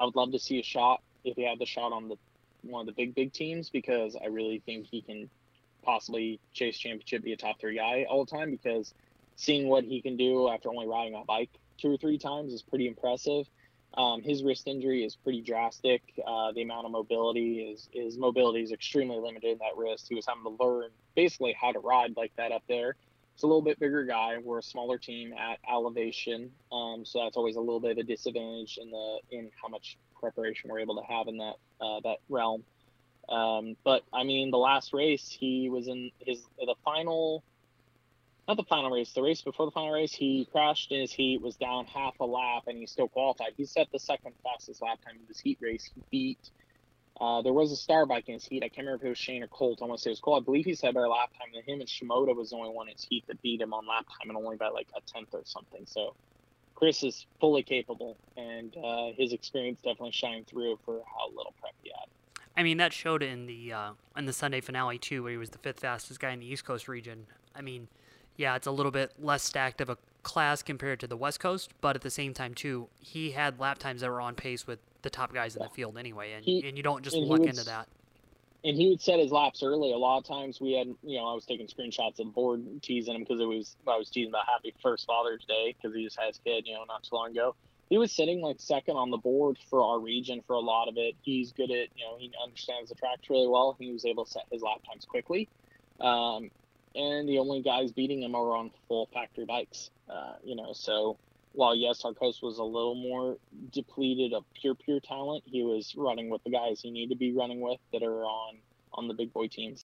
I 0.00 0.06
would 0.06 0.16
love 0.16 0.32
to 0.32 0.40
see 0.40 0.58
a 0.58 0.64
shot 0.64 1.02
if 1.22 1.36
he 1.36 1.46
had 1.46 1.60
the 1.60 1.66
shot 1.66 1.92
on 1.92 2.08
the 2.08 2.16
one 2.62 2.80
of 2.80 2.86
the 2.86 2.92
big 3.00 3.14
big 3.14 3.32
teams 3.32 3.70
because 3.70 4.16
I 4.20 4.26
really 4.26 4.60
think 4.66 4.86
he 4.90 5.00
can 5.00 5.30
possibly 5.84 6.40
chase 6.52 6.78
championship, 6.78 7.22
be 7.22 7.32
a 7.32 7.36
top 7.36 7.60
three 7.60 7.76
guy 7.76 8.06
all 8.08 8.24
the 8.24 8.30
time 8.30 8.50
because 8.50 8.94
seeing 9.36 9.68
what 9.68 9.84
he 9.84 10.00
can 10.00 10.16
do 10.16 10.48
after 10.48 10.68
only 10.68 10.86
riding 10.86 11.14
a 11.14 11.24
bike 11.24 11.50
two 11.78 11.92
or 11.92 11.96
three 11.96 12.18
times 12.18 12.52
is 12.52 12.62
pretty 12.62 12.86
impressive. 12.86 13.46
Um, 13.96 14.22
his 14.22 14.42
wrist 14.42 14.66
injury 14.66 15.04
is 15.04 15.14
pretty 15.14 15.40
drastic. 15.40 16.02
Uh, 16.26 16.50
the 16.52 16.62
amount 16.62 16.86
of 16.86 16.92
mobility 16.92 17.60
is 17.60 17.88
his 17.92 18.18
mobility 18.18 18.62
is 18.62 18.72
extremely 18.72 19.18
limited 19.18 19.52
in 19.52 19.58
that 19.58 19.76
wrist. 19.76 20.06
He 20.08 20.16
was 20.16 20.26
having 20.26 20.42
to 20.42 20.64
learn 20.64 20.90
basically 21.14 21.56
how 21.60 21.70
to 21.70 21.78
ride 21.78 22.16
like 22.16 22.32
that 22.36 22.50
up 22.50 22.62
there 22.68 22.96
it's 23.34 23.42
a 23.42 23.46
little 23.46 23.62
bit 23.62 23.80
bigger 23.80 24.04
guy. 24.04 24.38
We're 24.38 24.60
a 24.60 24.62
smaller 24.62 24.96
team 24.96 25.32
at 25.32 25.58
elevation, 25.68 26.52
um, 26.70 27.04
so 27.04 27.24
that's 27.24 27.36
always 27.36 27.56
a 27.56 27.60
little 27.60 27.80
bit 27.80 27.92
of 27.92 27.98
a 27.98 28.02
disadvantage 28.04 28.78
in 28.80 28.90
the 28.90 29.18
in 29.30 29.50
how 29.60 29.68
much 29.68 29.98
preparation 30.18 30.70
we're 30.70 30.78
able 30.78 30.94
to 30.96 31.02
have 31.02 31.26
in 31.26 31.38
that 31.38 31.56
uh, 31.80 32.00
that 32.04 32.18
realm. 32.28 32.62
Um, 33.28 33.76
but 33.84 34.02
I 34.12 34.24
mean, 34.24 34.50
the 34.50 34.58
last 34.58 34.92
race 34.92 35.28
he 35.30 35.68
was 35.70 35.88
in 35.88 36.10
his 36.18 36.42
the 36.58 36.74
final, 36.84 37.42
not 38.46 38.56
the 38.56 38.64
final 38.64 38.90
race, 38.90 39.12
the 39.12 39.22
race 39.22 39.42
before 39.42 39.66
the 39.66 39.72
final 39.72 39.92
race. 39.92 40.12
He 40.12 40.48
crashed 40.52 40.92
in 40.92 41.00
his 41.00 41.12
heat, 41.12 41.40
was 41.40 41.56
down 41.56 41.86
half 41.86 42.18
a 42.20 42.24
lap, 42.26 42.64
and 42.66 42.78
he 42.78 42.86
still 42.86 43.08
qualified. 43.08 43.52
He 43.56 43.64
set 43.64 43.88
the 43.92 43.98
second 43.98 44.32
fastest 44.42 44.82
lap 44.82 44.98
time 45.04 45.16
in 45.16 45.22
this 45.28 45.40
heat 45.40 45.58
race. 45.60 45.90
He 45.94 46.02
beat 46.10 46.50
uh, 47.20 47.42
there 47.42 47.52
was 47.52 47.70
a 47.70 47.76
star 47.76 48.06
bike 48.06 48.28
in 48.28 48.34
his 48.34 48.44
heat. 48.44 48.64
I 48.64 48.68
can't 48.68 48.86
remember 48.86 49.04
if 49.04 49.06
it 49.06 49.08
was 49.10 49.18
Shane 49.18 49.42
or 49.42 49.46
Colt. 49.46 49.78
I 49.80 49.84
want 49.84 49.98
to 49.98 50.02
say 50.02 50.10
it 50.10 50.12
was 50.12 50.20
Colt. 50.20 50.42
I 50.42 50.44
believe 50.44 50.64
he 50.64 50.74
said 50.74 50.94
better 50.94 51.08
lap 51.08 51.30
time 51.38 51.48
than 51.54 51.62
him, 51.62 51.80
and 51.80 51.88
Shimoda 51.88 52.34
was 52.34 52.50
the 52.50 52.56
only 52.56 52.70
one 52.70 52.88
in 52.88 52.94
his 52.94 53.04
heat 53.04 53.24
that 53.28 53.40
beat 53.40 53.60
him 53.60 53.72
on 53.72 53.86
lap 53.86 54.06
time 54.06 54.30
and 54.30 54.36
only 54.36 54.56
by 54.56 54.68
like 54.68 54.88
a 54.96 55.00
tenth 55.00 55.28
or 55.32 55.42
something. 55.44 55.84
So 55.86 56.14
Chris 56.74 57.04
is 57.04 57.26
fully 57.40 57.62
capable, 57.62 58.16
and 58.36 58.76
uh, 58.76 59.12
his 59.16 59.32
experience 59.32 59.78
definitely 59.78 60.10
shined 60.10 60.48
through 60.48 60.78
for 60.84 61.02
how 61.06 61.28
little 61.28 61.54
prep 61.60 61.74
he 61.82 61.90
had. 61.90 62.08
I 62.56 62.62
mean, 62.62 62.76
that 62.78 62.92
showed 62.92 63.22
in 63.22 63.46
the 63.46 63.72
uh, 63.72 63.90
in 64.16 64.26
the 64.26 64.32
Sunday 64.32 64.60
finale 64.60 64.98
too, 64.98 65.22
where 65.22 65.32
he 65.32 65.38
was 65.38 65.50
the 65.50 65.58
fifth 65.58 65.80
fastest 65.80 66.20
guy 66.20 66.30
in 66.30 66.40
the 66.40 66.46
East 66.46 66.64
Coast 66.64 66.88
region. 66.88 67.26
I 67.54 67.62
mean, 67.62 67.88
yeah, 68.36 68.56
it's 68.56 68.66
a 68.66 68.70
little 68.70 68.92
bit 68.92 69.12
less 69.18 69.42
stacked 69.42 69.80
of 69.80 69.90
a 69.90 69.98
class 70.22 70.62
compared 70.62 71.00
to 71.00 71.06
the 71.06 71.16
West 71.16 71.40
Coast, 71.40 71.72
but 71.80 71.96
at 71.96 72.02
the 72.02 72.10
same 72.10 72.32
time 72.34 72.54
too, 72.54 72.88
he 73.00 73.32
had 73.32 73.60
lap 73.60 73.78
times 73.78 74.00
that 74.00 74.10
were 74.10 74.20
on 74.20 74.34
pace 74.34 74.66
with 74.66 74.78
the 75.02 75.10
top 75.10 75.32
guys 75.34 75.54
in 75.54 75.62
the 75.62 75.68
field 75.68 75.98
anyway, 75.98 76.32
and, 76.32 76.44
he, 76.44 76.66
and 76.66 76.76
you 76.76 76.82
don't 76.82 77.04
just 77.04 77.16
look 77.16 77.44
into 77.44 77.64
that. 77.64 77.86
And 78.64 78.78
he 78.78 78.88
would 78.88 79.00
set 79.00 79.18
his 79.18 79.30
laps 79.30 79.62
early. 79.62 79.92
A 79.92 79.96
lot 79.96 80.16
of 80.16 80.24
times 80.24 80.58
we 80.58 80.72
had, 80.72 80.86
you 81.02 81.18
know, 81.18 81.26
I 81.26 81.34
was 81.34 81.44
taking 81.44 81.66
screenshots 81.66 82.12
of 82.12 82.16
the 82.16 82.24
board 82.24 82.64
teasing 82.80 83.14
him 83.14 83.20
because 83.20 83.38
it 83.38 83.44
was 83.44 83.76
I 83.86 83.98
was 83.98 84.08
teasing 84.08 84.30
about 84.30 84.46
Happy 84.46 84.72
First 84.82 85.06
Father's 85.06 85.44
Day 85.44 85.76
because 85.76 85.94
he 85.94 86.02
just 86.02 86.18
had 86.18 86.28
his 86.28 86.40
kid, 86.42 86.66
you 86.66 86.72
know, 86.72 86.84
not 86.88 87.02
too 87.02 87.14
long 87.14 87.32
ago. 87.32 87.54
He 87.88 87.98
was 87.98 88.12
sitting 88.12 88.40
like 88.40 88.56
second 88.58 88.96
on 88.96 89.10
the 89.10 89.16
board 89.18 89.58
for 89.68 89.82
our 89.82 90.00
region 90.00 90.42
for 90.46 90.54
a 90.54 90.60
lot 90.60 90.88
of 90.88 90.96
it. 90.96 91.14
He's 91.22 91.52
good 91.52 91.70
at, 91.70 91.88
you 91.96 92.04
know, 92.04 92.16
he 92.18 92.32
understands 92.42 92.88
the 92.88 92.96
tracks 92.96 93.28
really 93.28 93.46
well. 93.46 93.76
He 93.78 93.92
was 93.92 94.04
able 94.04 94.24
to 94.24 94.30
set 94.30 94.44
his 94.50 94.62
lap 94.62 94.80
times 94.88 95.04
quickly. 95.04 95.48
Um, 96.00 96.50
and 96.94 97.28
the 97.28 97.38
only 97.38 97.62
guys 97.62 97.92
beating 97.92 98.22
him 98.22 98.34
are 98.34 98.56
on 98.56 98.70
full 98.88 99.08
factory 99.12 99.44
bikes. 99.44 99.90
Uh, 100.08 100.34
you 100.42 100.56
know, 100.56 100.72
so 100.72 101.18
while 101.52 101.74
yes, 101.74 102.04
our 102.04 102.12
coach 102.12 102.36
was 102.42 102.58
a 102.58 102.64
little 102.64 102.94
more 102.94 103.36
depleted 103.72 104.32
of 104.32 104.44
pure 104.54 104.74
pure 104.74 105.00
talent, 105.00 105.44
he 105.46 105.62
was 105.62 105.94
running 105.96 106.30
with 106.30 106.42
the 106.44 106.50
guys 106.50 106.80
he 106.80 106.90
needed 106.90 107.14
to 107.14 107.18
be 107.18 107.32
running 107.32 107.60
with 107.60 107.78
that 107.92 108.02
are 108.02 108.24
on 108.24 108.56
on 108.92 109.08
the 109.08 109.14
big 109.14 109.32
boy 109.32 109.46
teams. 109.48 109.84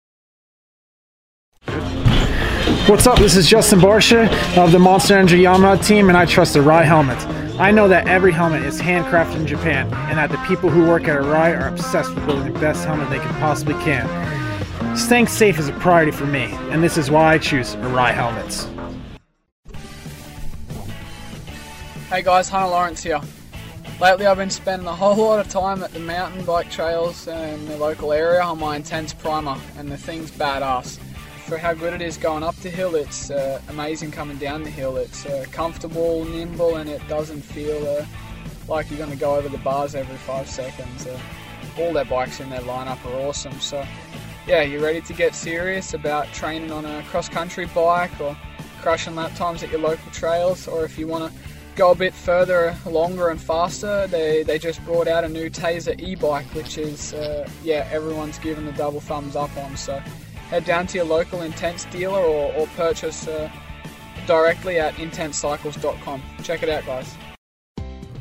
What's 2.88 3.04
up? 3.08 3.18
This 3.18 3.34
is 3.34 3.48
Justin 3.48 3.80
Barcia 3.80 4.28
of 4.56 4.70
the 4.70 4.78
Monster 4.78 5.18
Energy 5.18 5.38
Yamaha 5.40 5.84
team, 5.84 6.08
and 6.08 6.16
I 6.16 6.24
trust 6.24 6.54
the 6.54 6.60
Arai 6.60 6.84
helmet. 6.84 7.18
I 7.58 7.72
know 7.72 7.88
that 7.88 8.06
every 8.06 8.30
helmet 8.30 8.62
is 8.62 8.80
handcrafted 8.80 9.40
in 9.40 9.46
Japan, 9.48 9.92
and 10.08 10.16
that 10.18 10.30
the 10.30 10.38
people 10.46 10.70
who 10.70 10.86
work 10.86 11.08
at 11.08 11.20
Arai 11.20 11.60
are 11.60 11.66
obsessed 11.66 12.14
with 12.14 12.24
building 12.26 12.52
the 12.52 12.60
best 12.60 12.84
helmet 12.84 13.10
they 13.10 13.18
can 13.18 13.34
possibly 13.40 13.74
can. 13.82 14.06
Staying 14.96 15.26
safe 15.26 15.58
is 15.58 15.66
a 15.66 15.72
priority 15.72 16.12
for 16.12 16.26
me, 16.26 16.44
and 16.70 16.80
this 16.80 16.96
is 16.96 17.10
why 17.10 17.34
I 17.34 17.38
choose 17.38 17.74
Arai 17.74 18.14
helmets. 18.14 18.68
Hey 22.08 22.22
guys, 22.22 22.48
Hunter 22.48 22.68
Lawrence 22.68 23.02
here. 23.02 23.20
Lately 24.00 24.26
I've 24.26 24.36
been 24.36 24.48
spending 24.48 24.86
a 24.86 24.94
whole 24.94 25.16
lot 25.26 25.40
of 25.40 25.48
time 25.48 25.82
at 25.82 25.92
the 25.92 25.98
mountain 25.98 26.44
bike 26.44 26.70
trails 26.70 27.26
in 27.26 27.66
the 27.66 27.78
local 27.78 28.12
area 28.12 28.42
on 28.42 28.60
my 28.60 28.76
Intense 28.76 29.12
Primer, 29.12 29.56
and 29.76 29.90
the 29.90 29.98
thing's 29.98 30.30
badass. 30.30 31.00
For 31.46 31.56
how 31.56 31.74
good 31.74 31.92
it 31.92 32.02
is 32.02 32.16
going 32.16 32.42
up 32.42 32.56
the 32.56 32.70
hill, 32.70 32.96
it's 32.96 33.30
uh, 33.30 33.62
amazing 33.68 34.10
coming 34.10 34.36
down 34.36 34.64
the 34.64 34.70
hill. 34.70 34.96
It's 34.96 35.24
uh, 35.26 35.44
comfortable, 35.52 36.24
nimble, 36.24 36.74
and 36.74 36.90
it 36.90 37.06
doesn't 37.06 37.40
feel 37.40 37.86
uh, 37.86 38.04
like 38.66 38.90
you're 38.90 38.98
going 38.98 39.12
to 39.12 39.16
go 39.16 39.36
over 39.36 39.48
the 39.48 39.58
bars 39.58 39.94
every 39.94 40.16
five 40.16 40.48
seconds. 40.48 41.06
Uh, 41.06 41.16
all 41.78 41.92
their 41.92 42.04
bikes 42.04 42.40
in 42.40 42.50
their 42.50 42.62
lineup 42.62 42.98
are 43.06 43.20
awesome. 43.20 43.52
So, 43.60 43.86
yeah, 44.44 44.62
you're 44.62 44.82
ready 44.82 45.00
to 45.02 45.12
get 45.12 45.36
serious 45.36 45.94
about 45.94 46.26
training 46.32 46.72
on 46.72 46.84
a 46.84 47.04
cross 47.04 47.28
country 47.28 47.66
bike 47.66 48.20
or 48.20 48.36
crushing 48.80 49.14
lap 49.14 49.32
times 49.36 49.62
at 49.62 49.70
your 49.70 49.80
local 49.80 50.10
trails, 50.10 50.66
or 50.66 50.84
if 50.84 50.98
you 50.98 51.06
want 51.06 51.32
to 51.32 51.38
go 51.76 51.92
a 51.92 51.94
bit 51.94 52.12
further, 52.12 52.76
longer 52.86 53.28
and 53.28 53.40
faster, 53.40 54.08
they, 54.08 54.42
they 54.42 54.58
just 54.58 54.84
brought 54.84 55.06
out 55.06 55.22
a 55.22 55.28
new 55.28 55.48
Tazer 55.48 55.96
e-bike, 56.00 56.46
which 56.54 56.76
is, 56.76 57.14
uh, 57.14 57.48
yeah, 57.62 57.88
everyone's 57.92 58.40
given 58.40 58.66
the 58.66 58.72
double 58.72 59.00
thumbs 59.00 59.36
up 59.36 59.56
on. 59.58 59.76
So 59.76 60.02
head 60.48 60.64
down 60.64 60.86
to 60.88 60.98
your 60.98 61.06
local 61.06 61.42
Intense 61.42 61.84
dealer 61.86 62.18
or, 62.18 62.52
or 62.54 62.66
purchase 62.76 63.26
uh, 63.28 63.50
directly 64.26 64.78
at 64.78 64.94
intensecycles.com. 64.94 66.22
Check 66.42 66.62
it 66.62 66.68
out, 66.68 66.84
guys. 66.86 67.14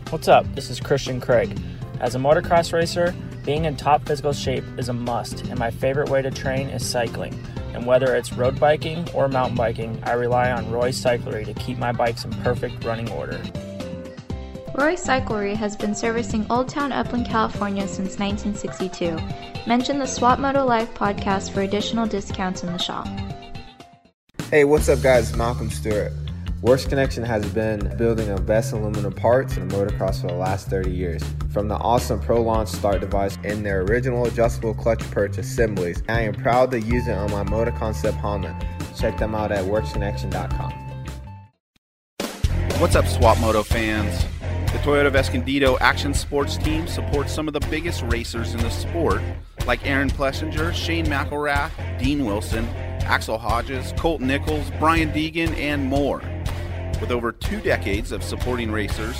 What's 0.10 0.28
up? 0.28 0.46
This 0.56 0.70
is 0.70 0.80
Christian 0.80 1.20
Craig. 1.20 1.60
As 2.00 2.16
a 2.16 2.20
motocross 2.20 2.74
racer, 2.74 3.16
being 3.44 3.66
in 3.66 3.76
top 3.76 4.06
physical 4.06 4.34
shape 4.34 4.64
is 4.78 4.90
a 4.90 4.94
must, 4.94 5.42
and 5.48 5.58
my 5.58 5.72
favorite 5.72 6.10
way 6.10 6.22
to 6.22 6.32
train 6.32 6.70
is 6.70 6.86
cycling 6.86 7.34
and 7.76 7.86
whether 7.86 8.16
it's 8.16 8.32
road 8.32 8.58
biking 8.58 9.08
or 9.14 9.28
mountain 9.28 9.58
biking, 9.58 10.02
I 10.04 10.14
rely 10.14 10.50
on 10.50 10.72
Roy 10.72 10.92
Cyclery 10.92 11.46
to 11.46 11.54
keep 11.56 11.78
my 11.78 11.92
bikes 11.92 12.24
in 12.24 12.32
perfect 12.42 12.86
running 12.86 13.12
order. 13.12 13.42
Roy 14.78 14.96
Cyclery 14.96 15.56
has 15.56 15.78
been 15.78 15.96
servicing 15.96 16.46
Old 16.50 16.68
Town 16.68 16.92
Upland, 16.92 17.28
California 17.28 17.88
since 17.88 18.20
1962. 18.20 19.18
Mention 19.66 20.00
the 20.00 20.06
Swap 20.06 20.38
Moto 20.38 20.66
Live 20.66 20.94
podcast 20.94 21.54
for 21.54 21.62
additional 21.62 22.06
discounts 22.06 22.62
in 22.62 22.74
the 22.74 22.78
shop. 22.78 23.08
Hey, 24.52 24.66
what's 24.66 24.90
up, 24.90 25.02
guys? 25.02 25.34
Malcolm 25.38 25.70
Stewart. 25.70 26.12
Works 26.62 26.84
Connection 26.84 27.24
has 27.24 27.46
been 27.54 27.96
building 27.96 28.28
the 28.36 28.42
best 28.42 28.74
aluminum 28.74 29.14
parts 29.14 29.56
in 29.56 29.70
motocross 29.70 30.20
for 30.20 30.28
the 30.28 30.34
last 30.34 30.68
30 30.68 30.92
years. 30.92 31.24
From 31.54 31.70
the 31.70 31.76
awesome 31.76 32.20
Pro 32.20 32.42
Launch 32.42 32.68
start 32.68 33.00
device 33.00 33.38
and 33.46 33.66
their 33.66 33.84
original 33.84 34.26
adjustable 34.26 34.74
clutch 34.74 35.00
perch 35.10 35.38
assemblies, 35.38 36.04
I 36.10 36.20
am 36.20 36.34
proud 36.34 36.72
to 36.72 36.82
use 36.82 37.08
it 37.08 37.14
on 37.14 37.32
my 37.32 37.44
Moto 37.44 37.72
Concept 37.72 38.18
Honda. 38.18 38.60
Check 38.98 39.18
them 39.20 39.36
out 39.36 39.54
at 39.54 39.64
WorksConnection.com. 39.64 40.74
What's 42.78 42.98
up, 42.98 43.08
Swap 43.08 43.40
Moto 43.40 43.64
fans? 43.64 44.26
The 44.76 44.82
Toyota 44.82 45.16
Escondido 45.16 45.78
Action 45.80 46.14
Sports 46.14 46.58
team 46.58 46.86
supports 46.86 47.34
some 47.34 47.48
of 47.48 47.54
the 47.54 47.66
biggest 47.70 48.02
racers 48.04 48.54
in 48.54 48.60
the 48.60 48.70
sport, 48.70 49.22
like 49.66 49.88
Aaron 49.88 50.10
Plessinger, 50.10 50.74
Shane 50.74 51.06
McElrath, 51.06 51.72
Dean 51.98 52.26
Wilson, 52.26 52.66
Axell 53.06 53.38
Hodges, 53.38 53.94
Colt 53.98 54.20
Nichols, 54.20 54.70
Brian 54.78 55.14
Deegan, 55.14 55.58
and 55.58 55.86
more. 55.86 56.22
With 57.00 57.10
over 57.10 57.32
two 57.32 57.62
decades 57.62 58.12
of 58.12 58.22
supporting 58.22 58.70
racers, 58.70 59.16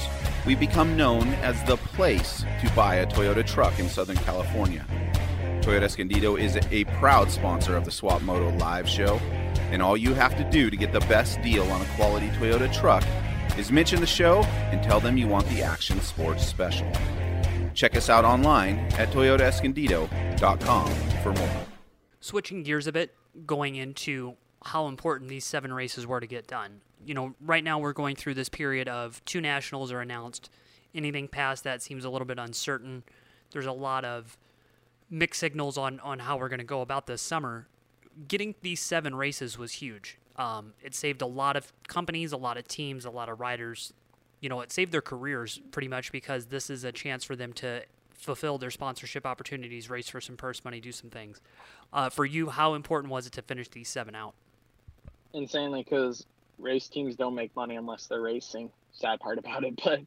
we've 0.46 0.60
become 0.60 0.98
known 0.98 1.30
as 1.36 1.64
the 1.64 1.78
place 1.78 2.44
to 2.60 2.70
buy 2.76 2.96
a 2.96 3.08
Toyota 3.08 3.48
truck 3.48 3.80
in 3.80 3.88
Southern 3.88 4.18
California. 4.18 4.86
Toyota 5.62 5.84
Escondido 5.84 6.36
is 6.36 6.58
a 6.70 6.84
proud 7.00 7.32
sponsor 7.32 7.78
of 7.78 7.86
the 7.86 7.92
Swap 7.92 8.22
Moto 8.24 8.50
Live 8.58 8.90
show, 8.90 9.22
and 9.72 9.82
all 9.82 9.96
you 9.96 10.14
have 10.16 10.36
to 10.36 10.44
do 10.52 10.70
to 10.70 10.76
get 10.76 10.92
the 10.92 11.00
best 11.00 11.42
deal 11.42 11.64
on 11.72 11.82
a 11.82 11.86
quality 11.96 12.28
Toyota 12.32 12.72
truck 12.78 13.06
is 13.58 13.72
mention 13.72 14.00
the 14.00 14.08
show 14.08 14.44
and 14.72 14.84
tell 14.84 15.00
them 15.00 15.18
you 15.18 15.28
want 15.28 15.48
the 15.48 15.62
Action 15.62 16.00
Sports 16.02 16.46
Special. 16.46 16.92
Check 17.74 17.96
us 17.96 18.10
out 18.10 18.26
online 18.26 18.80
at 18.98 19.10
toyotaescondido.com 19.12 20.90
for 21.22 21.34
more. 21.34 21.66
Switching 22.20 22.64
gears 22.64 22.88
a 22.88 22.92
bit, 22.92 23.14
going 23.46 23.76
into 23.76 24.36
how 24.64 24.88
important 24.88 25.30
these 25.30 25.46
seven 25.46 25.74
races 25.74 26.08
were 26.08 26.20
to 26.20 26.28
get 26.28 26.48
done. 26.48 26.82
You 27.06 27.14
know, 27.14 27.36
right 27.40 27.64
now 27.64 27.78
we're 27.78 27.94
going 27.94 28.16
through 28.16 28.34
this 28.34 28.50
period 28.50 28.88
of 28.88 29.24
two 29.26 29.42
nationals 29.42 29.92
are 29.92 30.02
announced. 30.02 30.50
Anything 30.94 31.28
past 31.28 31.64
that 31.66 31.82
seems 31.82 32.06
a 32.06 32.10
little 32.10 32.26
bit 32.26 32.40
uncertain. 32.40 33.04
There's 33.52 33.66
a 33.66 33.72
lot 33.72 34.06
of 34.06 34.38
mixed 35.10 35.40
signals 35.40 35.78
on 35.78 36.00
on 36.00 36.20
how 36.20 36.38
we're 36.38 36.50
going 36.50 36.60
to 36.60 36.66
go 36.66 36.82
about 36.82 37.06
this 37.06 37.22
summer. 37.22 37.68
Getting 38.28 38.56
these 38.62 38.80
seven 38.80 39.14
races 39.14 39.58
was 39.58 39.74
huge. 39.74 40.18
Um, 40.38 40.74
it 40.82 40.94
saved 40.94 41.22
a 41.22 41.28
lot 41.28 41.56
of 41.56 41.72
companies, 41.88 42.32
a 42.32 42.38
lot 42.38 42.58
of 42.58 42.68
teams, 42.68 43.06
a 43.06 43.10
lot 43.10 43.30
of 43.30 43.40
riders. 43.40 43.94
You 44.42 44.50
know, 44.50 44.62
it 44.62 44.72
saved 44.72 44.92
their 44.92 45.02
careers 45.02 45.62
pretty 45.72 45.88
much 45.88 46.12
because 46.12 46.48
this 46.48 46.70
is 46.70 46.84
a 46.84 46.92
chance 46.92 47.24
for 47.24 47.36
them 47.36 47.54
to 47.54 47.84
fulfill 48.14 48.58
their 48.58 48.72
sponsorship 48.72 49.26
opportunities, 49.26 49.90
race 49.90 50.10
for 50.10 50.20
some 50.20 50.36
purse 50.36 50.64
money, 50.64 50.80
do 50.80 50.92
some 50.92 51.10
things. 51.10 51.40
Uh, 51.94 52.10
for 52.10 52.26
you, 52.26 52.50
how 52.50 52.74
important 52.74 53.12
was 53.12 53.28
it 53.28 53.34
to 53.34 53.42
finish 53.42 53.70
these 53.70 53.88
seven 53.88 54.16
out? 54.16 54.34
Insanely, 55.34 55.84
because 55.84 56.26
race 56.60 56.88
teams 56.88 57.16
don't 57.16 57.36
make 57.36 57.56
money 57.56 57.76
unless 57.76 58.08
they're 58.08 58.22
racing. 58.22 58.70
Sad 58.94 59.20
part 59.20 59.38
about 59.38 59.64
it, 59.64 59.80
but 59.84 60.02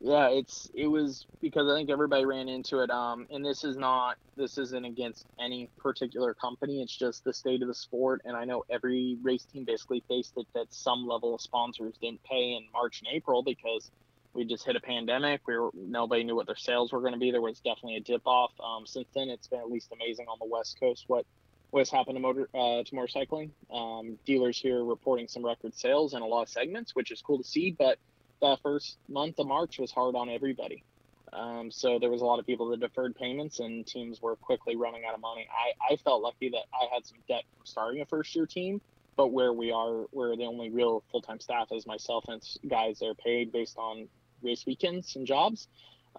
yeah, 0.00 0.28
it's 0.28 0.70
it 0.74 0.86
was 0.86 1.26
because 1.40 1.70
I 1.70 1.74
think 1.74 1.88
everybody 1.88 2.26
ran 2.26 2.48
into 2.48 2.80
it. 2.80 2.90
Um, 2.90 3.26
and 3.30 3.44
this 3.44 3.64
is 3.64 3.76
not 3.76 4.16
this 4.36 4.58
isn't 4.58 4.84
against 4.84 5.26
any 5.40 5.70
particular 5.78 6.34
company. 6.34 6.82
It's 6.82 6.94
just 6.94 7.24
the 7.24 7.32
state 7.32 7.62
of 7.62 7.68
the 7.68 7.74
sport. 7.74 8.20
And 8.24 8.36
I 8.36 8.44
know 8.44 8.64
every 8.68 9.16
race 9.22 9.44
team 9.44 9.64
basically 9.64 10.02
faced 10.06 10.34
it 10.36 10.46
that 10.54 10.66
some 10.70 11.06
level 11.06 11.34
of 11.34 11.40
sponsors 11.40 11.94
didn't 12.00 12.22
pay 12.24 12.52
in 12.52 12.66
March 12.72 13.00
and 13.00 13.08
April 13.14 13.42
because 13.42 13.90
we 14.34 14.44
just 14.44 14.66
hit 14.66 14.76
a 14.76 14.80
pandemic. 14.80 15.40
We 15.46 15.56
were 15.56 15.70
nobody 15.74 16.24
knew 16.24 16.36
what 16.36 16.46
their 16.46 16.56
sales 16.56 16.92
were 16.92 17.00
going 17.00 17.14
to 17.14 17.18
be. 17.18 17.30
There 17.30 17.40
was 17.40 17.58
definitely 17.60 17.96
a 17.96 18.00
dip 18.00 18.26
off. 18.26 18.52
Um, 18.62 18.86
since 18.86 19.08
then, 19.14 19.30
it's 19.30 19.48
been 19.48 19.60
at 19.60 19.70
least 19.70 19.92
amazing 19.92 20.26
on 20.28 20.36
the 20.38 20.46
West 20.46 20.78
Coast 20.78 21.04
what 21.06 21.24
what's 21.70 21.90
happened 21.90 22.16
to 22.16 22.20
motor 22.20 22.50
uh, 22.54 22.82
to 22.84 22.90
motorcycling. 22.92 23.50
Um, 23.72 24.18
dealers 24.26 24.58
here 24.58 24.84
reporting 24.84 25.26
some 25.26 25.44
record 25.44 25.74
sales 25.74 26.12
in 26.12 26.20
a 26.20 26.26
lot 26.26 26.42
of 26.42 26.48
segments, 26.50 26.94
which 26.94 27.10
is 27.10 27.22
cool 27.22 27.38
to 27.38 27.44
see, 27.44 27.70
but 27.70 27.98
that 28.40 28.58
first 28.62 28.98
month 29.08 29.38
of 29.38 29.46
March 29.46 29.78
was 29.78 29.90
hard 29.90 30.14
on 30.14 30.28
everybody. 30.28 30.84
Um, 31.32 31.70
so 31.70 31.98
there 31.98 32.10
was 32.10 32.22
a 32.22 32.24
lot 32.24 32.38
of 32.38 32.46
people 32.46 32.68
that 32.70 32.80
deferred 32.80 33.14
payments, 33.16 33.60
and 33.60 33.86
teams 33.86 34.22
were 34.22 34.36
quickly 34.36 34.76
running 34.76 35.04
out 35.04 35.14
of 35.14 35.20
money. 35.20 35.46
I, 35.50 35.92
I 35.92 35.96
felt 35.96 36.22
lucky 36.22 36.50
that 36.50 36.64
I 36.72 36.92
had 36.92 37.04
some 37.06 37.18
debt 37.28 37.44
from 37.56 37.66
starting 37.66 38.00
a 38.00 38.06
first 38.06 38.34
year 38.34 38.46
team, 38.46 38.80
but 39.16 39.28
where 39.28 39.52
we 39.52 39.72
are, 39.72 40.06
where 40.12 40.36
the 40.36 40.44
only 40.44 40.70
real 40.70 41.02
full 41.10 41.22
time 41.22 41.40
staff 41.40 41.68
is 41.72 41.86
myself 41.86 42.24
and 42.28 42.42
guys 42.68 43.00
that 43.00 43.06
are 43.06 43.14
paid 43.14 43.52
based 43.52 43.76
on 43.76 44.08
race 44.42 44.64
weekends 44.66 45.16
and 45.16 45.26
jobs. 45.26 45.68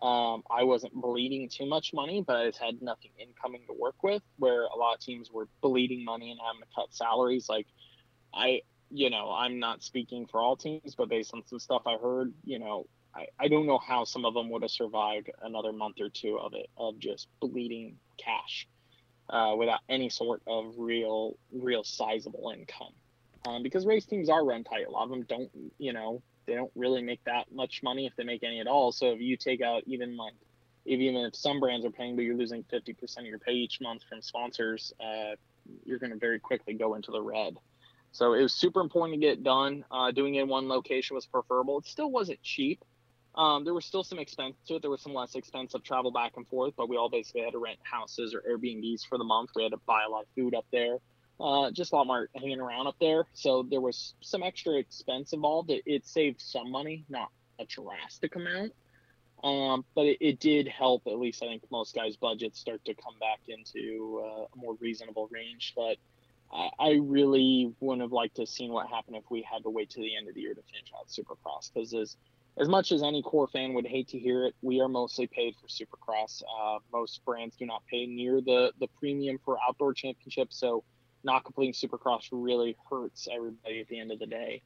Um, 0.01 0.43
I 0.51 0.63
wasn't 0.63 0.93
bleeding 0.93 1.49
too 1.49 1.65
much 1.65 1.93
money, 1.93 2.23
but 2.25 2.35
I 2.35 2.45
just 2.47 2.59
had 2.59 2.81
nothing 2.81 3.11
incoming 3.17 3.61
to 3.67 3.73
work 3.73 4.03
with. 4.03 4.21
Where 4.37 4.63
a 4.63 4.75
lot 4.75 4.93
of 4.95 4.99
teams 4.99 5.31
were 5.31 5.47
bleeding 5.61 6.05
money 6.05 6.29
and 6.29 6.39
having 6.45 6.61
to 6.61 6.67
cut 6.75 6.93
salaries. 6.93 7.49
Like 7.49 7.65
I, 8.33 8.61
you 8.91 9.09
know, 9.09 9.31
I'm 9.31 9.59
not 9.59 9.83
speaking 9.83 10.25
for 10.27 10.41
all 10.41 10.55
teams, 10.55 10.95
but 10.95 11.09
based 11.09 11.33
on 11.33 11.43
some 11.45 11.59
stuff 11.59 11.83
I 11.85 11.97
heard, 11.97 12.33
you 12.43 12.59
know, 12.59 12.87
I, 13.13 13.27
I 13.39 13.47
don't 13.47 13.65
know 13.65 13.79
how 13.79 14.03
some 14.03 14.25
of 14.25 14.33
them 14.33 14.49
would 14.49 14.61
have 14.61 14.71
survived 14.71 15.29
another 15.41 15.73
month 15.73 15.97
or 15.99 16.09
two 16.09 16.37
of 16.39 16.53
it, 16.53 16.69
of 16.77 16.99
just 16.99 17.27
bleeding 17.39 17.97
cash 18.17 18.67
uh, 19.29 19.55
without 19.57 19.79
any 19.89 20.09
sort 20.09 20.41
of 20.47 20.73
real, 20.77 21.37
real 21.51 21.83
sizable 21.83 22.53
income. 22.55 22.93
Um, 23.45 23.63
because 23.63 23.85
race 23.85 24.05
teams 24.05 24.29
are 24.29 24.43
run 24.43 24.63
tight. 24.63 24.87
A 24.87 24.91
lot 24.91 25.03
of 25.03 25.09
them 25.09 25.23
don't, 25.23 25.49
you 25.77 25.93
know, 25.93 26.21
they 26.45 26.55
don't 26.55 26.71
really 26.75 27.01
make 27.01 27.23
that 27.25 27.51
much 27.51 27.81
money 27.83 28.05
if 28.05 28.15
they 28.15 28.23
make 28.23 28.43
any 28.43 28.59
at 28.59 28.67
all. 28.67 28.91
So 28.91 29.11
if 29.11 29.21
you 29.21 29.37
take 29.37 29.61
out 29.61 29.83
even 29.85 30.17
like, 30.17 30.33
even 30.85 31.15
if 31.17 31.35
some 31.35 31.59
brands 31.59 31.85
are 31.85 31.91
paying, 31.91 32.15
but 32.15 32.23
you're 32.23 32.37
losing 32.37 32.63
50% 32.63 33.19
of 33.19 33.25
your 33.25 33.39
pay 33.39 33.51
each 33.51 33.81
month 33.81 34.03
from 34.07 34.21
sponsors, 34.21 34.93
uh, 35.01 35.35
you're 35.85 35.99
going 35.99 36.11
to 36.11 36.17
very 36.17 36.39
quickly 36.39 36.73
go 36.73 36.95
into 36.95 37.11
the 37.11 37.21
red. 37.21 37.57
So 38.11 38.33
it 38.33 38.41
was 38.41 38.53
super 38.53 38.81
important 38.81 39.19
to 39.19 39.25
get 39.25 39.43
done. 39.43 39.85
Uh, 39.91 40.11
doing 40.11 40.35
it 40.35 40.41
in 40.43 40.47
one 40.47 40.67
location 40.67 41.15
was 41.15 41.25
preferable. 41.25 41.79
It 41.79 41.85
still 41.85 42.09
wasn't 42.09 42.41
cheap. 42.41 42.83
Um, 43.37 43.63
there 43.63 43.73
was 43.75 43.85
still 43.85 44.03
some 44.03 44.17
expense 44.17 44.55
to 44.67 44.75
it. 44.75 44.81
There 44.81 44.89
was 44.89 45.01
some 45.01 45.13
less 45.13 45.35
expensive 45.35 45.83
travel 45.83 46.11
back 46.11 46.33
and 46.37 46.47
forth, 46.47 46.73
but 46.75 46.89
we 46.89 46.97
all 46.97 47.09
basically 47.09 47.41
had 47.41 47.51
to 47.51 47.59
rent 47.59 47.77
houses 47.83 48.33
or 48.33 48.41
Airbnbs 48.41 49.05
for 49.07 49.19
the 49.19 49.23
month. 49.23 49.51
We 49.55 49.61
had 49.61 49.73
to 49.73 49.79
buy 49.85 50.03
a 50.07 50.09
lot 50.09 50.23
of 50.23 50.27
food 50.35 50.55
up 50.55 50.65
there, 50.71 50.97
uh, 51.39 51.69
just 51.69 51.93
a 51.93 51.95
lot 51.95 52.07
more 52.07 52.29
hanging 52.35 52.59
around 52.59 52.87
up 52.87 52.95
there. 52.99 53.25
So 53.33 53.63
there 53.69 53.81
was 53.81 54.15
some 54.21 54.41
extra 54.41 54.77
expense 54.79 55.33
involved. 55.33 55.69
It, 55.69 55.83
it 55.85 56.07
saved 56.07 56.41
some 56.41 56.71
money, 56.71 57.05
not 57.09 57.29
a 57.59 57.65
drastic 57.65 58.35
amount, 58.35 58.73
um, 59.43 59.85
but 59.93 60.05
it, 60.05 60.17
it, 60.19 60.39
did 60.39 60.67
help. 60.67 61.03
At 61.05 61.19
least 61.19 61.43
I 61.43 61.45
think 61.45 61.61
most 61.69 61.93
guys' 61.93 62.15
budgets 62.15 62.59
start 62.59 62.83
to 62.85 62.95
come 62.95 63.19
back 63.19 63.41
into 63.47 64.23
uh, 64.25 64.45
a 64.51 64.57
more 64.57 64.75
reasonable 64.79 65.27
range. 65.31 65.73
But 65.75 65.97
I, 66.51 66.91
really 67.01 67.73
wouldn't 67.79 68.01
have 68.01 68.11
liked 68.11 68.35
to 68.35 68.43
have 68.43 68.49
seen 68.49 68.71
what 68.71 68.87
happened 68.87 69.17
if 69.17 69.23
we 69.29 69.41
had 69.41 69.63
to 69.63 69.69
wait 69.69 69.89
to 69.91 69.99
the 69.99 70.15
end 70.15 70.27
of 70.27 70.35
the 70.35 70.41
year 70.41 70.53
to 70.53 70.61
finish 70.61 70.91
out 70.97 71.07
Supercross. 71.07 71.71
Because 71.73 71.93
as 71.93 72.17
as 72.59 72.67
much 72.67 72.91
as 72.91 73.03
any 73.03 73.21
core 73.21 73.47
fan 73.47 73.73
would 73.73 73.85
hate 73.85 74.07
to 74.09 74.17
hear 74.17 74.45
it, 74.45 74.55
we 74.61 74.81
are 74.81 74.87
mostly 74.87 75.27
paid 75.27 75.53
for 75.61 75.67
Supercross. 75.67 76.41
Uh, 76.59 76.79
most 76.91 77.23
brands 77.23 77.55
do 77.55 77.65
not 77.65 77.83
pay 77.85 78.05
near 78.05 78.41
the 78.41 78.71
the 78.79 78.87
premium 78.99 79.37
for 79.43 79.57
outdoor 79.67 79.93
championships, 79.93 80.59
so 80.59 80.83
not 81.23 81.43
completing 81.43 81.73
Supercross 81.73 82.27
really 82.31 82.75
hurts 82.89 83.27
everybody 83.31 83.81
at 83.81 83.87
the 83.87 83.99
end 83.99 84.11
of 84.11 84.19
the 84.19 84.25
day. 84.25 84.63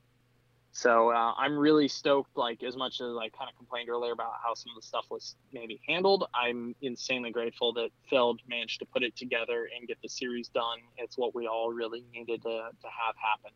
So 0.74 1.10
uh, 1.10 1.34
I'm 1.38 1.58
really 1.58 1.88
stoked. 1.88 2.38
Like 2.38 2.64
as 2.64 2.78
much 2.78 3.02
as 3.02 3.16
I 3.18 3.30
kind 3.30 3.50
of 3.50 3.58
complained 3.58 3.90
earlier 3.90 4.14
about 4.14 4.34
how 4.44 4.54
some 4.54 4.72
of 4.76 4.82
the 4.82 4.88
stuff 4.88 5.06
was 5.10 5.36
maybe 5.52 5.82
handled, 5.88 6.26
I'm 6.34 6.76
insanely 6.82 7.32
grateful 7.32 7.74
that 7.74 7.90
Feld 8.10 8.42
managed 8.48 8.80
to 8.80 8.86
put 8.86 9.04
it 9.04 9.16
together 9.16 9.68
and 9.76 9.88
get 9.88 9.98
the 10.02 10.10
series 10.10 10.48
done. 10.50 10.80
It's 10.98 11.18
what 11.18 11.36
we 11.36 11.48
all 11.48 11.72
really 11.72 12.04
needed 12.14 12.42
to, 12.44 12.50
to 12.50 12.88
have 12.88 13.16
happen. 13.18 13.52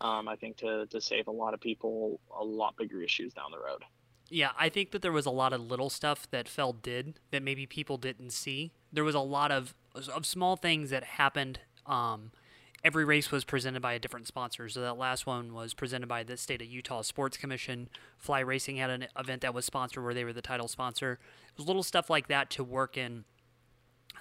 Um, 0.00 0.28
I 0.28 0.36
think 0.36 0.56
to 0.58 0.86
to 0.86 1.00
save 1.00 1.26
a 1.26 1.32
lot 1.32 1.54
of 1.54 1.60
people 1.60 2.20
a 2.38 2.44
lot 2.44 2.76
bigger 2.76 3.02
issues 3.02 3.32
down 3.34 3.50
the 3.50 3.58
road. 3.58 3.82
Yeah, 4.30 4.50
I 4.58 4.68
think 4.68 4.90
that 4.92 5.02
there 5.02 5.12
was 5.12 5.26
a 5.26 5.30
lot 5.30 5.52
of 5.52 5.60
little 5.60 5.90
stuff 5.90 6.30
that 6.30 6.48
Feld 6.48 6.82
did 6.82 7.18
that 7.30 7.42
maybe 7.42 7.66
people 7.66 7.96
didn't 7.96 8.30
see. 8.30 8.72
There 8.92 9.04
was 9.04 9.14
a 9.14 9.20
lot 9.20 9.50
of 9.50 9.74
of 9.94 10.24
small 10.26 10.56
things 10.56 10.90
that 10.90 11.02
happened. 11.02 11.60
Um, 11.86 12.30
every 12.84 13.04
race 13.04 13.30
was 13.30 13.44
presented 13.44 13.82
by 13.82 13.94
a 13.94 13.98
different 13.98 14.26
sponsor. 14.26 14.68
So 14.68 14.80
that 14.80 14.96
last 14.96 15.26
one 15.26 15.52
was 15.52 15.74
presented 15.74 16.06
by 16.06 16.22
the 16.22 16.36
state 16.36 16.62
of 16.62 16.68
Utah 16.68 17.02
Sports 17.02 17.36
Commission. 17.36 17.88
Fly 18.18 18.40
Racing 18.40 18.76
had 18.76 18.90
an 18.90 19.06
event 19.18 19.42
that 19.42 19.54
was 19.54 19.64
sponsored 19.64 20.04
where 20.04 20.14
they 20.14 20.24
were 20.24 20.32
the 20.32 20.42
title 20.42 20.68
sponsor. 20.68 21.18
It 21.48 21.58
was 21.58 21.66
little 21.66 21.82
stuff 21.82 22.08
like 22.08 22.28
that 22.28 22.50
to 22.50 22.64
work 22.64 22.96
in 22.96 23.24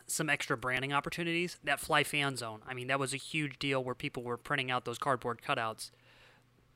some 0.08 0.30
extra 0.30 0.58
branding 0.58 0.93
opportunities. 0.93 1.58
That 1.63 1.80
Fly 1.80 2.04
Fan 2.04 2.38
Zone, 2.38 2.62
I 2.67 2.74
mean, 2.74 2.88
that 2.88 3.00
was 3.00 3.13
a 3.13 3.17
huge 3.17 3.60
deal 3.60 3.84
where 3.84 3.96
people 3.96 4.24
were 4.24 4.38
printing 4.38 4.72
out 4.72 4.86
those 4.86 4.98
cardboard 4.98 5.41
cutouts. 5.46 5.91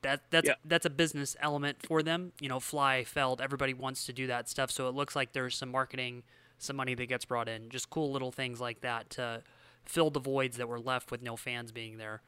That 0.02 0.22
that's 0.30 0.48
yeah. 0.48 0.54
that's 0.64 0.84
a 0.84 0.90
business 0.90 1.36
element 1.40 1.78
for 1.86 2.02
them. 2.02 2.32
You 2.40 2.48
know, 2.48 2.60
Fly 2.60 3.04
Feld, 3.04 3.40
everybody 3.40 3.72
wants 3.72 4.04
to 4.06 4.12
do 4.12 4.26
that 4.26 4.48
stuff, 4.48 4.70
so 4.70 4.88
it 4.88 4.94
looks 4.94 5.14
like 5.14 5.32
there's 5.32 5.56
some 5.56 5.70
marketing, 5.70 6.24
some 6.58 6.76
money 6.76 6.94
that 6.94 7.06
gets 7.06 7.24
brought 7.24 7.48
in. 7.48 7.68
Just 7.70 7.88
cool 7.88 8.10
little 8.10 8.32
things 8.32 8.60
like 8.60 8.80
that 8.80 9.10
to 9.10 9.42
fill 9.84 10.10
the 10.10 10.20
voids 10.20 10.56
that 10.56 10.68
were 10.68 10.80
left 10.80 11.10
with 11.10 11.22
no 11.22 11.36
fans 11.36 11.72
being 11.72 11.98
there. 11.98 12.22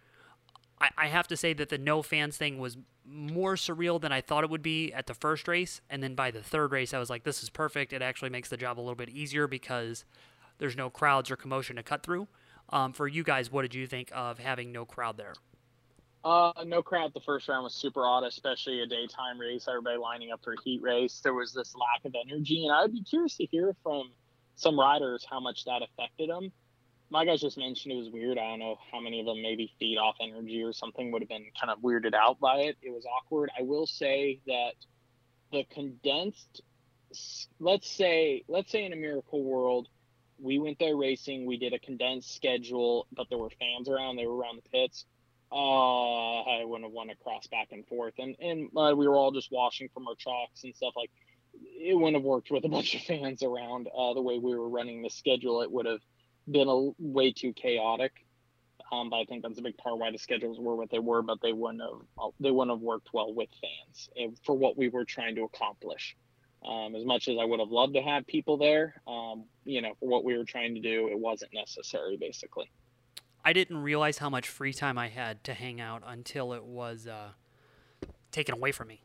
I, 0.80 0.90
I 0.98 1.06
have 1.08 1.28
to 1.28 1.36
say 1.36 1.52
that 1.54 1.68
the 1.68 1.78
no 1.78 2.02
fans 2.02 2.36
thing 2.36 2.58
was 2.58 2.76
more 3.06 3.54
surreal 3.54 4.00
than 4.00 4.12
I 4.12 4.20
thought 4.20 4.44
it 4.44 4.50
would 4.50 4.62
be 4.62 4.92
at 4.92 5.06
the 5.06 5.14
first 5.14 5.46
race. 5.46 5.80
And 5.88 6.02
then 6.02 6.14
by 6.14 6.30
the 6.30 6.42
third 6.42 6.72
race, 6.72 6.94
I 6.94 6.98
was 6.98 7.10
like, 7.10 7.24
this 7.24 7.42
is 7.42 7.50
perfect. 7.50 7.92
It 7.92 8.02
actually 8.02 8.30
makes 8.30 8.48
the 8.48 8.56
job 8.56 8.78
a 8.78 8.82
little 8.82 8.94
bit 8.94 9.08
easier 9.08 9.46
because 9.46 10.04
there's 10.58 10.76
no 10.76 10.90
crowds 10.90 11.30
or 11.30 11.36
commotion 11.36 11.76
to 11.76 11.82
cut 11.82 12.02
through. 12.02 12.28
Um, 12.70 12.92
for 12.92 13.06
you 13.06 13.22
guys, 13.22 13.52
what 13.52 13.62
did 13.62 13.74
you 13.74 13.86
think 13.86 14.10
of 14.14 14.38
having 14.38 14.72
no 14.72 14.84
crowd 14.84 15.16
there? 15.16 15.34
Uh, 16.24 16.52
no 16.64 16.82
crowd. 16.82 17.12
The 17.12 17.20
first 17.20 17.48
round 17.48 17.64
was 17.64 17.74
super 17.74 18.06
odd, 18.06 18.24
especially 18.24 18.80
a 18.80 18.86
daytime 18.86 19.38
race. 19.38 19.66
Everybody 19.68 19.98
lining 19.98 20.32
up 20.32 20.42
for 20.42 20.54
a 20.54 20.56
heat 20.64 20.80
race. 20.82 21.20
There 21.22 21.34
was 21.34 21.52
this 21.52 21.74
lack 21.74 22.06
of 22.06 22.14
energy, 22.26 22.64
and 22.64 22.74
I 22.74 22.82
would 22.82 22.92
be 22.92 23.02
curious 23.02 23.36
to 23.36 23.44
hear 23.44 23.76
from 23.82 24.10
some 24.56 24.80
riders 24.80 25.26
how 25.28 25.40
much 25.40 25.66
that 25.66 25.82
affected 25.82 26.30
them 26.30 26.50
my 27.14 27.24
guys 27.24 27.40
just 27.40 27.56
mentioned 27.56 27.92
it 27.92 27.96
was 27.96 28.10
weird. 28.10 28.38
I 28.38 28.50
don't 28.50 28.58
know 28.58 28.76
how 28.90 28.98
many 28.98 29.20
of 29.20 29.26
them 29.26 29.40
maybe 29.40 29.72
feed 29.78 29.98
off 29.98 30.16
energy 30.20 30.64
or 30.64 30.72
something 30.72 31.12
would 31.12 31.22
have 31.22 31.28
been 31.28 31.46
kind 31.60 31.70
of 31.70 31.78
weirded 31.78 32.12
out 32.12 32.40
by 32.40 32.56
it. 32.62 32.76
It 32.82 32.90
was 32.90 33.06
awkward. 33.06 33.50
I 33.56 33.62
will 33.62 33.86
say 33.86 34.40
that 34.48 34.72
the 35.52 35.62
condensed, 35.72 36.60
let's 37.60 37.88
say, 37.88 38.42
let's 38.48 38.72
say 38.72 38.84
in 38.84 38.92
a 38.92 38.96
miracle 38.96 39.44
world, 39.44 39.86
we 40.40 40.58
went 40.58 40.80
there 40.80 40.96
racing. 40.96 41.46
We 41.46 41.56
did 41.56 41.72
a 41.72 41.78
condensed 41.78 42.34
schedule, 42.34 43.06
but 43.12 43.28
there 43.30 43.38
were 43.38 43.50
fans 43.60 43.88
around. 43.88 44.16
They 44.16 44.26
were 44.26 44.36
around 44.36 44.56
the 44.56 44.68
pits. 44.70 45.04
uh, 45.52 46.40
I 46.42 46.64
wouldn't 46.64 46.86
have 46.86 46.92
want 46.92 47.10
to 47.10 47.16
cross 47.16 47.46
back 47.46 47.68
and 47.70 47.86
forth. 47.86 48.14
And 48.18 48.34
and 48.40 48.70
uh, 48.76 48.92
we 48.96 49.06
were 49.06 49.14
all 49.14 49.30
just 49.30 49.52
washing 49.52 49.88
from 49.94 50.08
our 50.08 50.16
chalks 50.16 50.64
and 50.64 50.74
stuff 50.74 50.94
like. 50.96 51.12
It 51.78 51.96
wouldn't 51.96 52.16
have 52.16 52.24
worked 52.24 52.50
with 52.50 52.64
a 52.64 52.68
bunch 52.76 52.96
of 52.96 53.02
fans 53.02 53.44
around 53.44 53.86
uh, 53.96 54.14
the 54.14 54.22
way 54.22 54.40
we 54.40 54.56
were 54.56 54.68
running 54.68 55.02
the 55.02 55.10
schedule. 55.10 55.62
It 55.62 55.70
would 55.70 55.86
have 55.86 56.00
been 56.50 56.68
a 56.68 56.90
way 56.98 57.32
too 57.32 57.52
chaotic. 57.52 58.12
Um, 58.92 59.10
but 59.10 59.16
I 59.16 59.24
think 59.24 59.42
that's 59.42 59.58
a 59.58 59.62
big 59.62 59.76
part 59.76 59.98
why 59.98 60.10
the 60.10 60.18
schedules 60.18 60.58
were 60.60 60.76
what 60.76 60.90
they 60.90 60.98
were. 60.98 61.22
But 61.22 61.38
they 61.42 61.52
wouldn't 61.52 61.82
have 61.82 62.00
uh, 62.18 62.30
they 62.38 62.50
wouldn't 62.50 62.76
have 62.76 62.82
worked 62.82 63.08
well 63.12 63.32
with 63.32 63.48
fans 63.60 64.08
for 64.44 64.54
what 64.56 64.76
we 64.76 64.88
were 64.88 65.04
trying 65.04 65.34
to 65.36 65.42
accomplish. 65.42 66.16
Um, 66.66 66.94
as 66.94 67.04
much 67.04 67.28
as 67.28 67.36
I 67.38 67.44
would 67.44 67.60
have 67.60 67.70
loved 67.70 67.94
to 67.94 68.00
have 68.00 68.26
people 68.26 68.56
there, 68.56 68.94
um, 69.06 69.44
you 69.64 69.82
know, 69.82 69.92
for 70.00 70.08
what 70.08 70.24
we 70.24 70.36
were 70.36 70.44
trying 70.44 70.74
to 70.74 70.80
do, 70.80 71.08
it 71.08 71.18
wasn't 71.18 71.52
necessary, 71.52 72.16
basically. 72.16 72.70
I 73.44 73.52
didn't 73.52 73.78
realize 73.78 74.16
how 74.16 74.30
much 74.30 74.48
free 74.48 74.72
time 74.72 74.96
I 74.96 75.08
had 75.08 75.44
to 75.44 75.52
hang 75.52 75.78
out 75.78 76.02
until 76.06 76.54
it 76.54 76.64
was 76.64 77.06
uh, 77.06 77.32
taken 78.32 78.54
away 78.54 78.72
from 78.72 78.88
me. 78.88 79.02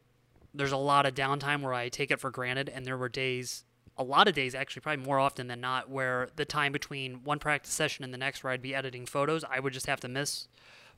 There's 0.53 0.71
a 0.71 0.77
lot 0.77 1.05
of 1.05 1.13
downtime 1.13 1.61
where 1.61 1.73
I 1.73 1.89
take 1.89 2.11
it 2.11 2.21
for 2.21 2.31
granted, 2.31 2.69
and 2.69 2.85
there 2.85 2.97
were 2.97 3.09
days, 3.09 3.65
a 3.99 4.03
lot 4.03 4.29
of 4.29 4.33
days 4.33 4.55
actually, 4.55 4.81
probably 4.81 5.05
more 5.05 5.19
often 5.19 5.47
than 5.47 5.59
not, 5.59 5.89
where 5.89 6.29
the 6.37 6.45
time 6.45 6.71
between 6.71 7.15
one 7.25 7.37
practice 7.37 7.73
session 7.73 8.05
and 8.05 8.13
the 8.13 8.17
next 8.17 8.43
where 8.43 8.53
I'd 8.53 8.61
be 8.61 8.73
editing 8.73 9.05
photos, 9.05 9.43
I 9.43 9.59
would 9.59 9.73
just 9.73 9.87
have 9.87 9.99
to 9.99 10.07
miss 10.07 10.47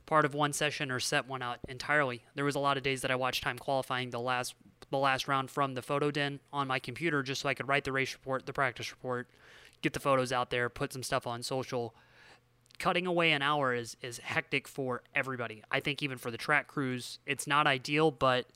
part 0.06 0.24
of 0.24 0.34
one 0.34 0.52
session 0.52 0.90
or 0.90 1.00
set 1.00 1.28
one 1.28 1.42
out 1.42 1.58
entirely. 1.68 2.22
There 2.36 2.44
was 2.44 2.54
a 2.54 2.60
lot 2.60 2.76
of 2.76 2.82
days 2.82 3.02
that 3.02 3.10
I 3.10 3.16
watched 3.16 3.42
time 3.42 3.58
qualifying 3.58 4.10
the 4.10 4.20
last 4.20 4.54
the 4.90 4.98
last 4.98 5.26
round 5.26 5.50
from 5.50 5.74
the 5.74 5.80
photo 5.80 6.10
den 6.10 6.38
on 6.52 6.68
my 6.68 6.78
computer 6.78 7.22
just 7.22 7.40
so 7.40 7.48
I 7.48 7.54
could 7.54 7.66
write 7.66 7.84
the 7.84 7.92
race 7.92 8.12
report, 8.12 8.44
the 8.44 8.52
practice 8.52 8.90
report, 8.90 9.26
get 9.80 9.94
the 9.94 10.00
photos 10.00 10.32
out 10.32 10.50
there, 10.50 10.68
put 10.68 10.92
some 10.92 11.02
stuff 11.02 11.26
on 11.26 11.42
social. 11.42 11.94
Cutting 12.78 13.06
away 13.06 13.32
an 13.32 13.42
hour 13.42 13.74
is, 13.74 13.96
is 14.02 14.18
hectic 14.18 14.68
for 14.68 15.02
everybody. 15.14 15.62
I 15.70 15.80
think 15.80 16.02
even 16.02 16.18
for 16.18 16.30
the 16.30 16.36
track 16.36 16.68
crews, 16.68 17.20
it's 17.26 17.46
not 17.46 17.66
ideal, 17.66 18.10
but 18.10 18.46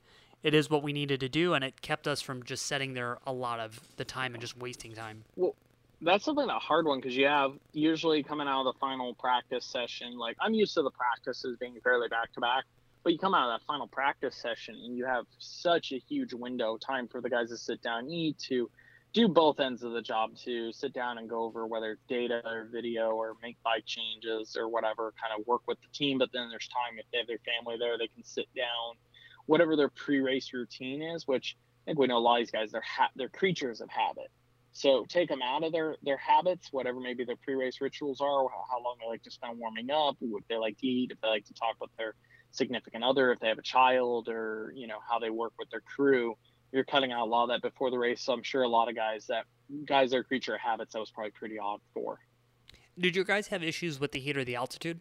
it 0.43 0.53
is 0.53 0.69
what 0.69 0.83
we 0.83 0.93
needed 0.93 1.19
to 1.21 1.29
do, 1.29 1.53
and 1.53 1.63
it 1.63 1.81
kept 1.81 2.07
us 2.07 2.21
from 2.21 2.43
just 2.43 2.65
sitting 2.65 2.93
there 2.93 3.17
a 3.25 3.33
lot 3.33 3.59
of 3.59 3.79
the 3.97 4.05
time 4.05 4.33
and 4.33 4.41
just 4.41 4.57
wasting 4.57 4.93
time. 4.93 5.23
Well, 5.35 5.55
that's 6.01 6.25
something 6.25 6.47
a 6.47 6.59
hard 6.59 6.85
one 6.85 6.99
because 6.99 7.17
you 7.17 7.25
have 7.25 7.53
usually 7.73 8.21
coming 8.21 8.47
out 8.47 8.67
of 8.67 8.73
the 8.73 8.79
final 8.79 9.13
practice 9.15 9.65
session. 9.65 10.17
Like 10.17 10.37
I'm 10.39 10.53
used 10.53 10.73
to 10.75 10.83
the 10.83 10.91
practices 10.91 11.57
being 11.59 11.75
fairly 11.83 12.07
back 12.07 12.31
to 12.33 12.39
back, 12.39 12.65
but 13.03 13.13
you 13.13 13.19
come 13.19 13.33
out 13.33 13.49
of 13.49 13.59
that 13.59 13.65
final 13.65 13.87
practice 13.87 14.35
session 14.35 14.75
and 14.75 14.95
you 14.95 15.05
have 15.05 15.25
such 15.39 15.91
a 15.91 15.97
huge 15.97 16.33
window 16.33 16.77
time 16.77 17.07
for 17.07 17.19
the 17.19 17.29
guys 17.29 17.49
to 17.49 17.57
sit 17.57 17.81
down, 17.81 18.09
eat, 18.09 18.37
to 18.47 18.69
do 19.13 19.27
both 19.27 19.59
ends 19.59 19.81
of 19.81 19.93
the 19.93 20.01
job, 20.01 20.35
to 20.43 20.71
sit 20.71 20.93
down 20.93 21.17
and 21.17 21.27
go 21.27 21.43
over 21.43 21.65
whether 21.65 21.93
it's 21.93 22.03
data 22.07 22.41
or 22.45 22.67
video 22.71 23.11
or 23.11 23.33
make 23.41 23.57
bike 23.63 23.85
changes 23.85 24.55
or 24.55 24.69
whatever, 24.69 25.13
kind 25.19 25.39
of 25.39 25.47
work 25.47 25.61
with 25.67 25.79
the 25.81 25.87
team. 25.97 26.19
But 26.19 26.29
then 26.31 26.49
there's 26.49 26.67
time 26.67 26.99
if 26.99 27.05
they 27.11 27.17
have 27.17 27.27
their 27.27 27.39
family 27.39 27.77
there, 27.79 27.97
they 27.97 28.07
can 28.07 28.23
sit 28.23 28.45
down, 28.55 28.95
whatever 29.47 29.75
their 29.75 29.89
pre-race 29.89 30.51
routine 30.53 31.01
is. 31.01 31.27
Which 31.27 31.57
I 31.85 31.91
think 31.91 31.99
we 31.99 32.07
know 32.07 32.17
a 32.17 32.19
lot 32.19 32.35
of 32.35 32.41
these 32.41 32.51
guys, 32.51 32.71
they're 32.71 32.81
ha- 32.81 33.09
they're 33.15 33.29
creatures 33.29 33.81
of 33.81 33.89
habit. 33.89 34.27
So 34.73 35.05
take 35.09 35.27
them 35.27 35.41
out 35.41 35.63
of 35.63 35.71
their 35.71 35.95
their 36.03 36.17
habits, 36.17 36.67
whatever 36.71 36.99
maybe 36.99 37.25
their 37.25 37.35
pre-race 37.35 37.81
rituals 37.81 38.21
are, 38.21 38.45
how 38.69 38.83
long 38.83 38.97
they 39.01 39.07
like 39.09 39.23
to 39.23 39.31
spend 39.31 39.57
warming 39.57 39.89
up, 39.89 40.17
what 40.19 40.43
they 40.47 40.57
like 40.57 40.77
to 40.77 40.87
eat, 40.87 41.11
if 41.11 41.19
they 41.19 41.27
like 41.27 41.45
to 41.45 41.53
talk 41.55 41.75
with 41.81 41.89
their 41.97 42.13
significant 42.51 43.03
other, 43.03 43.31
if 43.31 43.39
they 43.39 43.47
have 43.47 43.57
a 43.57 43.63
child, 43.63 44.29
or 44.29 44.71
you 44.75 44.85
know 44.85 44.99
how 45.09 45.17
they 45.17 45.31
work 45.31 45.53
with 45.57 45.69
their 45.71 45.81
crew. 45.81 46.35
You're 46.71 46.83
cutting 46.83 47.11
out 47.11 47.25
a 47.25 47.29
lot 47.29 47.45
of 47.45 47.49
that 47.49 47.61
before 47.61 47.89
the 47.89 47.97
race. 47.97 48.21
So 48.21 48.33
I'm 48.33 48.43
sure 48.43 48.61
a 48.61 48.67
lot 48.67 48.89
of 48.89 48.95
guys 48.95 49.25
that 49.27 49.45
guys 49.85 50.13
are 50.13 50.23
creature 50.23 50.53
of 50.53 50.61
habits. 50.61 50.93
That 50.93 50.99
was 50.99 51.09
probably 51.09 51.31
pretty 51.31 51.57
odd 51.57 51.79
for. 51.93 52.19
Did 52.99 53.15
your 53.15 53.25
guys 53.25 53.47
have 53.47 53.63
issues 53.63 53.99
with 53.99 54.11
the 54.11 54.19
heat 54.19 54.37
or 54.37 54.43
the 54.43 54.55
altitude? 54.55 54.99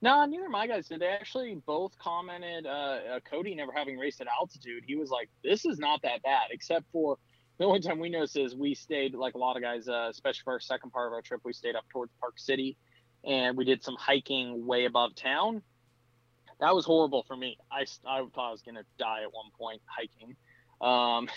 No, 0.00 0.24
neither 0.24 0.46
of 0.46 0.50
my 0.52 0.66
guys 0.66 0.88
did. 0.88 1.00
They 1.00 1.06
actually 1.06 1.56
both 1.66 1.98
commented. 1.98 2.66
Uh, 2.66 2.68
uh, 2.68 3.20
Cody 3.28 3.54
never 3.54 3.72
having 3.72 3.98
raced 3.98 4.20
at 4.20 4.28
altitude, 4.28 4.84
he 4.86 4.94
was 4.94 5.10
like, 5.10 5.28
"This 5.42 5.64
is 5.64 5.78
not 5.78 6.02
that 6.02 6.22
bad," 6.22 6.48
except 6.50 6.84
for 6.92 7.18
the 7.58 7.64
only 7.64 7.80
time 7.80 7.98
we 7.98 8.08
noticed 8.08 8.36
is 8.36 8.54
we 8.54 8.74
stayed 8.74 9.14
like 9.14 9.34
a 9.34 9.38
lot 9.38 9.56
of 9.56 9.62
guys, 9.62 9.88
uh, 9.88 10.06
especially 10.08 10.42
for 10.44 10.52
our 10.52 10.60
second 10.60 10.90
part 10.90 11.08
of 11.08 11.12
our 11.12 11.22
trip, 11.22 11.40
we 11.44 11.52
stayed 11.52 11.74
up 11.74 11.84
towards 11.88 12.12
Park 12.20 12.38
City, 12.38 12.76
and 13.24 13.56
we 13.56 13.64
did 13.64 13.82
some 13.82 13.96
hiking 13.96 14.64
way 14.64 14.84
above 14.84 15.16
town 15.16 15.62
that 16.60 16.74
was 16.74 16.84
horrible 16.84 17.24
for 17.26 17.36
me. 17.36 17.56
I, 17.70 17.86
I 18.06 18.24
thought 18.34 18.48
I 18.48 18.50
was 18.50 18.62
gonna 18.62 18.84
die 18.98 19.22
at 19.22 19.32
one 19.32 19.50
point 19.56 19.80
hiking. 19.86 20.36
Um, 20.80 21.28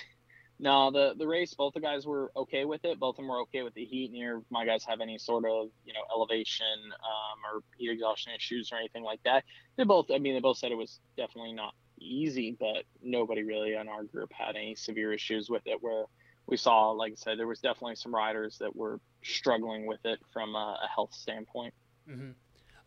no, 0.61 0.91
the 0.91 1.15
the 1.17 1.25
race, 1.25 1.55
both 1.55 1.73
the 1.73 1.79
guys 1.79 2.05
were 2.05 2.31
okay 2.35 2.65
with 2.65 2.85
it. 2.85 2.99
Both 2.99 3.15
of 3.15 3.23
them 3.23 3.29
were 3.29 3.41
okay 3.41 3.63
with 3.63 3.73
the 3.73 3.83
heat. 3.83 4.11
Neither 4.11 4.43
my 4.51 4.63
guys 4.63 4.83
have 4.83 5.01
any 5.01 5.17
sort 5.17 5.43
of 5.43 5.69
you 5.83 5.91
know 5.91 6.01
elevation 6.15 6.77
um, 6.83 7.39
or 7.51 7.63
heat 7.77 7.89
exhaustion 7.89 8.31
issues 8.35 8.71
or 8.71 8.77
anything 8.77 9.03
like 9.03 9.19
that. 9.25 9.43
They 9.75 9.85
both, 9.85 10.11
I 10.13 10.19
mean, 10.19 10.35
they 10.35 10.39
both 10.39 10.57
said 10.57 10.71
it 10.71 10.75
was 10.75 10.99
definitely 11.17 11.53
not 11.53 11.73
easy, 11.99 12.55
but 12.59 12.83
nobody 13.01 13.41
really 13.41 13.73
in 13.73 13.89
our 13.89 14.03
group 14.03 14.31
had 14.31 14.55
any 14.55 14.75
severe 14.75 15.11
issues 15.11 15.49
with 15.49 15.63
it. 15.65 15.81
Where 15.81 16.05
we 16.45 16.57
saw, 16.57 16.91
like 16.91 17.13
I 17.13 17.15
said, 17.15 17.39
there 17.39 17.47
was 17.47 17.59
definitely 17.59 17.95
some 17.95 18.13
riders 18.13 18.59
that 18.59 18.75
were 18.75 18.99
struggling 19.23 19.87
with 19.87 20.05
it 20.05 20.19
from 20.31 20.53
a, 20.53 20.77
a 20.83 20.87
health 20.93 21.15
standpoint. 21.15 21.73
Mm-hmm. 22.07 22.31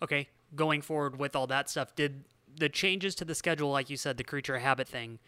Okay, 0.00 0.28
going 0.54 0.80
forward 0.80 1.18
with 1.18 1.34
all 1.34 1.48
that 1.48 1.68
stuff, 1.68 1.92
did 1.96 2.22
the 2.56 2.68
changes 2.68 3.16
to 3.16 3.24
the 3.24 3.34
schedule, 3.34 3.72
like 3.72 3.90
you 3.90 3.96
said, 3.96 4.16
the 4.16 4.22
creature 4.22 4.60
habit 4.60 4.86
thing, 4.86 5.18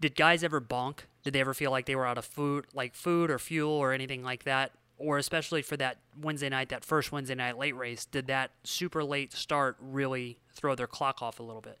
did 0.00 0.16
guys 0.16 0.42
ever 0.42 0.60
bonk? 0.60 1.02
Did 1.24 1.34
they 1.34 1.40
ever 1.40 1.54
feel 1.54 1.70
like 1.70 1.86
they 1.86 1.96
were 1.96 2.06
out 2.06 2.18
of 2.18 2.24
food, 2.24 2.66
like 2.74 2.94
food 2.94 3.30
or 3.30 3.38
fuel 3.38 3.72
or 3.72 3.92
anything 3.92 4.22
like 4.22 4.44
that? 4.44 4.72
Or 4.98 5.18
especially 5.18 5.62
for 5.62 5.76
that 5.78 5.98
Wednesday 6.20 6.48
night, 6.48 6.68
that 6.68 6.84
first 6.84 7.12
Wednesday 7.12 7.34
night 7.34 7.58
late 7.58 7.76
race, 7.76 8.04
did 8.04 8.26
that 8.28 8.50
super 8.64 9.02
late 9.02 9.32
start 9.32 9.76
really 9.80 10.38
throw 10.54 10.74
their 10.74 10.86
clock 10.86 11.22
off 11.22 11.40
a 11.40 11.42
little 11.42 11.62
bit? 11.62 11.78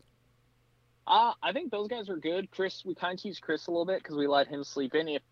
Uh, 1.06 1.32
I 1.42 1.52
think 1.52 1.70
those 1.70 1.88
guys 1.88 2.08
were 2.08 2.16
good. 2.16 2.50
Chris, 2.50 2.84
we 2.84 2.94
kind 2.94 3.14
of 3.14 3.22
teased 3.22 3.42
Chris 3.42 3.66
a 3.66 3.70
little 3.70 3.86
bit 3.86 4.02
because 4.02 4.16
we 4.16 4.26
let 4.26 4.46
him 4.46 4.62
sleep 4.64 4.94
in. 4.94 5.08
If 5.08 5.22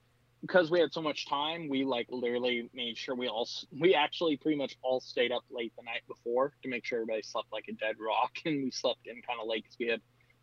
because 0.40 0.70
we 0.70 0.80
had 0.80 0.92
so 0.92 1.02
much 1.02 1.26
time, 1.26 1.68
we 1.68 1.84
like 1.84 2.06
literally 2.10 2.68
made 2.74 2.96
sure 2.96 3.14
we 3.14 3.28
all 3.28 3.48
we 3.78 3.94
actually 3.94 4.36
pretty 4.36 4.56
much 4.56 4.76
all 4.82 5.00
stayed 5.00 5.32
up 5.32 5.44
late 5.50 5.72
the 5.76 5.82
night 5.82 6.02
before 6.08 6.54
to 6.62 6.68
make 6.68 6.84
sure 6.84 6.98
everybody 6.98 7.22
slept 7.22 7.48
like 7.52 7.66
a 7.68 7.72
dead 7.72 7.96
rock, 8.00 8.32
and 8.44 8.64
we 8.64 8.70
slept 8.70 9.06
in 9.06 9.14
kind 9.22 9.40
of 9.40 9.46
late 9.46 9.64
because 9.64 9.78
we 9.78 9.86
had 9.86 10.00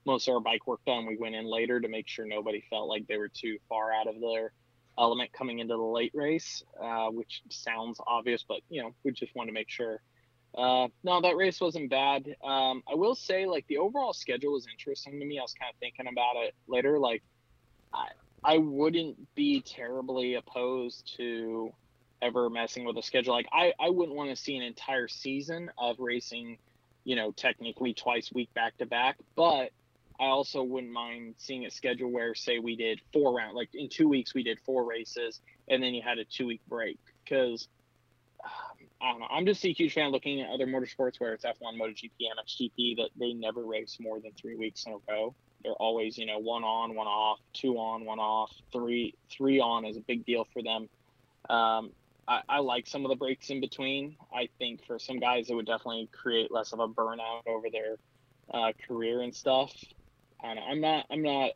most 0.08 0.28
of 0.28 0.34
our 0.34 0.40
bike 0.40 0.66
work 0.66 0.80
done. 0.86 1.06
We 1.06 1.18
went 1.18 1.36
in 1.36 1.46
later 1.46 1.80
to 1.80 1.88
make 1.88 2.08
sure 2.08 2.26
nobody 2.26 2.64
felt 2.70 2.88
like 2.88 3.06
they 3.06 3.18
were 3.18 3.28
too 3.28 3.58
far 3.70 3.92
out 3.94 4.08
of 4.08 4.20
their 4.20 4.54
element 4.98 5.32
coming 5.34 5.60
into 5.60 5.76
the 5.76 5.84
late 5.84 6.14
race, 6.16 6.64
uh, 6.82 7.10
which 7.10 7.44
sounds 7.50 8.00
obvious, 8.08 8.44
but 8.48 8.62
you 8.70 8.82
know 8.82 8.96
we 9.04 9.12
just 9.12 9.36
wanted 9.36 9.52
to 9.52 9.54
make 9.54 9.70
sure. 9.70 10.02
Uh, 10.58 10.88
no, 11.04 11.22
that 11.22 11.36
race 11.36 11.62
wasn't 11.62 11.90
bad. 11.92 12.26
Um, 12.44 12.82
I 12.92 12.96
will 12.96 13.14
say, 13.14 13.46
like 13.46 13.68
the 13.68 13.78
overall 13.78 14.14
schedule 14.14 14.54
was 14.54 14.66
interesting 14.72 15.20
to 15.20 15.26
me. 15.26 15.38
I 15.38 15.44
was 15.44 15.54
kind 15.54 15.70
of 15.72 15.78
thinking 15.80 16.08
about 16.12 16.38
it 16.38 16.56
later, 16.68 16.98
like. 16.98 17.22
I, 17.94 18.08
I 18.44 18.58
wouldn't 18.58 19.34
be 19.36 19.62
terribly 19.62 20.36
opposed 20.36 21.16
to 21.18 21.72
ever 22.22 22.50
messing 22.50 22.86
with 22.86 22.98
a 22.98 23.02
schedule. 23.04 23.34
Like 23.34 23.48
I, 23.52 23.74
I 23.80 23.90
wouldn't 23.90 24.16
want 24.16 24.30
to 24.30 24.36
see 24.36 24.56
an 24.56 24.64
entire 24.64 25.08
season 25.08 25.72
of 25.78 25.98
racing, 26.00 26.58
you 27.04 27.16
know, 27.16 27.32
technically 27.32 27.94
twice 27.94 28.32
week 28.34 28.54
back 28.54 28.78
to 28.78 28.86
back, 28.86 29.18
but 29.36 29.72
I 30.20 30.26
also 30.26 30.64
wouldn't 30.64 30.92
mind 30.92 31.36
seeing 31.38 31.66
a 31.66 31.72
schedule 31.72 32.12
where 32.12 32.34
say 32.34 32.60
we 32.60 32.76
did 32.76 33.02
four 33.14 33.36
round 33.36 33.56
like 33.56 33.70
in 33.74 33.90
two 33.90 34.08
weeks 34.08 34.34
we 34.34 34.44
did 34.44 34.60
four 34.66 34.84
races 34.84 35.42
and 35.68 35.82
then 35.82 35.94
you 35.94 36.02
had 36.02 36.18
a 36.18 36.26
two 36.26 36.48
week 36.48 36.62
break 36.68 36.98
because 37.24 37.68
um, 38.44 38.52
I 39.02 39.12
don't 39.12 39.20
know. 39.20 39.28
I'm 39.30 39.46
just 39.46 39.64
a 39.64 39.72
huge 39.72 39.94
fan 39.94 40.12
looking 40.12 40.42
at 40.42 40.50
other 40.50 40.66
motorsports 40.66 41.20
where 41.20 41.34
it's 41.34 41.46
F1, 41.46 41.80
MotoGP, 41.80 42.12
MXGP 42.20 42.98
that 42.98 43.10
they 43.20 43.34
never 43.34 43.64
race 43.64 43.98
more 44.00 44.20
than 44.20 44.32
three 44.34 44.56
weeks 44.56 44.86
in 44.86 44.94
a 44.94 44.98
row. 45.12 45.36
They're 45.64 45.74
always, 45.74 46.18
you 46.18 46.26
know, 46.26 46.40
one 46.40 46.64
on, 46.64 46.96
one 46.96 47.08
off, 47.08 47.40
two 47.54 47.76
on, 47.78 48.06
one 48.06 48.20
off, 48.20 48.52
three 48.72 49.14
three 49.30 49.60
on 49.60 49.86
is 49.86 49.98
a 49.98 50.02
big 50.02 50.26
deal 50.26 50.48
for 50.54 50.62
them. 50.64 50.90
Um, 51.50 51.92
I, 52.28 52.42
I, 52.50 52.60
like 52.60 52.88
some 52.88 53.06
of 53.06 53.10
the 53.10 53.16
breaks 53.16 53.50
in 53.50 53.62
between. 53.62 54.18
I 54.34 54.50
think 54.60 54.86
for 54.86 55.00
some 55.00 55.20
guys, 55.20 55.50
it 55.50 55.54
would 55.54 55.66
definitely 55.66 56.10
create 56.12 56.52
less 56.52 56.74
of 56.74 56.80
a 56.80 56.88
burnout 56.88 57.48
over 57.48 57.68
their 57.72 57.96
uh, 58.54 58.74
career 58.88 59.22
and 59.22 59.34
stuff. 59.34 59.74
I'm 60.44 60.82
not, 60.82 61.06
I'm 61.10 61.22
not, 61.22 61.52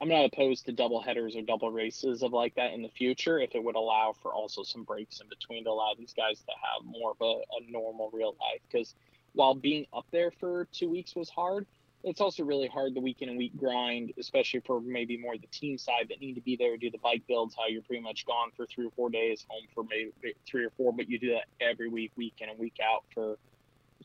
I'm 0.00 0.08
not 0.08 0.24
opposed 0.24 0.66
to 0.66 0.72
double 0.72 1.00
headers 1.00 1.36
or 1.36 1.42
double 1.42 1.70
races 1.70 2.22
of 2.22 2.32
like 2.32 2.54
that 2.54 2.72
in 2.72 2.82
the 2.82 2.88
future 2.88 3.38
if 3.38 3.54
it 3.54 3.62
would 3.62 3.76
allow 3.76 4.14
for 4.22 4.32
also 4.32 4.62
some 4.62 4.84
breaks 4.84 5.20
in 5.20 5.28
between 5.28 5.64
to 5.64 5.70
allow 5.70 5.92
these 5.98 6.14
guys 6.14 6.38
to 6.38 6.52
have 6.52 6.84
more 6.84 7.10
of 7.10 7.18
a, 7.20 7.24
a 7.24 7.70
normal 7.70 8.10
real 8.12 8.36
life. 8.40 8.60
Because 8.70 8.94
while 9.34 9.54
being 9.54 9.86
up 9.92 10.06
there 10.10 10.30
for 10.30 10.66
two 10.72 10.88
weeks 10.88 11.14
was 11.14 11.28
hard, 11.28 11.66
it's 12.02 12.20
also 12.22 12.44
really 12.44 12.66
hard 12.66 12.94
the 12.94 13.00
week 13.00 13.20
in 13.20 13.28
and 13.28 13.36
week 13.36 13.54
grind, 13.58 14.14
especially 14.18 14.60
for 14.60 14.80
maybe 14.80 15.18
more 15.18 15.36
the 15.36 15.46
team 15.48 15.76
side 15.76 16.06
that 16.08 16.20
need 16.20 16.34
to 16.34 16.40
be 16.40 16.56
there, 16.56 16.78
do 16.78 16.90
the 16.90 16.98
bike 16.98 17.22
builds, 17.28 17.54
how 17.54 17.66
you're 17.66 17.82
pretty 17.82 18.02
much 18.02 18.24
gone 18.24 18.50
for 18.56 18.64
three 18.66 18.86
or 18.86 18.90
four 18.92 19.10
days, 19.10 19.44
home 19.48 19.64
for 19.74 19.84
maybe 19.84 20.10
three 20.46 20.64
or 20.64 20.70
four, 20.78 20.94
but 20.94 21.10
you 21.10 21.18
do 21.18 21.32
that 21.32 21.44
every 21.60 21.90
week, 21.90 22.12
week 22.16 22.34
in 22.40 22.48
and 22.48 22.58
week 22.58 22.78
out 22.82 23.04
for 23.12 23.36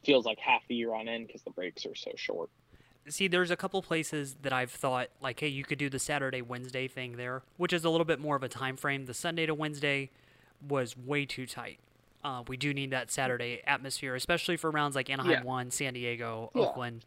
feels 0.05 0.25
like 0.25 0.39
half 0.39 0.61
a 0.69 0.73
year 0.73 0.93
on 0.93 1.07
end 1.07 1.27
because 1.27 1.41
the 1.43 1.51
breaks 1.51 1.85
are 1.85 1.95
so 1.95 2.11
short. 2.15 2.49
See, 3.07 3.27
there's 3.27 3.51
a 3.51 3.55
couple 3.55 3.81
places 3.83 4.35
that 4.41 4.51
I've 4.51 4.71
thought 4.71 5.09
like, 5.21 5.39
hey, 5.39 5.47
you 5.47 5.63
could 5.63 5.77
do 5.77 5.89
the 5.89 5.99
Saturday 5.99 6.41
Wednesday 6.41 6.87
thing 6.87 7.17
there, 7.17 7.43
which 7.57 7.71
is 7.71 7.85
a 7.85 7.89
little 7.89 8.05
bit 8.05 8.19
more 8.19 8.35
of 8.35 8.41
a 8.43 8.49
time 8.49 8.77
frame. 8.77 9.05
The 9.05 9.13
Sunday 9.13 9.45
to 9.45 9.53
Wednesday 9.53 10.09
was 10.67 10.97
way 10.97 11.25
too 11.25 11.45
tight. 11.45 11.77
Uh, 12.23 12.43
we 12.47 12.57
do 12.57 12.73
need 12.73 12.89
that 12.89 13.11
Saturday 13.11 13.61
atmosphere, 13.67 14.15
especially 14.15 14.57
for 14.57 14.71
rounds 14.71 14.95
like 14.95 15.11
Anaheim 15.11 15.31
Yeah. 15.31 15.43
1, 15.43 15.69
San 15.69 15.93
Diego, 15.93 16.49
Yeah. 16.55 16.61
Oakland. 16.63 17.05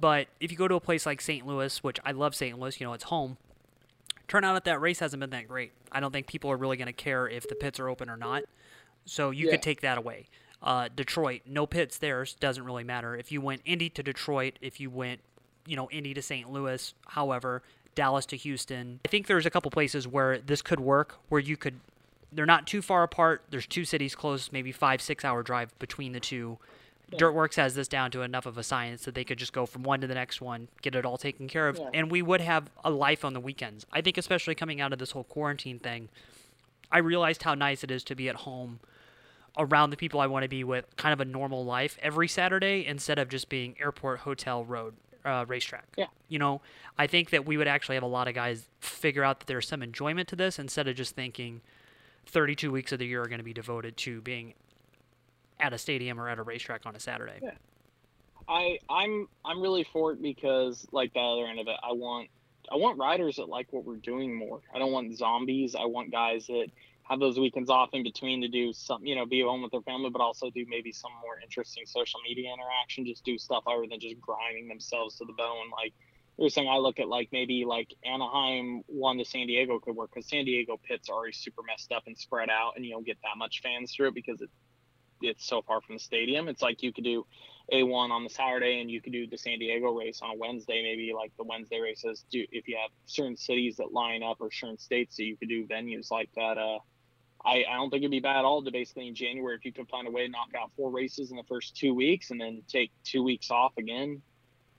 But 0.00 0.28
if 0.38 0.52
you 0.52 0.56
go 0.56 0.68
to 0.68 0.76
a 0.76 0.80
place 0.80 1.04
like 1.04 1.20
St. 1.20 1.44
Louis, 1.44 1.82
which 1.82 1.98
I 2.04 2.12
love 2.12 2.36
St. 2.36 2.56
Louis, 2.56 2.78
you 2.80 2.86
know, 2.86 2.92
it's 2.92 3.04
home, 3.04 3.36
turnout 4.28 4.54
at 4.54 4.64
that 4.64 4.80
race 4.80 5.00
hasn't 5.00 5.18
been 5.20 5.30
that 5.30 5.48
great. 5.48 5.72
I 5.90 5.98
don't 5.98 6.12
think 6.12 6.28
people 6.28 6.52
are 6.52 6.56
really 6.56 6.76
going 6.76 6.86
to 6.86 6.92
care 6.92 7.28
if 7.28 7.48
the 7.48 7.56
pits 7.56 7.80
are 7.80 7.88
open 7.88 8.08
or 8.08 8.16
not. 8.16 8.44
So 9.04 9.30
you 9.30 9.46
Yeah. 9.46 9.52
could 9.52 9.62
take 9.62 9.80
that 9.80 9.98
away. 9.98 10.28
Uh, 10.62 10.88
Detroit, 10.94 11.42
no 11.46 11.66
pits 11.66 11.98
there, 11.98 12.24
doesn't 12.38 12.62
really 12.64 12.84
matter. 12.84 13.16
If 13.16 13.32
you 13.32 13.40
went 13.40 13.62
Indy 13.64 13.90
to 13.90 14.02
Detroit, 14.04 14.58
if 14.60 14.78
you 14.78 14.88
went, 14.90 15.20
you 15.66 15.76
know, 15.76 15.88
Indy 15.90 16.14
to 16.14 16.22
St. 16.22 16.50
Louis, 16.50 16.94
however, 17.08 17.62
Dallas 17.94 18.26
to 18.26 18.36
Houston, 18.36 19.00
I 19.04 19.08
think 19.08 19.26
there's 19.26 19.46
a 19.46 19.50
couple 19.50 19.70
places 19.70 20.06
where 20.08 20.38
this 20.38 20.62
could 20.62 20.80
work, 20.80 21.16
where 21.28 21.40
you 21.40 21.56
could. 21.56 21.80
They're 22.32 22.46
not 22.46 22.66
too 22.66 22.80
far 22.80 23.02
apart. 23.02 23.42
There's 23.50 23.66
two 23.66 23.84
cities 23.84 24.14
close, 24.14 24.52
maybe 24.52 24.70
five, 24.70 25.02
six 25.02 25.24
hour 25.24 25.42
drive 25.42 25.76
between 25.80 26.12
the 26.12 26.20
two. 26.20 26.58
Dirt 27.18 27.32
Wurx 27.34 27.56
has 27.56 27.74
this 27.74 27.88
down 27.88 28.12
to 28.12 28.22
enough 28.22 28.46
of 28.46 28.56
a 28.56 28.62
science 28.62 29.04
that 29.04 29.16
they 29.16 29.24
could 29.24 29.36
just 29.36 29.52
go 29.52 29.66
from 29.66 29.82
one 29.82 30.00
to 30.00 30.06
the 30.06 30.14
next 30.14 30.40
one, 30.40 30.68
get 30.80 30.94
it 30.94 31.04
all 31.04 31.18
taken 31.18 31.48
care 31.48 31.66
of, 31.68 31.76
Yeah. 31.76 31.90
and 31.92 32.08
we 32.08 32.22
would 32.22 32.40
have 32.40 32.70
a 32.84 32.90
life 32.90 33.24
on 33.24 33.32
the 33.32 33.40
weekends. 33.40 33.84
I 33.92 34.00
think, 34.00 34.16
especially 34.16 34.54
coming 34.54 34.80
out 34.80 34.92
of 34.92 35.00
this 35.00 35.10
whole 35.10 35.24
quarantine 35.24 35.80
thing, 35.80 36.08
I 36.92 36.98
realized 36.98 37.42
how 37.42 37.54
nice 37.54 37.82
it 37.82 37.90
is 37.90 38.04
to 38.04 38.14
be 38.14 38.28
at 38.28 38.36
home 38.36 38.78
around 39.58 39.90
the 39.90 39.96
people 39.96 40.20
I 40.20 40.28
want 40.28 40.44
to 40.44 40.48
be 40.48 40.62
with, 40.62 40.84
kind 40.96 41.12
of 41.12 41.18
a 41.20 41.24
normal 41.24 41.64
life 41.64 41.98
every 42.00 42.28
Saturday 42.28 42.86
instead 42.86 43.18
of 43.18 43.28
just 43.28 43.48
being 43.48 43.74
airport, 43.80 44.20
hotel, 44.20 44.64
road, 44.64 44.94
uh, 45.24 45.44
racetrack. 45.46 45.86
Yeah. 45.96 46.06
You 46.28 46.38
know, 46.38 46.60
I 46.98 47.06
think 47.06 47.30
that 47.30 47.46
we 47.46 47.56
would 47.56 47.68
actually 47.68 47.96
have 47.96 48.02
a 48.02 48.08
lot 48.08 48.28
of 48.28 48.34
guys 48.34 48.66
figure 48.80 49.24
out 49.24 49.40
that 49.40 49.46
there's 49.46 49.68
some 49.68 49.82
enjoyment 49.82 50.28
to 50.28 50.36
this 50.36 50.58
instead 50.58 50.88
of 50.88 50.96
just 50.96 51.14
thinking 51.14 51.60
32 52.26 52.70
weeks 52.70 52.92
of 52.92 52.98
the 52.98 53.06
year 53.06 53.22
are 53.22 53.28
going 53.28 53.38
to 53.38 53.44
be 53.44 53.52
devoted 53.52 53.96
to 53.98 54.20
being 54.20 54.54
at 55.58 55.72
a 55.72 55.78
stadium 55.78 56.18
or 56.20 56.28
at 56.28 56.38
a 56.38 56.42
racetrack 56.42 56.86
on 56.86 56.96
a 56.96 57.00
Saturday. 57.00 57.38
Yeah. 57.42 57.52
I 58.48 58.78
I'm 58.88 59.28
I'm 59.44 59.60
really 59.60 59.84
for 59.84 60.12
it 60.12 60.20
because 60.20 60.86
like 60.90 61.14
the 61.14 61.20
other 61.20 61.46
end 61.46 61.60
of 61.60 61.68
it, 61.68 61.76
I 61.82 61.92
want 61.92 62.28
I 62.70 62.76
want 62.76 62.98
riders 62.98 63.36
that 63.36 63.48
like 63.48 63.68
what 63.70 63.84
we're 63.84 63.96
doing 63.96 64.34
more. 64.34 64.60
I 64.74 64.78
don't 64.78 64.92
want 64.92 65.16
zombies. 65.16 65.74
I 65.74 65.84
want 65.84 66.10
guys 66.10 66.46
that 66.48 66.66
have 67.10 67.18
those 67.18 67.38
weekends 67.40 67.68
off 67.68 67.90
in 67.92 68.04
between 68.04 68.40
to 68.40 68.48
do 68.48 68.72
some, 68.72 69.04
you 69.04 69.16
know, 69.16 69.26
be 69.26 69.42
home 69.42 69.62
with 69.62 69.72
their 69.72 69.82
family, 69.82 70.10
but 70.10 70.20
also 70.20 70.48
do 70.48 70.64
maybe 70.68 70.92
some 70.92 71.10
more 71.20 71.40
interesting 71.42 71.84
social 71.84 72.20
media 72.26 72.52
interaction. 72.54 73.04
Just 73.04 73.24
do 73.24 73.36
stuff 73.36 73.64
other 73.66 73.84
than 73.90 73.98
just 73.98 74.20
grinding 74.20 74.68
themselves 74.68 75.16
to 75.16 75.24
the 75.24 75.32
bone. 75.32 75.70
Like 75.72 75.92
there's 76.38 76.54
saying, 76.54 76.68
I 76.68 76.76
look 76.76 77.00
at, 77.00 77.08
like 77.08 77.28
maybe 77.32 77.64
like 77.66 77.92
Anaheim 78.04 78.82
one 78.86 79.18
to 79.18 79.24
San 79.24 79.48
Diego 79.48 79.80
could 79.80 79.96
work 79.96 80.10
because 80.14 80.28
San 80.28 80.44
Diego 80.44 80.80
pits 80.82 81.10
are 81.10 81.16
already 81.16 81.32
super 81.32 81.62
messed 81.66 81.90
up 81.90 82.04
and 82.06 82.16
spread 82.16 82.48
out, 82.48 82.74
and 82.76 82.84
you 82.84 82.92
don't 82.92 83.04
get 83.04 83.18
that 83.22 83.36
much 83.36 83.60
fans 83.60 83.92
through 83.92 84.08
it 84.08 84.14
because 84.14 84.40
it 84.40 84.50
it's 85.22 85.46
so 85.46 85.62
far 85.62 85.80
from 85.80 85.96
the 85.96 86.00
stadium. 86.00 86.48
It's 86.48 86.62
like 86.62 86.82
you 86.82 86.92
could 86.92 87.04
do 87.04 87.26
A1 87.72 88.10
on 88.10 88.24
the 88.24 88.30
Saturday 88.30 88.80
and 88.80 88.90
you 88.90 89.02
could 89.02 89.12
do 89.12 89.26
the 89.26 89.36
San 89.36 89.58
Diego 89.58 89.90
race 89.92 90.20
on 90.22 90.30
a 90.30 90.36
Wednesday. 90.36 90.82
Maybe 90.82 91.12
like 91.14 91.32
the 91.36 91.44
Wednesday 91.44 91.80
races 91.80 92.24
do 92.30 92.46
if 92.52 92.68
you 92.68 92.78
have 92.80 92.90
certain 93.06 93.36
cities 93.36 93.76
that 93.76 93.92
line 93.92 94.22
up 94.22 94.38
or 94.40 94.50
certain 94.50 94.78
states 94.78 95.16
that 95.16 95.24
you 95.24 95.36
could 95.36 95.48
do 95.48 95.66
venues 95.66 96.10
like 96.10 96.30
that. 96.36 96.56
Uh, 96.56 96.78
I, 97.44 97.64
I 97.70 97.74
don't 97.74 97.90
think 97.90 98.02
it'd 98.02 98.10
be 98.10 98.20
bad 98.20 98.36
at 98.36 98.44
all 98.44 98.62
to 98.62 98.70
basically 98.70 99.08
in 99.08 99.14
January 99.14 99.56
if 99.56 99.64
you 99.64 99.72
could 99.72 99.88
find 99.88 100.06
a 100.06 100.10
way 100.10 100.26
to 100.26 100.30
knock 100.30 100.50
out 100.58 100.70
four 100.76 100.90
races 100.90 101.30
in 101.30 101.36
the 101.36 101.42
first 101.44 101.76
two 101.76 101.94
weeks 101.94 102.30
and 102.30 102.40
then 102.40 102.62
take 102.68 102.92
two 103.04 103.22
weeks 103.22 103.50
off 103.50 103.72
again. 103.78 104.20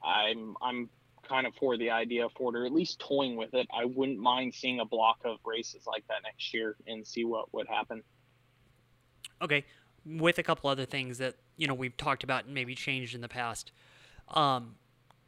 I'm 0.03 0.55
I'm 0.61 0.89
kind 1.23 1.47
of 1.47 1.53
for 1.55 1.77
the 1.77 1.89
idea 1.89 2.27
for 2.35 2.55
it 2.55 2.59
or 2.59 2.65
at 2.65 2.73
least 2.73 2.99
toying 2.99 3.35
with 3.35 3.53
it. 3.53 3.67
I 3.73 3.85
wouldn't 3.85 4.19
mind 4.19 4.53
seeing 4.53 4.79
a 4.79 4.85
block 4.85 5.19
of 5.23 5.37
races 5.45 5.83
like 5.87 6.05
that 6.07 6.23
next 6.23 6.53
year 6.53 6.75
and 6.87 7.05
see 7.05 7.23
what 7.23 7.53
would 7.53 7.67
happen. 7.67 8.03
Okay, 9.41 9.63
with 10.05 10.37
a 10.37 10.43
couple 10.43 10.69
other 10.69 10.85
things 10.85 11.17
that 11.17 11.35
you 11.57 11.67
know 11.67 11.73
we've 11.73 11.97
talked 11.97 12.23
about 12.23 12.45
and 12.45 12.53
maybe 12.53 12.75
changed 12.75 13.15
in 13.15 13.21
the 13.21 13.29
past. 13.29 13.71
Um, 14.29 14.75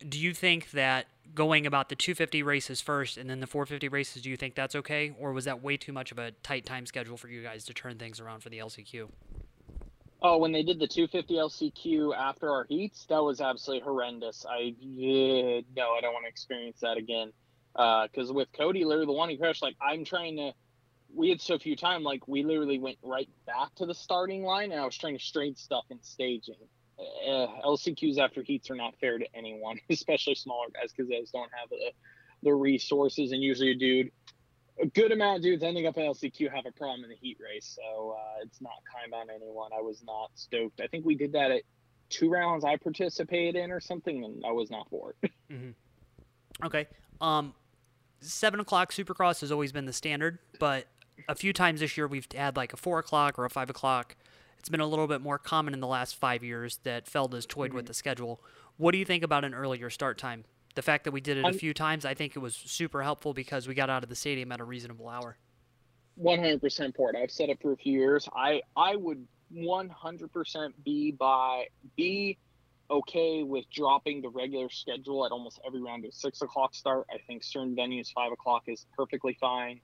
do 0.07 0.19
you 0.19 0.33
think 0.33 0.71
that 0.71 1.07
going 1.35 1.65
about 1.65 1.89
the 1.89 1.95
250 1.95 2.43
races 2.43 2.81
first 2.81 3.17
and 3.17 3.29
then 3.29 3.39
the 3.39 3.47
450 3.47 3.87
races, 3.87 4.21
do 4.21 4.29
you 4.29 4.37
think 4.37 4.55
that's 4.55 4.75
okay, 4.75 5.13
or 5.19 5.33
was 5.33 5.45
that 5.45 5.63
way 5.63 5.77
too 5.77 5.91
much 5.91 6.11
of 6.11 6.19
a 6.19 6.31
tight 6.43 6.65
time 6.65 6.85
schedule 6.85 7.17
for 7.17 7.27
you 7.27 7.41
guys 7.41 7.65
to 7.65 7.73
turn 7.73 7.97
things 7.97 8.19
around 8.19 8.41
for 8.41 8.49
the 8.49 8.59
LCQ? 8.59 9.09
Oh, 10.21 10.37
when 10.37 10.53
they 10.53 10.63
did 10.63 10.79
the 10.79 10.87
250 10.87 11.33
LCQ 11.35 12.15
after 12.15 12.49
our 12.49 12.65
heats, 12.69 13.05
that 13.09 13.21
was 13.21 13.41
absolutely 13.41 13.83
horrendous. 13.83 14.45
I 14.49 14.73
yeah, 14.79 15.61
no, 15.75 15.91
I 15.91 16.01
don't 16.01 16.13
want 16.13 16.25
to 16.25 16.29
experience 16.29 16.79
that 16.81 16.97
again. 16.97 17.33
Uh, 17.75 18.07
because 18.07 18.31
with 18.31 18.47
Cody, 18.53 18.85
literally 18.85 19.07
the 19.07 19.13
one 19.13 19.29
he 19.29 19.37
crashed, 19.37 19.61
like 19.61 19.75
I'm 19.81 20.05
trying 20.05 20.37
to. 20.37 20.53
We 21.15 21.29
had 21.29 21.41
so 21.41 21.59
few 21.59 21.75
time, 21.75 22.03
like 22.03 22.27
we 22.27 22.43
literally 22.43 22.79
went 22.79 22.97
right 23.03 23.29
back 23.45 23.75
to 23.75 23.85
the 23.85 23.93
starting 23.93 24.43
line, 24.43 24.71
and 24.71 24.79
I 24.79 24.85
was 24.85 24.97
trying 24.97 25.17
to 25.17 25.23
straighten 25.23 25.57
stuff 25.57 25.83
in 25.89 26.01
staging. 26.01 26.55
Uh, 26.99 27.47
LCQs 27.65 28.19
after 28.19 28.43
heats 28.43 28.69
are 28.69 28.75
not 28.75 28.93
fair 28.99 29.17
to 29.17 29.25
anyone, 29.35 29.79
especially 29.89 30.35
smaller 30.35 30.67
guys, 30.73 30.91
because 30.95 31.09
just 31.09 31.33
don't 31.33 31.51
have 31.59 31.69
the 31.69 31.91
the 32.43 32.53
resources. 32.53 33.31
And 33.31 33.41
usually, 33.41 33.71
a 33.71 33.75
dude, 33.75 34.11
a 34.81 34.85
good 34.85 35.11
amount 35.11 35.37
of 35.37 35.43
dudes 35.43 35.63
ending 35.63 35.87
up 35.87 35.97
at 35.97 36.03
LCQ 36.03 36.53
have 36.53 36.65
a 36.65 36.71
problem 36.71 37.03
in 37.03 37.09
the 37.09 37.15
heat 37.15 37.37
race, 37.41 37.77
so 37.79 38.17
uh, 38.17 38.43
it's 38.43 38.61
not 38.61 38.73
kind 38.93 39.13
on 39.13 39.33
anyone. 39.33 39.71
I 39.77 39.81
was 39.81 40.03
not 40.05 40.31
stoked. 40.35 40.81
I 40.81 40.87
think 40.87 41.05
we 41.05 41.15
did 41.15 41.33
that 41.33 41.51
at 41.51 41.63
two 42.09 42.29
rounds 42.29 42.63
I 42.63 42.77
participated 42.77 43.55
in 43.55 43.71
or 43.71 43.79
something, 43.79 44.23
and 44.23 44.43
I 44.45 44.51
was 44.51 44.69
not 44.69 44.89
for 44.89 45.15
it. 45.21 45.31
Okay. 46.63 46.87
Um, 47.21 47.53
seven 48.21 48.59
o'clock 48.59 48.91
Supercross 48.91 49.41
has 49.41 49.51
always 49.51 49.71
been 49.71 49.85
the 49.85 49.93
standard, 49.93 50.39
but 50.59 50.87
a 51.27 51.35
few 51.35 51.53
times 51.53 51.79
this 51.79 51.97
year 51.97 52.07
we've 52.07 52.27
had 52.33 52.55
like 52.55 52.73
a 52.73 52.77
four 52.77 52.99
o'clock 52.99 53.37
or 53.37 53.45
a 53.45 53.49
five 53.49 53.69
o'clock. 53.69 54.15
It's 54.63 54.69
been 54.69 54.79
a 54.79 54.87
little 54.87 55.07
bit 55.07 55.19
more 55.19 55.37
common 55.37 55.73
in 55.73 55.81
the 55.81 55.87
last 55.87 56.15
five 56.15 56.41
years 56.41 56.79
that 56.83 57.05
Feld 57.05 57.33
has 57.33 57.45
toyed 57.45 57.73
with 57.73 57.83
mm-hmm. 57.83 57.89
the 57.89 57.93
schedule. 57.93 58.41
What 58.77 58.93
do 58.93 58.97
you 58.97 59.03
think 59.03 59.21
about 59.21 59.43
an 59.43 59.53
earlier 59.53 59.89
start 59.89 60.17
time? 60.17 60.45
The 60.75 60.81
fact 60.81 61.03
that 61.03 61.11
we 61.11 61.19
did 61.19 61.35
it 61.35 61.41
a 61.41 61.47
I'm- 61.47 61.57
few 61.57 61.73
times, 61.73 62.05
I 62.05 62.13
think 62.13 62.37
it 62.37 62.39
was 62.39 62.55
super 62.55 63.03
helpful 63.03 63.33
because 63.33 63.67
we 63.67 63.73
got 63.73 63.89
out 63.89 64.03
of 64.03 64.09
the 64.09 64.15
stadium 64.15 64.53
at 64.53 64.61
a 64.61 64.63
reasonable 64.63 65.09
hour. 65.09 65.35
100% 66.17 66.95
for 66.95 67.09
it. 67.09 67.17
I've 67.17 67.29
said 67.29 67.49
it 67.49 67.59
for 67.61 67.73
a 67.73 67.75
few 67.75 67.99
years. 67.99 68.29
I 68.33 68.61
I 68.77 68.95
would 68.95 69.27
100% 69.53 70.71
be 70.85 71.11
by 71.11 71.65
be 71.97 72.37
okay 72.89 73.43
with 73.43 73.65
dropping 73.69 74.21
the 74.21 74.29
regular 74.29 74.69
schedule 74.69 75.25
at 75.25 75.33
almost 75.33 75.59
every 75.67 75.81
round 75.81 76.03
to 76.03 76.11
six 76.13 76.41
o'clock 76.41 76.73
start. 76.73 77.05
I 77.13 77.17
think 77.27 77.43
certain 77.43 77.75
venues 77.75 78.13
five 78.13 78.31
o'clock 78.31 78.63
is 78.67 78.85
perfectly 78.95 79.35
fine. 79.41 79.81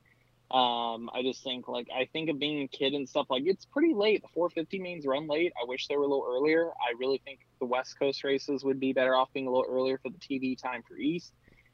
Um, 0.51 1.11
I 1.13 1.21
just 1.21 1.43
think 1.43 1.67
like 1.67 1.87
I 1.95 2.09
think 2.11 2.29
of 2.29 2.39
being 2.39 2.63
a 2.63 2.67
kid 2.67 2.93
and 2.93 3.07
stuff 3.07 3.27
like 3.29 3.43
it's 3.45 3.65
pretty 3.65 3.93
late. 3.93 4.23
The 4.23 4.29
450 4.33 4.79
means 4.79 5.05
run 5.05 5.27
late. 5.27 5.53
I 5.61 5.65
wish 5.67 5.87
they 5.87 5.95
were 5.95 6.03
a 6.03 6.07
little 6.07 6.27
earlier. 6.27 6.69
I 6.69 6.93
really 6.97 7.21
think 7.23 7.41
the 7.59 7.67
West 7.67 7.99
Coast 7.99 8.23
races 8.23 8.63
would 8.63 8.79
be 8.79 8.91
better 8.91 9.15
off 9.15 9.29
being 9.31 9.45
a 9.45 9.51
little 9.51 9.67
earlier 9.69 9.99
for 9.99 10.09
the 10.09 10.17
TV 10.17 10.59
time 10.59 10.81
for 10.87 10.97
East. 10.97 11.33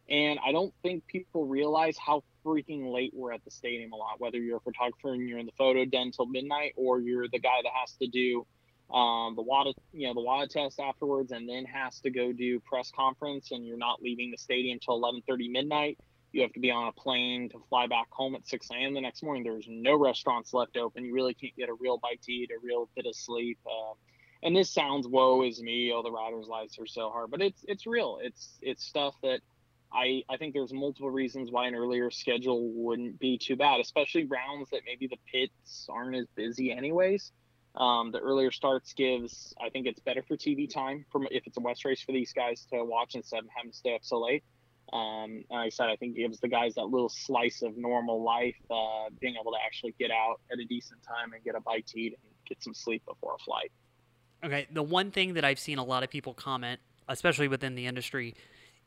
And 0.09 0.39
I 0.45 0.51
don't 0.51 0.73
think 0.84 1.07
people 1.07 1.47
realize 1.47 1.97
how 1.97 2.23
freaking 2.45 2.91
late 2.93 3.11
we're 3.15 3.32
at 3.32 3.43
the 3.45 3.51
stadium 3.51 3.93
a 3.93 3.95
lot. 3.95 4.19
Whether 4.19 4.39
you're 4.39 4.57
a 4.57 4.61
photographer 4.61 5.13
and 5.13 5.28
you're 5.28 5.39
in 5.39 5.45
the 5.45 5.51
photo 5.57 5.86
den 5.86 6.11
till 6.11 6.28
midnight, 6.28 6.73
or 6.76 6.99
you're 6.99 7.28
the 7.32 7.39
guy 7.39 7.61
that 7.63 7.71
has 7.73 7.93
to 8.01 8.07
do 8.07 8.45
um, 8.93 9.36
the 9.36 9.41
WADA, 9.41 9.73
you 9.93 10.07
know, 10.07 10.13
the 10.13 10.21
WADA 10.21 10.47
test 10.47 10.80
afterwards, 10.80 11.32
and 11.32 11.49
then 11.49 11.65
has 11.65 11.99
to 12.01 12.11
go 12.11 12.32
do 12.32 12.59
press 12.59 12.91
conference, 12.95 13.51
and 13.51 13.65
you're 13.65 13.78
not 13.78 14.01
leaving 14.01 14.32
the 14.32 14.38
stadium 14.38 14.80
till 14.80 15.01
11:30 15.01 15.49
midnight. 15.49 15.97
You 16.36 16.41
have 16.41 16.51
to 16.51 16.59
be 16.59 16.69
on 16.69 16.89
a 16.89 16.91
plane 16.91 17.47
to 17.51 17.59
fly 17.69 17.88
back 17.88 18.07
home 18.09 18.36
at 18.36 18.45
6 18.45 18.67
a.m. 18.69 18.93
the 18.93 18.99
next 18.99 19.23
morning. 19.23 19.41
There's 19.41 19.67
no 19.69 19.95
restaurants 19.95 20.53
left 20.53 20.75
open. 20.75 21.05
You 21.05 21.13
really 21.13 21.33
can't 21.33 21.55
get 21.55 21.69
a 21.69 21.73
real 21.73 21.97
bite 21.97 22.21
to 22.23 22.31
eat, 22.33 22.51
a 22.51 22.59
real 22.61 22.89
bit 22.93 23.05
of 23.05 23.15
sleep. 23.15 23.57
Uh, 23.65 23.93
and 24.43 24.53
this 24.53 24.69
sounds 24.69 25.07
woe 25.07 25.43
is 25.43 25.61
me. 25.61 25.93
Oh, 25.95 26.03
the 26.03 26.11
riders' 26.11 26.49
lives 26.49 26.77
are 26.77 26.88
so 26.88 27.09
hard, 27.09 27.31
but 27.31 27.41
it's 27.41 27.63
it's 27.69 27.88
real. 27.88 28.19
It's 28.21 28.59
it's 28.61 28.83
stuff 28.83 29.15
that 29.23 29.39
I 29.93 30.23
I 30.29 30.36
think 30.36 30.53
there's 30.53 30.73
multiple 30.73 31.09
reasons 31.09 31.51
why 31.51 31.67
an 31.67 31.75
earlier 31.75 32.11
schedule 32.11 32.69
wouldn't 32.69 33.17
be 33.17 33.38
too 33.38 33.55
bad, 33.55 33.79
especially 33.79 34.25
rounds 34.25 34.71
that 34.71 34.81
maybe 34.86 35.07
the 35.07 35.17
pits 35.31 35.88
aren't 35.89 36.17
as 36.17 36.27
busy 36.36 36.69
anyways. 36.69 37.31
Um, 37.75 38.11
the 38.11 38.19
earlier 38.19 38.51
starts 38.51 38.91
gives 38.91 39.53
I 39.61 39.69
think 39.69 39.88
it's 39.88 40.01
better 40.01 40.21
for 40.27 40.36
TV 40.36 40.69
time 40.69 41.05
from 41.13 41.27
if 41.31 41.47
it's 41.47 41.55
a 41.55 41.61
West 41.61 41.86
race 41.86 42.01
for 42.01 42.11
these 42.11 42.33
guys 42.33 42.67
to 42.73 42.83
watch 42.83 43.15
instead 43.15 43.39
of 43.39 43.45
having 43.55 43.71
to 43.71 43.77
stay 43.77 43.95
up 43.95 44.03
so 44.03 44.19
late. 44.19 44.43
Um, 44.93 45.43
and 45.49 45.59
like 45.59 45.65
I 45.65 45.69
said 45.69 45.88
I 45.89 45.95
think 45.95 46.15
it 46.15 46.21
gives 46.21 46.39
the 46.39 46.47
guys 46.47 46.75
that 46.75 46.86
little 46.86 47.09
slice 47.09 47.61
of 47.63 47.75
normal 47.77 48.23
life, 48.23 48.55
uh, 48.69 49.09
being 49.19 49.36
able 49.39 49.51
to 49.51 49.57
actually 49.65 49.95
get 49.99 50.11
out 50.11 50.41
at 50.51 50.59
a 50.59 50.65
decent 50.65 51.01
time 51.03 51.33
and 51.33 51.43
get 51.43 51.55
a 51.55 51.61
bite 51.61 51.88
to 51.88 51.99
eat 51.99 52.17
and 52.21 52.31
get 52.47 52.63
some 52.63 52.73
sleep 52.73 53.03
before 53.05 53.36
a 53.36 53.43
flight. 53.43 53.71
Okay, 54.43 54.67
the 54.71 54.83
one 54.83 55.11
thing 55.11 55.33
that 55.33 55.43
I've 55.43 55.59
seen 55.59 55.79
a 55.79 55.83
lot 55.83 56.03
of 56.03 56.09
people 56.09 56.33
comment, 56.33 56.79
especially 57.07 57.47
within 57.47 57.75
the 57.75 57.88
industry, 57.88 58.36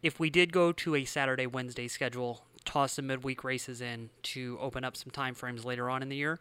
if 0.03 0.21
we 0.21 0.31
did 0.31 0.53
go 0.53 0.71
to 0.73 0.95
a 0.95 1.05
Saturday 1.05 1.47
Wednesday 1.47 1.89
schedule, 1.89 2.45
toss 2.65 2.93
some 2.93 3.09
midweek 3.09 3.43
races 3.43 3.81
in 3.81 4.11
to 4.23 4.57
open 4.61 4.85
up 4.85 4.97
some 4.97 5.11
time 5.11 5.35
frames 5.35 5.65
later 5.65 5.91
on 5.91 6.03
in 6.03 6.09
the 6.09 6.17
year, 6.17 6.39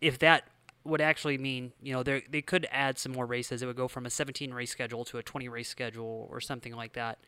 if 0.00 0.18
that 0.20 0.44
would 0.84 1.00
actually 1.00 1.38
mean, 1.38 1.72
you 1.82 1.92
know, 1.92 2.02
they 2.02 2.22
they 2.28 2.42
could 2.42 2.68
add 2.70 2.98
some 2.98 3.12
more 3.12 3.26
races. 3.26 3.62
It 3.62 3.66
would 3.66 3.76
go 3.76 3.88
from 3.88 4.06
a 4.06 4.10
17 4.10 4.52
race 4.52 4.70
schedule 4.70 5.04
to 5.06 5.18
a 5.18 5.22
20 5.22 5.48
race 5.48 5.68
schedule 5.68 6.28
or 6.30 6.40
something 6.40 6.74
like 6.74 6.92
that. 6.92 7.18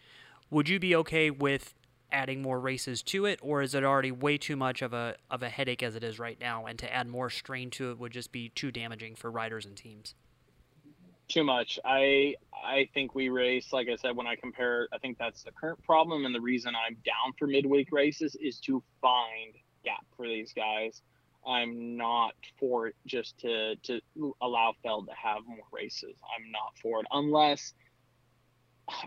Would 0.50 0.68
you 0.68 0.78
be 0.78 0.94
okay 0.96 1.30
with 1.30 1.74
adding 2.12 2.40
more 2.40 2.60
races 2.60 3.02
to 3.02 3.26
it, 3.26 3.40
or 3.42 3.62
is 3.62 3.74
it 3.74 3.82
already 3.82 4.12
way 4.12 4.38
too 4.38 4.56
much 4.56 4.80
of 4.80 4.92
a 4.92 5.16
of 5.30 5.42
a 5.42 5.48
headache 5.48 5.82
as 5.82 5.96
it 5.96 6.04
is 6.04 6.18
right 6.18 6.40
now? 6.40 6.66
And 6.66 6.78
to 6.78 6.92
add 6.92 7.08
more 7.08 7.30
strain 7.30 7.70
to 7.70 7.90
it 7.90 7.98
would 7.98 8.12
just 8.12 8.32
be 8.32 8.50
too 8.50 8.70
damaging 8.70 9.16
for 9.16 9.30
riders 9.30 9.66
and 9.66 9.76
teams. 9.76 10.14
Too 11.28 11.42
much. 11.42 11.80
I 11.84 12.36
I 12.64 12.88
think 12.94 13.14
we 13.14 13.28
race 13.28 13.72
like 13.72 13.88
I 13.88 13.96
said 13.96 14.16
when 14.16 14.28
I 14.28 14.36
compare. 14.36 14.88
I 14.92 14.98
think 14.98 15.18
that's 15.18 15.42
the 15.42 15.50
current 15.50 15.82
problem, 15.82 16.24
and 16.24 16.34
the 16.34 16.40
reason 16.40 16.74
I'm 16.76 16.94
down 17.04 17.32
for 17.38 17.48
midweek 17.48 17.88
races 17.90 18.36
is 18.40 18.60
to 18.60 18.82
find 19.02 19.54
gap 19.84 20.04
for 20.16 20.28
these 20.28 20.52
guys. 20.52 21.02
I'm 21.44 21.96
not 21.96 22.34
for 22.58 22.88
it 22.88 22.94
just 23.06 23.38
to 23.40 23.74
to 23.82 24.00
allow 24.40 24.74
Feld 24.82 25.08
to 25.08 25.14
have 25.14 25.44
more 25.46 25.66
races. 25.72 26.16
I'm 26.36 26.50
not 26.52 26.74
for 26.80 27.00
it 27.00 27.06
unless 27.10 27.74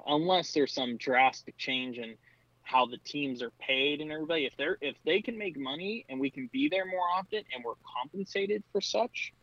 unless 0.07 0.53
there's 0.53 0.73
some 0.73 0.97
drastic 0.97 1.57
change 1.57 1.97
in 1.97 2.15
how 2.61 2.85
the 2.85 2.97
teams 2.99 3.41
are 3.41 3.51
paid 3.59 3.99
and 4.01 4.11
everybody. 4.11 4.45
If 4.45 4.55
they're 4.55 4.77
if 4.81 4.95
they 5.05 5.21
can 5.21 5.37
make 5.37 5.57
money 5.57 6.05
and 6.09 6.19
we 6.19 6.29
can 6.29 6.49
be 6.51 6.69
there 6.69 6.85
more 6.85 7.05
often 7.15 7.43
and 7.53 7.63
we're 7.63 7.73
compensated 8.01 8.63
for 8.71 8.79
such, 8.79 9.33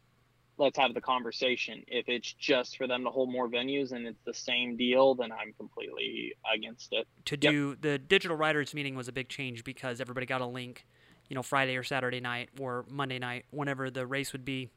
let's 0.59 0.79
have 0.79 0.95
the 0.95 1.01
conversation. 1.01 1.83
If 1.89 2.09
it's 2.09 2.33
just 2.33 2.77
for 2.77 2.87
them 2.87 3.05
to 3.05 3.11
hold 3.11 3.31
more 3.31 3.49
venues 3.49 3.93
and 3.93 4.07
it's 4.07 4.23
the 4.25 4.35
same 4.35 4.77
deal, 4.77 5.15
then 5.15 5.33
I'm 5.33 5.53
completely 5.55 6.35
against 6.53 6.93
it. 6.93 7.07
To 7.27 7.37
do 7.37 7.71
yep. 7.71 7.81
the 7.81 7.99
digital 7.99 8.37
riders 8.37 8.75
meeting 8.75 8.95
was 8.95 9.09
a 9.09 9.13
big 9.13 9.29
change 9.29 9.65
because 9.65 10.01
everybody 10.01 10.27
got 10.27 10.41
a 10.41 10.47
link, 10.47 10.87
you 11.29 11.35
know, 11.35 11.43
Friday 11.43 11.77
or 11.77 11.83
Saturday 11.83 12.21
night 12.21 12.51
or 12.61 12.85
Monday 12.89 13.19
night, 13.19 13.45
whenever 13.51 13.91
the 13.91 14.07
race 14.07 14.33
would 14.33 14.45
be. 14.45 14.71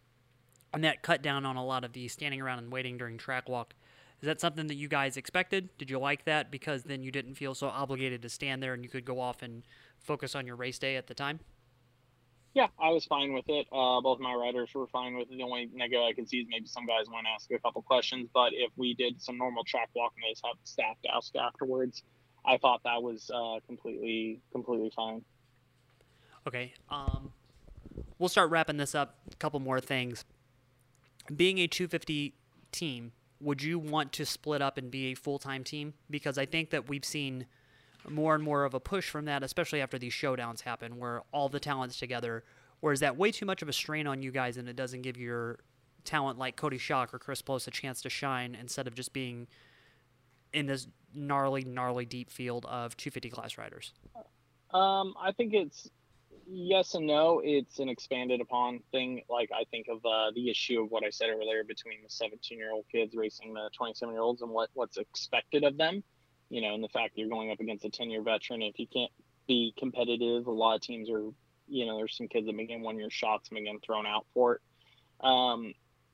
And 0.74 0.84
that 0.84 1.02
cut 1.02 1.22
down 1.22 1.46
on 1.46 1.56
a 1.56 1.66
lot 1.66 1.84
of 1.84 1.94
the 1.94 2.08
standing 2.08 2.42
around 2.42 2.60
and 2.60 2.72
waiting 2.72 2.98
during 2.98 3.18
track 3.18 3.50
walk. 3.50 3.74
Is 4.22 4.26
that 4.26 4.42
something 4.42 4.68
that 4.68 4.76
you 4.76 4.88
guys 4.88 5.16
expected? 5.16 5.70
Did 5.78 5.90
you 5.90 5.98
like 5.98 6.26
that 6.26 6.52
because 6.52 6.84
then 6.84 7.02
you 7.04 7.12
didn't 7.12 7.36
feel 7.36 7.56
so 7.56 7.68
obligated 7.68 8.22
to 8.24 8.30
stand 8.30 8.62
there 8.62 8.74
and 8.74 8.84
you 8.84 8.90
could 8.90 9.06
go 9.06 9.20
off 9.20 9.42
and 9.42 9.64
focus 10.00 10.36
on 10.36 10.46
your 10.46 10.58
race 10.58 10.78
day 10.78 10.98
at 10.98 11.08
the 11.08 11.14
time? 11.14 11.40
Yeah, 12.54 12.68
I 12.82 12.90
was 12.90 13.06
fine 13.06 13.34
with 13.34 13.46
it. 13.48 13.68
Uh, 13.72 14.02
both 14.02 14.20
my 14.20 14.34
riders 14.34 14.72
were 14.74 14.88
fine 14.88 15.16
with 15.16 15.32
it. 15.32 15.38
The 15.38 15.44
only 15.44 15.70
negative 15.74 16.02
I 16.04 16.14
can 16.14 16.28
see 16.28 16.38
is 16.38 16.48
maybe 16.50 16.66
some 16.66 16.86
guys 16.86 17.06
want 17.08 17.26
to 17.28 17.30
ask 17.30 17.50
a 17.52 17.60
couple 17.60 17.82
questions, 17.84 18.28
but 18.34 18.52
if 18.54 18.72
we 18.76 18.96
did 18.96 19.22
some 19.22 19.38
normal 19.38 19.64
track 19.64 19.90
walk 19.96 20.14
and 20.16 20.24
they 20.24 20.32
just 20.32 20.46
have 20.46 20.56
staff 20.64 20.98
to 21.04 21.16
ask 21.16 21.36
afterwards, 21.36 22.04
I 22.46 22.58
thought 22.58 22.82
that 22.84 23.02
was 23.02 23.30
uh, 23.34 23.60
completely 23.68 24.42
completely 24.52 24.92
fine. 24.96 25.24
Okay. 26.48 26.74
Um, 26.90 27.32
we'll 28.18 28.30
start 28.30 28.50
wrapping 28.50 28.78
this 28.78 28.96
up. 28.96 29.16
A 29.32 29.36
couple 29.36 29.60
more 29.60 29.80
things. 29.80 30.26
Being 31.34 31.60
a 31.60 31.68
250 31.68 32.34
team, 32.72 33.12
would 33.42 33.62
you 33.62 33.80
want 33.80 34.12
to 34.14 34.26
split 34.26 34.62
up 34.62 34.78
and 34.78 34.92
be 34.92 35.08
a 35.08 35.16
full 35.16 35.40
time 35.40 35.64
team? 35.64 35.94
Because 36.10 36.38
I 36.38 36.46
think 36.46 36.72
that 36.72 36.90
we've 36.90 37.06
seen 37.06 37.46
more 38.08 38.36
and 38.36 38.44
more 38.44 38.64
of 38.64 38.74
a 38.74 38.80
push 38.80 39.10
from 39.10 39.26
that, 39.26 39.44
especially 39.44 39.82
after 39.82 39.98
these 39.98 40.14
showdowns 40.14 40.62
happen, 40.62 40.98
where 40.98 41.22
all 41.32 41.50
the 41.50 41.60
talent's 41.60 42.00
together. 42.00 42.44
Or 42.82 42.94
is 42.94 43.02
that 43.02 43.18
way 43.18 43.32
too 43.32 43.46
much 43.46 43.62
of 43.62 43.70
a 43.70 43.74
strain 43.74 44.08
on 44.08 44.22
you 44.22 44.32
guys, 44.32 44.58
and 44.58 44.70
it 44.70 44.76
doesn't 44.76 45.02
give 45.02 45.18
your 45.18 45.60
talent 46.06 46.40
like 46.40 46.56
Cody 46.56 46.78
Schock 46.78 47.14
or 47.14 47.20
Chris 47.20 47.42
Blose 47.42 47.68
a 47.68 47.72
chance 47.72 48.02
to 48.02 48.10
shine 48.10 48.56
instead 48.56 48.88
of 48.88 48.96
just 48.96 49.12
being 49.12 49.48
in 50.54 50.66
this 50.66 50.88
gnarly, 51.14 51.64
gnarly 51.64 52.06
deep 52.06 52.32
field 52.32 52.66
of 52.66 52.96
250 52.98 53.30
class 53.30 53.58
riders? 53.58 53.94
Um, 54.74 55.14
I 55.20 55.32
think 55.32 55.54
it's 55.54 55.90
yes 56.50 56.96
and 56.96 57.08
no. 57.08 57.42
It's 57.44 57.80
an 57.80 57.90
expanded 57.90 58.42
upon 58.42 58.80
thing. 58.92 59.22
Like 59.30 59.50
I 59.54 59.66
think 59.72 59.88
of 59.90 59.98
uh, 60.06 60.32
the 60.34 60.50
issue 60.50 60.82
of 60.82 60.92
what 60.92 61.04
I 61.06 61.10
said 61.10 61.30
earlier 61.30 61.64
between 61.64 62.02
the 62.04 62.10
17 62.10 62.58
year 62.58 62.72
old 62.72 62.86
kids 62.92 63.16
racing 63.16 63.54
the 63.54 63.70
27 63.78 64.14
year 64.14 64.22
olds 64.22 64.42
and 64.42 64.52
what 64.52 64.70
what's 64.74 64.98
expected 64.98 65.64
of 65.64 65.78
them 65.78 66.04
you 66.50 66.62
know, 66.62 66.74
and 66.74 66.84
the 66.84 66.90
fact 66.90 67.14
that 67.14 67.22
you're 67.22 67.30
going 67.30 67.52
up 67.52 67.60
against 67.60 67.86
a 67.86 67.90
10 67.90 68.10
year 68.10 68.22
veteran, 68.22 68.62
if 68.62 68.78
you 68.80 68.88
can't 68.88 69.12
be 69.48 69.74
competitive, 69.78 70.48
a 70.48 70.52
lot 70.52 70.76
of 70.76 70.82
teams 70.82 71.10
are, 71.10 71.30
you 71.68 71.86
know, 71.86 71.98
there's 71.98 72.18
some 72.18 72.28
kids 72.28 72.48
that 72.48 72.58
begin 72.58 72.82
one 72.82 72.98
year 72.98 73.10
shots 73.10 73.50
and 73.50 73.58
begin 73.58 73.80
thrown 73.80 74.06
out 74.06 74.26
for 74.34 74.56
it. 74.56 74.62
Um, 75.26 75.74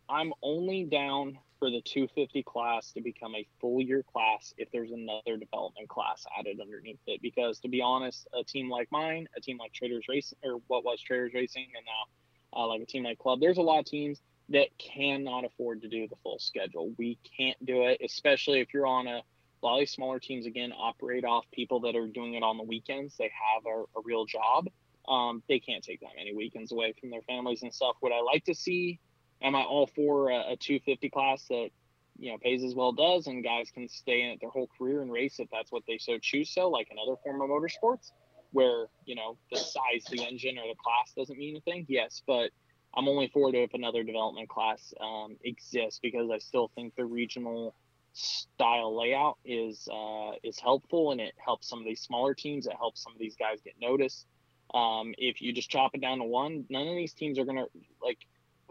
I'm 0.09 0.33
only 0.43 0.83
down 0.83 1.37
for 1.65 1.71
the 1.71 1.81
250 1.81 2.43
class 2.43 2.91
to 2.91 3.01
become 3.01 3.33
a 3.33 3.47
full 3.59 3.81
year 3.81 4.03
class 4.03 4.53
if 4.55 4.69
there's 4.71 4.91
another 4.91 5.35
development 5.35 5.89
class 5.89 6.23
added 6.37 6.59
underneath 6.61 6.99
it. 7.07 7.19
Because 7.23 7.59
to 7.61 7.67
be 7.67 7.81
honest, 7.81 8.27
a 8.39 8.43
team 8.43 8.69
like 8.69 8.87
mine, 8.91 9.27
a 9.35 9.41
team 9.41 9.57
like 9.57 9.73
Traders 9.73 10.05
Racing, 10.07 10.37
or 10.43 10.59
what 10.67 10.85
was 10.85 11.01
Traders 11.01 11.31
Racing, 11.33 11.65
and 11.75 11.83
now 11.83 12.61
uh, 12.61 12.67
like 12.67 12.81
a 12.81 12.85
team 12.85 13.03
like 13.03 13.17
Club, 13.17 13.39
there's 13.39 13.57
a 13.57 13.63
lot 13.63 13.79
of 13.79 13.85
teams 13.85 14.21
that 14.49 14.67
cannot 14.77 15.43
afford 15.43 15.81
to 15.81 15.87
do 15.87 16.07
the 16.07 16.15
full 16.21 16.37
schedule. 16.37 16.91
We 16.99 17.17
can't 17.35 17.57
do 17.65 17.87
it, 17.87 17.99
especially 18.05 18.59
if 18.59 18.71
you're 18.71 18.85
on 18.85 19.07
a 19.07 19.21
a 19.63 19.65
lot 19.65 19.81
of 19.81 19.89
smaller 19.89 20.19
teams 20.19 20.45
again 20.45 20.71
operate 20.71 21.25
off 21.25 21.45
people 21.51 21.79
that 21.79 21.95
are 21.95 22.05
doing 22.05 22.35
it 22.35 22.43
on 22.43 22.57
the 22.57 22.63
weekends. 22.63 23.17
They 23.17 23.31
have 23.55 23.65
a, 23.65 23.97
a 23.97 24.03
real 24.03 24.25
job. 24.25 24.67
Um, 25.07 25.41
they 25.49 25.59
can't 25.59 25.83
take 25.83 26.01
that 26.01 26.11
many 26.15 26.35
weekends 26.35 26.71
away 26.71 26.93
from 26.99 27.09
their 27.09 27.23
families 27.23 27.63
and 27.63 27.73
stuff. 27.73 27.95
Would 28.03 28.11
I 28.11 28.21
like 28.21 28.45
to 28.45 28.53
see? 28.53 28.99
Am 29.41 29.55
I 29.55 29.63
all 29.63 29.87
for 29.87 30.29
a, 30.29 30.53
a 30.53 30.57
250 30.57 31.09
class 31.09 31.45
that 31.49 31.69
you 32.17 32.31
know 32.31 32.37
pays 32.37 32.63
as 32.63 32.73
well 32.73 32.91
does, 32.91 33.27
and 33.27 33.43
guys 33.43 33.69
can 33.73 33.87
stay 33.89 34.21
in 34.21 34.29
it 34.29 34.39
their 34.39 34.49
whole 34.49 34.69
career 34.77 35.01
and 35.01 35.11
race 35.11 35.39
if 35.39 35.49
that's 35.51 35.71
what 35.71 35.83
they 35.87 35.97
so 35.97 36.17
choose? 36.17 36.49
So, 36.49 36.69
like 36.69 36.87
another 36.91 37.17
form 37.23 37.41
of 37.41 37.49
motorsports, 37.49 38.11
where 38.51 38.87
you 39.05 39.15
know 39.15 39.37
the 39.51 39.57
size 39.57 40.05
the 40.09 40.23
engine 40.23 40.57
or 40.57 40.67
the 40.67 40.75
class 40.83 41.13
doesn't 41.15 41.37
mean 41.37 41.57
a 41.57 41.61
thing 41.61 41.85
Yes, 41.89 42.21
but 42.25 42.51
I'm 42.95 43.07
only 43.09 43.27
for 43.27 43.49
it 43.49 43.55
if 43.55 43.73
another 43.73 44.03
development 44.03 44.47
class 44.47 44.93
um, 45.01 45.35
exists 45.43 45.99
because 46.01 46.29
I 46.31 46.37
still 46.37 46.71
think 46.75 46.95
the 46.95 47.05
regional 47.05 47.75
style 48.13 48.97
layout 48.97 49.37
is 49.43 49.87
uh, 49.91 50.31
is 50.43 50.57
helpful 50.59 51.11
and 51.11 51.19
it 51.19 51.33
helps 51.37 51.67
some 51.67 51.79
of 51.79 51.85
these 51.85 52.01
smaller 52.01 52.33
teams. 52.33 52.65
It 52.65 52.75
helps 52.77 53.03
some 53.03 53.13
of 53.13 53.19
these 53.19 53.35
guys 53.35 53.59
get 53.63 53.73
noticed. 53.81 54.25
Um, 54.73 55.13
if 55.17 55.41
you 55.41 55.51
just 55.53 55.69
chop 55.69 55.91
it 55.93 56.01
down 56.01 56.19
to 56.19 56.23
one, 56.23 56.65
none 56.69 56.87
of 56.87 56.95
these 56.95 57.13
teams 57.13 57.37
are 57.37 57.45
gonna 57.45 57.65
like 58.01 58.19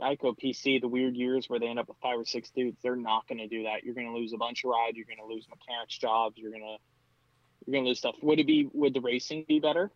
Geico 0.01 0.36
PC. 0.38 0.80
The 0.80 0.88
weird 0.88 1.16
years 1.16 1.49
where 1.49 1.61
they 1.61 1.66
end 1.66 1.78
up 1.78 1.88
with 1.88 1.99
five 2.03 2.18
or 2.18 2.24
six 2.24 2.51
dudes, 2.51 2.78
they're 2.82 2.97
not 2.97 3.26
gonna 3.28 3.49
do 3.49 3.64
that. 3.64 3.84
You're 3.84 3.95
gonna 3.95 4.14
lose 4.14 4.32
a 4.32 4.36
bunch 4.36 4.64
of 4.64 4.70
rides. 4.70 4.97
You're 4.97 5.07
gonna 5.07 5.28
lose 5.28 5.47
mechanics 5.49 5.97
jobs. 5.97 6.36
You're 6.36 6.53
gonna 6.53 6.76
you're 7.66 7.74
gonna 7.74 7.88
lose 7.88 7.99
stuff. 7.99 8.16
Would 8.22 8.40
it 8.40 8.47
be 8.47 8.68
would 8.72 8.95
the 8.95 9.01
racing 9.01 9.45
be 9.49 9.61
better? 9.61 9.90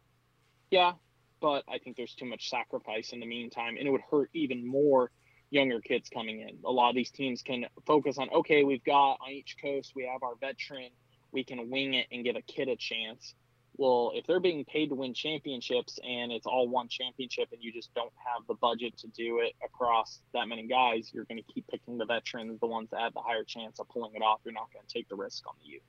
Yeah, 0.71 0.93
but 1.41 1.65
I 1.69 1.79
think 1.79 1.97
there's 1.97 2.15
too 2.15 2.27
much 2.27 2.51
sacrifice 2.51 3.13
in 3.13 3.21
the 3.21 3.27
meantime, 3.27 3.77
and 3.77 3.87
it 3.87 3.91
would 3.91 4.03
hurt 4.11 4.31
even 4.35 4.67
more 4.67 5.11
younger 5.51 5.81
kids 5.81 6.09
coming 6.11 6.41
in. 6.41 6.59
A 6.65 6.71
lot 6.71 6.91
of 6.91 6.95
these 6.95 7.11
teams 7.11 7.43
can 7.43 7.67
focus 7.87 8.19
on 8.19 8.29
okay, 8.31 8.65
we've 8.65 8.85
got 8.85 9.19
on 9.21 9.31
each 9.31 9.57
coast 9.61 9.93
we 9.95 10.07
have 10.07 10.23
our 10.23 10.35
veteran, 10.41 10.91
we 11.33 11.45
can 11.45 11.71
wing 11.71 11.95
it 11.95 12.07
and 12.13 12.25
give 12.25 12.37
a 12.37 12.43
kid 12.43 12.69
a 12.69 12.77
chance. 12.77 13.35
Well, 13.79 14.11
if 14.15 14.27
they're 14.27 14.41
being 14.41 14.65
paid 14.65 14.89
to 14.89 14.97
win 14.97 15.15
championships 15.15 16.01
and 16.03 16.33
it's 16.33 16.47
all 16.47 16.69
one 16.69 16.89
championship 16.89 17.49
and 17.53 17.63
you 17.63 17.73
just 17.73 17.95
don't 17.95 18.13
have 18.17 18.45
the 18.49 18.55
budget 18.55 18.99
to 18.99 19.07
do 19.07 19.39
it 19.39 19.55
across 19.65 20.19
that 20.35 20.49
many 20.49 20.67
guys, 20.67 21.13
you're 21.15 21.25
going 21.25 21.39
to 21.39 21.53
keep 21.53 21.65
picking 21.69 21.97
the 21.97 22.05
veterans, 22.05 22.59
the 22.59 22.67
ones 22.67 22.89
that 22.91 23.01
have 23.01 23.15
the 23.15 23.21
higher 23.21 23.45
chance 23.45 23.79
of 23.79 23.89
pulling 23.89 24.17
it 24.17 24.23
off. 24.23 24.41
You're 24.45 24.53
not 24.53 24.67
going 24.73 24.85
to 24.85 24.93
take 24.93 25.09
the 25.09 25.15
risk 25.15 25.47
on 25.47 25.55
the 25.63 25.71
youth. 25.71 25.83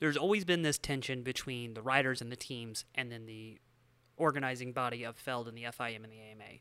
There's 0.00 0.16
always 0.16 0.44
been 0.44 0.62
this 0.62 0.76
tension 0.76 1.22
between 1.22 1.74
the 1.74 1.82
riders 1.82 2.20
and 2.20 2.32
the 2.32 2.36
teams 2.36 2.84
and 2.96 3.12
then 3.12 3.26
the 3.26 3.58
organizing 4.16 4.72
body 4.72 5.04
of 5.04 5.16
Feld 5.16 5.46
and 5.46 5.56
the 5.56 5.62
FIM 5.62 6.02
and 6.02 6.12
the 6.12 6.18
AMA. 6.18 6.58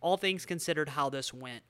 All 0.00 0.16
things 0.16 0.46
considered, 0.46 0.90
how 0.90 1.10
this 1.10 1.34
went, 1.34 1.64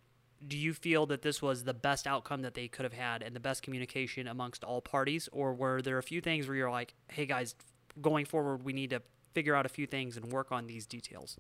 do 0.46 0.56
you 0.56 0.74
feel 0.74 1.06
that 1.06 1.22
this 1.22 1.42
was 1.42 1.64
the 1.64 1.74
best 1.74 2.06
outcome 2.06 2.42
that 2.42 2.54
they 2.54 2.68
could 2.68 2.84
have 2.84 2.92
had 2.92 3.22
and 3.22 3.34
the 3.34 3.40
best 3.40 3.62
communication 3.62 4.28
amongst 4.28 4.62
all 4.62 4.80
parties 4.80 5.28
or 5.32 5.54
were 5.54 5.80
there 5.80 5.98
a 5.98 6.02
few 6.02 6.20
things 6.20 6.46
where 6.46 6.56
you're 6.56 6.70
like 6.70 6.94
hey 7.08 7.24
guys 7.24 7.54
going 8.00 8.24
forward 8.24 8.64
we 8.64 8.72
need 8.72 8.90
to 8.90 9.00
figure 9.32 9.54
out 9.54 9.66
a 9.66 9.68
few 9.68 9.86
things 9.86 10.16
and 10.16 10.30
work 10.32 10.52
on 10.52 10.66
these 10.66 10.86
details 10.86 11.36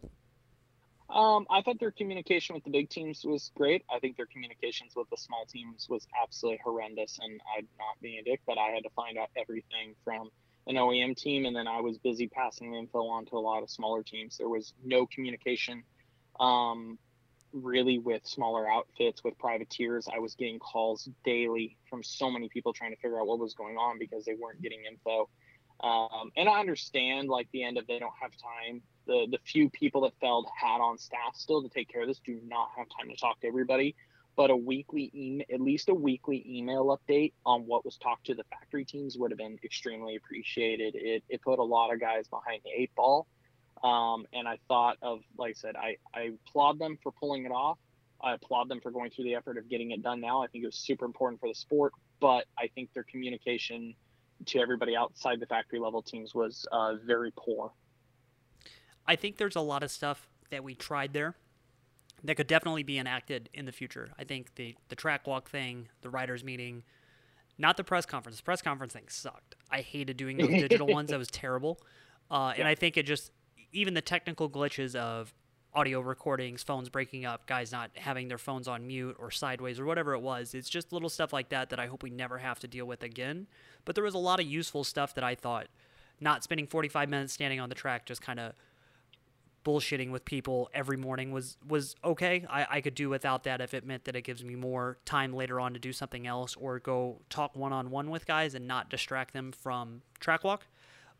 um, 1.10 1.46
I 1.50 1.62
thought 1.62 1.78
their 1.78 1.90
communication 1.90 2.54
with 2.54 2.64
the 2.64 2.70
big 2.70 2.88
teams 2.88 3.24
was 3.24 3.52
great. 3.54 3.84
I 3.94 3.98
think 3.98 4.16
their 4.16 4.26
communications 4.26 4.94
with 4.96 5.08
the 5.10 5.18
small 5.18 5.44
teams 5.46 5.86
was 5.88 6.06
absolutely 6.20 6.60
horrendous, 6.64 7.18
and 7.22 7.40
I'm 7.56 7.68
not 7.78 8.00
being 8.00 8.18
a 8.18 8.22
dick, 8.22 8.40
but 8.46 8.56
I 8.56 8.70
had 8.70 8.82
to 8.84 8.90
find 8.96 9.18
out 9.18 9.28
everything 9.36 9.94
from 10.02 10.30
an 10.66 10.76
OEM 10.76 11.14
team, 11.14 11.44
and 11.44 11.54
then 11.54 11.68
I 11.68 11.82
was 11.82 11.98
busy 11.98 12.26
passing 12.26 12.72
the 12.72 12.78
info 12.78 13.06
on 13.06 13.26
to 13.26 13.36
a 13.36 13.38
lot 13.38 13.62
of 13.62 13.70
smaller 13.70 14.02
teams. 14.02 14.38
There 14.38 14.48
was 14.48 14.72
no 14.82 15.06
communication 15.06 15.84
um, 16.40 16.98
really 17.54 17.98
with 17.98 18.26
smaller 18.26 18.68
outfits 18.68 19.22
with 19.22 19.38
privateers 19.38 20.08
i 20.12 20.18
was 20.18 20.34
getting 20.34 20.58
calls 20.58 21.08
daily 21.24 21.76
from 21.88 22.02
so 22.02 22.28
many 22.28 22.48
people 22.48 22.72
trying 22.72 22.90
to 22.90 22.96
figure 22.96 23.20
out 23.20 23.26
what 23.28 23.38
was 23.38 23.54
going 23.54 23.76
on 23.76 23.96
because 23.98 24.24
they 24.24 24.34
weren't 24.34 24.60
getting 24.60 24.80
info 24.90 25.28
um, 25.82 26.30
and 26.36 26.48
i 26.48 26.60
understand 26.60 27.28
like 27.28 27.48
the 27.52 27.62
end 27.62 27.78
of 27.78 27.86
they 27.86 27.98
don't 27.98 28.14
have 28.20 28.32
time 28.32 28.80
the 29.06 29.26
the 29.30 29.38
few 29.44 29.68
people 29.70 30.00
that 30.02 30.12
Feld 30.20 30.46
had 30.58 30.80
on 30.80 30.98
staff 30.98 31.34
still 31.34 31.62
to 31.62 31.68
take 31.68 31.88
care 31.88 32.02
of 32.02 32.08
this 32.08 32.20
do 32.24 32.40
not 32.46 32.68
have 32.76 32.86
time 32.98 33.08
to 33.10 33.16
talk 33.16 33.40
to 33.40 33.46
everybody 33.46 33.94
but 34.36 34.50
a 34.50 34.56
weekly 34.56 35.10
email 35.14 35.46
at 35.52 35.60
least 35.60 35.88
a 35.88 35.94
weekly 35.94 36.44
email 36.48 36.96
update 36.96 37.32
on 37.44 37.62
what 37.66 37.84
was 37.84 37.96
talked 37.98 38.26
to 38.26 38.34
the 38.34 38.44
factory 38.44 38.84
teams 38.84 39.16
would 39.18 39.30
have 39.30 39.38
been 39.38 39.58
extremely 39.62 40.16
appreciated 40.16 40.94
it, 40.94 41.22
it 41.28 41.42
put 41.42 41.58
a 41.58 41.62
lot 41.62 41.92
of 41.92 42.00
guys 42.00 42.26
behind 42.28 42.60
the 42.64 42.70
eight 42.70 42.94
ball 42.94 43.26
um, 43.84 44.26
and 44.32 44.48
I 44.48 44.58
thought 44.66 44.96
of, 45.02 45.20
like 45.36 45.50
I 45.50 45.52
said, 45.52 45.76
I, 45.76 45.96
I 46.14 46.32
applaud 46.48 46.78
them 46.78 46.98
for 47.02 47.12
pulling 47.12 47.44
it 47.44 47.50
off. 47.50 47.78
I 48.22 48.32
applaud 48.32 48.70
them 48.70 48.80
for 48.80 48.90
going 48.90 49.10
through 49.10 49.24
the 49.24 49.34
effort 49.34 49.58
of 49.58 49.68
getting 49.68 49.90
it 49.90 50.02
done 50.02 50.20
now. 50.20 50.42
I 50.42 50.46
think 50.46 50.64
it 50.64 50.66
was 50.66 50.76
super 50.76 51.04
important 51.04 51.38
for 51.38 51.50
the 51.50 51.54
sport, 51.54 51.92
but 52.18 52.46
I 52.58 52.68
think 52.74 52.94
their 52.94 53.02
communication 53.04 53.94
to 54.46 54.58
everybody 54.58 54.96
outside 54.96 55.40
the 55.40 55.46
factory 55.46 55.78
level 55.78 56.02
teams 56.02 56.34
was 56.34 56.66
uh, 56.72 56.94
very 57.04 57.32
poor. 57.36 57.72
I 59.06 59.16
think 59.16 59.36
there's 59.36 59.56
a 59.56 59.60
lot 59.60 59.82
of 59.82 59.90
stuff 59.90 60.28
that 60.50 60.64
we 60.64 60.74
tried 60.74 61.12
there 61.12 61.34
that 62.22 62.36
could 62.36 62.46
definitely 62.46 62.82
be 62.82 62.98
enacted 62.98 63.50
in 63.52 63.66
the 63.66 63.72
future. 63.72 64.10
I 64.18 64.24
think 64.24 64.54
the 64.54 64.74
the 64.88 64.96
track 64.96 65.26
walk 65.26 65.50
thing, 65.50 65.88
the 66.00 66.10
riders 66.10 66.42
meeting, 66.42 66.84
not 67.58 67.76
the 67.76 67.84
press 67.84 68.06
conference. 68.06 68.38
The 68.38 68.42
press 68.42 68.62
conference 68.62 68.94
thing 68.94 69.04
sucked. 69.08 69.56
I 69.70 69.80
hated 69.80 70.16
doing 70.16 70.38
those 70.38 70.48
digital 70.48 70.86
ones. 70.98 71.10
That 71.10 71.18
was 71.18 71.30
terrible. 71.30 71.80
Uh, 72.30 72.54
and 72.56 72.66
I 72.66 72.74
think 72.74 72.96
it 72.96 73.04
just 73.04 73.30
even 73.72 73.94
the 73.94 74.00
technical 74.00 74.48
glitches 74.48 74.94
of 74.94 75.34
audio 75.74 76.00
recordings, 76.00 76.62
phones 76.62 76.88
breaking 76.88 77.24
up, 77.24 77.46
guys 77.46 77.72
not 77.72 77.90
having 77.94 78.28
their 78.28 78.38
phones 78.38 78.68
on 78.68 78.86
mute 78.86 79.16
or 79.18 79.30
sideways 79.30 79.80
or 79.80 79.84
whatever 79.84 80.14
it 80.14 80.20
was. 80.20 80.54
It's 80.54 80.68
just 80.68 80.92
little 80.92 81.08
stuff 81.08 81.32
like 81.32 81.48
that 81.48 81.70
that 81.70 81.80
I 81.80 81.86
hope 81.86 82.02
we 82.02 82.10
never 82.10 82.38
have 82.38 82.60
to 82.60 82.68
deal 82.68 82.86
with 82.86 83.02
again. 83.02 83.46
But 83.84 83.94
there 83.94 84.04
was 84.04 84.14
a 84.14 84.18
lot 84.18 84.40
of 84.40 84.46
useful 84.46 84.84
stuff 84.84 85.14
that 85.14 85.24
I 85.24 85.34
thought 85.34 85.66
not 86.20 86.44
spending 86.44 86.66
45 86.66 87.08
minutes 87.08 87.32
standing 87.32 87.60
on 87.60 87.68
the 87.68 87.74
track 87.74 88.06
just 88.06 88.22
kind 88.22 88.38
of 88.38 88.52
bullshitting 89.64 90.10
with 90.10 90.24
people 90.24 90.68
every 90.74 90.96
morning 90.96 91.32
was 91.32 91.56
was 91.66 91.96
okay. 92.04 92.44
I, 92.48 92.66
I 92.70 92.80
could 92.80 92.94
do 92.94 93.08
without 93.08 93.44
that 93.44 93.60
if 93.60 93.72
it 93.74 93.84
meant 93.84 94.04
that 94.04 94.14
it 94.14 94.22
gives 94.22 94.44
me 94.44 94.54
more 94.54 94.98
time 95.04 95.32
later 95.32 95.58
on 95.58 95.72
to 95.72 95.80
do 95.80 95.92
something 95.92 96.26
else 96.26 96.54
or 96.54 96.78
go 96.78 97.20
talk 97.30 97.56
one 97.56 97.72
on 97.72 97.90
one 97.90 98.10
with 98.10 98.26
guys 98.26 98.54
and 98.54 98.68
not 98.68 98.90
distract 98.90 99.32
them 99.32 99.52
from 99.52 100.02
track 100.20 100.44
walk. 100.44 100.66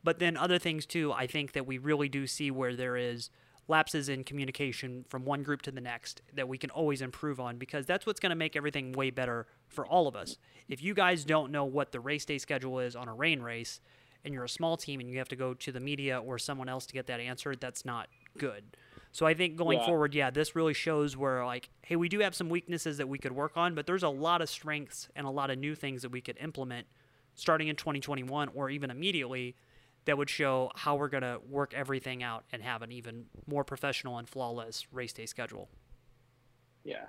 But 0.02 0.18
then 0.18 0.36
other 0.36 0.58
things 0.58 0.84
too, 0.84 1.12
I 1.12 1.26
think 1.26 1.52
that 1.52 1.66
we 1.66 1.78
really 1.78 2.10
do 2.10 2.26
see 2.26 2.50
where 2.50 2.76
there 2.76 2.96
is 2.96 3.30
lapses 3.68 4.08
in 4.08 4.24
communication 4.24 5.04
from 5.08 5.24
one 5.24 5.42
group 5.42 5.62
to 5.62 5.70
the 5.70 5.80
next 5.80 6.22
that 6.34 6.48
we 6.48 6.58
can 6.58 6.70
always 6.70 7.00
improve 7.00 7.40
on 7.40 7.56
because 7.56 7.86
that's 7.86 8.06
what's 8.06 8.20
going 8.20 8.30
to 8.30 8.36
make 8.36 8.56
everything 8.56 8.92
way 8.92 9.10
better 9.10 9.46
for 9.68 9.86
all 9.86 10.06
of 10.06 10.14
us. 10.14 10.36
If 10.68 10.82
you 10.82 10.94
guys 10.94 11.24
don't 11.24 11.50
know 11.50 11.64
what 11.64 11.92
the 11.92 12.00
race 12.00 12.24
day 12.24 12.38
schedule 12.38 12.78
is 12.80 12.94
on 12.94 13.08
a 13.08 13.14
rain 13.14 13.40
race 13.40 13.80
and 14.24 14.34
you're 14.34 14.44
a 14.44 14.48
small 14.48 14.76
team 14.76 15.00
and 15.00 15.08
you 15.08 15.18
have 15.18 15.28
to 15.28 15.36
go 15.36 15.54
to 15.54 15.72
the 15.72 15.80
media 15.80 16.18
or 16.18 16.38
someone 16.38 16.68
else 16.68 16.86
to 16.86 16.92
get 16.92 17.06
that 17.06 17.20
answered, 17.20 17.60
that's 17.60 17.84
not 17.84 18.08
good. 18.38 18.76
So 19.12 19.26
I 19.26 19.34
think 19.34 19.56
going 19.56 19.78
yeah. 19.78 19.86
forward, 19.86 20.14
yeah, 20.14 20.30
this 20.30 20.56
really 20.56 20.74
shows 20.74 21.16
where 21.16 21.46
like, 21.46 21.70
hey, 21.82 21.96
we 21.96 22.08
do 22.08 22.18
have 22.18 22.34
some 22.34 22.48
weaknesses 22.48 22.98
that 22.98 23.08
we 23.08 23.16
could 23.16 23.32
work 23.32 23.56
on, 23.56 23.74
but 23.74 23.86
there's 23.86 24.02
a 24.02 24.08
lot 24.08 24.42
of 24.42 24.48
strengths 24.50 25.08
and 25.14 25.26
a 25.26 25.30
lot 25.30 25.50
of 25.50 25.58
new 25.58 25.74
things 25.74 26.02
that 26.02 26.10
we 26.10 26.20
could 26.20 26.36
implement 26.40 26.86
starting 27.34 27.68
in 27.68 27.76
2021 27.76 28.48
or 28.54 28.70
even 28.70 28.90
immediately 28.90 29.54
that 30.04 30.18
would 30.18 30.30
show 30.30 30.70
how 30.74 30.96
we're 30.96 31.08
going 31.08 31.22
to 31.22 31.40
work 31.48 31.72
everything 31.74 32.22
out 32.22 32.44
and 32.52 32.62
have 32.62 32.82
an 32.82 32.92
even 32.92 33.26
more 33.46 33.64
professional 33.64 34.18
and 34.18 34.28
flawless 34.28 34.86
race 34.92 35.12
day 35.12 35.26
schedule. 35.26 35.68
Yeah, 36.84 37.06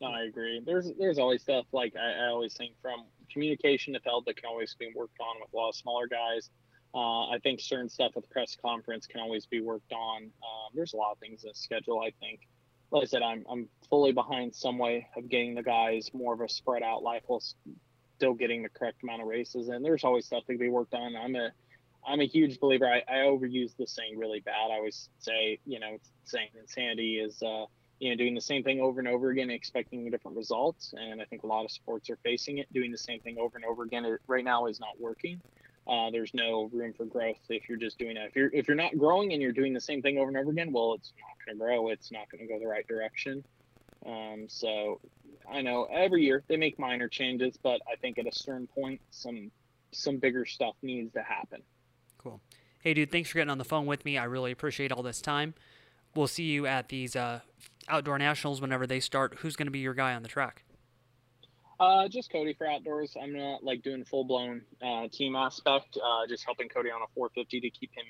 no, 0.00 0.08
I 0.08 0.24
agree. 0.24 0.60
There's 0.64 0.92
there's 0.98 1.18
always 1.18 1.42
stuff 1.42 1.66
like 1.72 1.94
I, 1.96 2.24
I 2.24 2.26
always 2.28 2.54
think 2.54 2.74
from 2.80 3.04
communication 3.32 3.94
to 3.94 4.00
Feld 4.00 4.24
that 4.26 4.36
can 4.36 4.48
always 4.48 4.74
be 4.78 4.90
worked 4.94 5.18
on 5.20 5.40
with 5.40 5.52
a 5.52 5.56
lot 5.56 5.70
of 5.70 5.74
smaller 5.74 6.06
guys. 6.06 6.50
Uh, 6.94 7.28
I 7.28 7.38
think 7.42 7.60
certain 7.60 7.88
stuff 7.88 8.12
with 8.14 8.28
press 8.30 8.56
conference 8.60 9.06
can 9.06 9.20
always 9.20 9.44
be 9.46 9.60
worked 9.60 9.92
on. 9.92 10.22
Um, 10.24 10.72
there's 10.74 10.94
a 10.94 10.96
lot 10.96 11.12
of 11.12 11.18
things 11.18 11.42
in 11.42 11.48
the 11.48 11.54
schedule. 11.54 12.00
I 12.00 12.12
think, 12.20 12.48
like 12.90 13.02
I 13.02 13.06
said, 13.06 13.22
I'm 13.22 13.44
I'm 13.50 13.68
fully 13.90 14.12
behind 14.12 14.54
some 14.54 14.78
way 14.78 15.06
of 15.16 15.28
getting 15.28 15.54
the 15.54 15.62
guys 15.62 16.10
more 16.12 16.34
of 16.34 16.40
a 16.40 16.48
spread 16.48 16.82
out 16.82 17.02
life 17.02 17.22
while 17.26 17.42
still 18.16 18.34
getting 18.34 18.62
the 18.62 18.68
correct 18.68 19.02
amount 19.02 19.22
of 19.22 19.28
races. 19.28 19.68
And 19.68 19.84
there's 19.84 20.04
always 20.04 20.26
stuff 20.26 20.44
can 20.46 20.58
be 20.58 20.68
worked 20.68 20.94
on. 20.94 21.16
I'm 21.16 21.34
a 21.34 21.50
I'm 22.06 22.20
a 22.20 22.26
huge 22.26 22.60
believer. 22.60 22.86
I, 22.86 23.02
I 23.08 23.16
overuse 23.26 23.76
this 23.76 23.92
saying 23.92 24.18
really 24.18 24.40
bad. 24.40 24.70
I 24.70 24.76
always 24.76 25.10
say, 25.18 25.58
you 25.66 25.80
know, 25.80 25.98
saying 26.24 26.48
insanity 26.58 27.18
is, 27.18 27.42
uh, 27.42 27.64
you 27.98 28.10
know, 28.10 28.16
doing 28.16 28.34
the 28.34 28.40
same 28.40 28.62
thing 28.62 28.80
over 28.80 29.00
and 29.00 29.08
over 29.08 29.30
again, 29.30 29.50
expecting 29.50 30.08
different 30.10 30.36
results. 30.36 30.94
And 30.96 31.20
I 31.20 31.24
think 31.24 31.42
a 31.42 31.46
lot 31.46 31.64
of 31.64 31.70
sports 31.70 32.08
are 32.10 32.18
facing 32.22 32.58
it. 32.58 32.72
Doing 32.72 32.92
the 32.92 32.98
same 32.98 33.20
thing 33.20 33.36
over 33.38 33.56
and 33.56 33.64
over 33.64 33.82
again 33.82 34.18
right 34.26 34.44
now 34.44 34.66
is 34.66 34.80
not 34.80 35.00
working. 35.00 35.40
Uh, 35.88 36.10
there's 36.10 36.32
no 36.34 36.68
room 36.72 36.92
for 36.92 37.06
growth 37.06 37.38
if 37.48 37.68
you're 37.68 37.78
just 37.78 37.98
doing 37.98 38.14
that. 38.14 38.26
If 38.26 38.36
you're 38.36 38.50
if 38.52 38.68
you're 38.68 38.76
not 38.76 38.96
growing 38.98 39.32
and 39.32 39.40
you're 39.40 39.52
doing 39.52 39.72
the 39.72 39.80
same 39.80 40.02
thing 40.02 40.18
over 40.18 40.28
and 40.28 40.36
over 40.36 40.50
again, 40.50 40.70
well, 40.70 40.94
it's 40.94 41.12
not 41.18 41.46
going 41.46 41.58
to 41.58 41.64
grow. 41.64 41.88
It's 41.88 42.12
not 42.12 42.30
going 42.30 42.46
to 42.46 42.52
go 42.52 42.60
the 42.60 42.66
right 42.66 42.86
direction. 42.86 43.42
Um, 44.06 44.46
so 44.48 45.00
I 45.50 45.62
know 45.62 45.88
every 45.90 46.24
year 46.24 46.44
they 46.46 46.56
make 46.56 46.78
minor 46.78 47.08
changes, 47.08 47.58
but 47.62 47.80
I 47.90 47.96
think 47.96 48.18
at 48.18 48.26
a 48.26 48.32
certain 48.32 48.66
point, 48.66 49.00
some 49.10 49.50
some 49.92 50.18
bigger 50.18 50.44
stuff 50.44 50.74
needs 50.82 51.12
to 51.14 51.22
happen. 51.22 51.62
Cool. 52.28 52.40
Hey, 52.80 52.94
dude, 52.94 53.10
thanks 53.10 53.30
for 53.30 53.36
getting 53.36 53.50
on 53.50 53.58
the 53.58 53.64
phone 53.64 53.86
with 53.86 54.04
me. 54.04 54.18
I 54.18 54.24
really 54.24 54.52
appreciate 54.52 54.92
all 54.92 55.02
this 55.02 55.20
time. 55.20 55.54
We'll 56.14 56.26
see 56.26 56.44
you 56.44 56.66
at 56.66 56.88
these 56.88 57.16
uh, 57.16 57.40
outdoor 57.88 58.18
nationals 58.18 58.60
whenever 58.60 58.86
they 58.86 59.00
start. 59.00 59.38
Who's 59.38 59.56
going 59.56 59.66
to 59.66 59.72
be 59.72 59.78
your 59.78 59.94
guy 59.94 60.14
on 60.14 60.22
the 60.22 60.28
track? 60.28 60.64
Uh, 61.80 62.08
just 62.08 62.30
Cody 62.30 62.54
for 62.54 62.66
outdoors. 62.66 63.16
I'm 63.20 63.32
not 63.32 63.62
like 63.64 63.82
doing 63.82 64.04
full 64.04 64.24
blown 64.24 64.62
uh, 64.82 65.08
team 65.10 65.36
aspect. 65.36 65.96
Uh, 65.96 66.26
just 66.28 66.44
helping 66.44 66.68
Cody 66.68 66.90
on 66.90 67.00
a 67.02 67.06
450 67.14 67.60
to 67.60 67.70
keep 67.70 67.90
him 67.94 68.04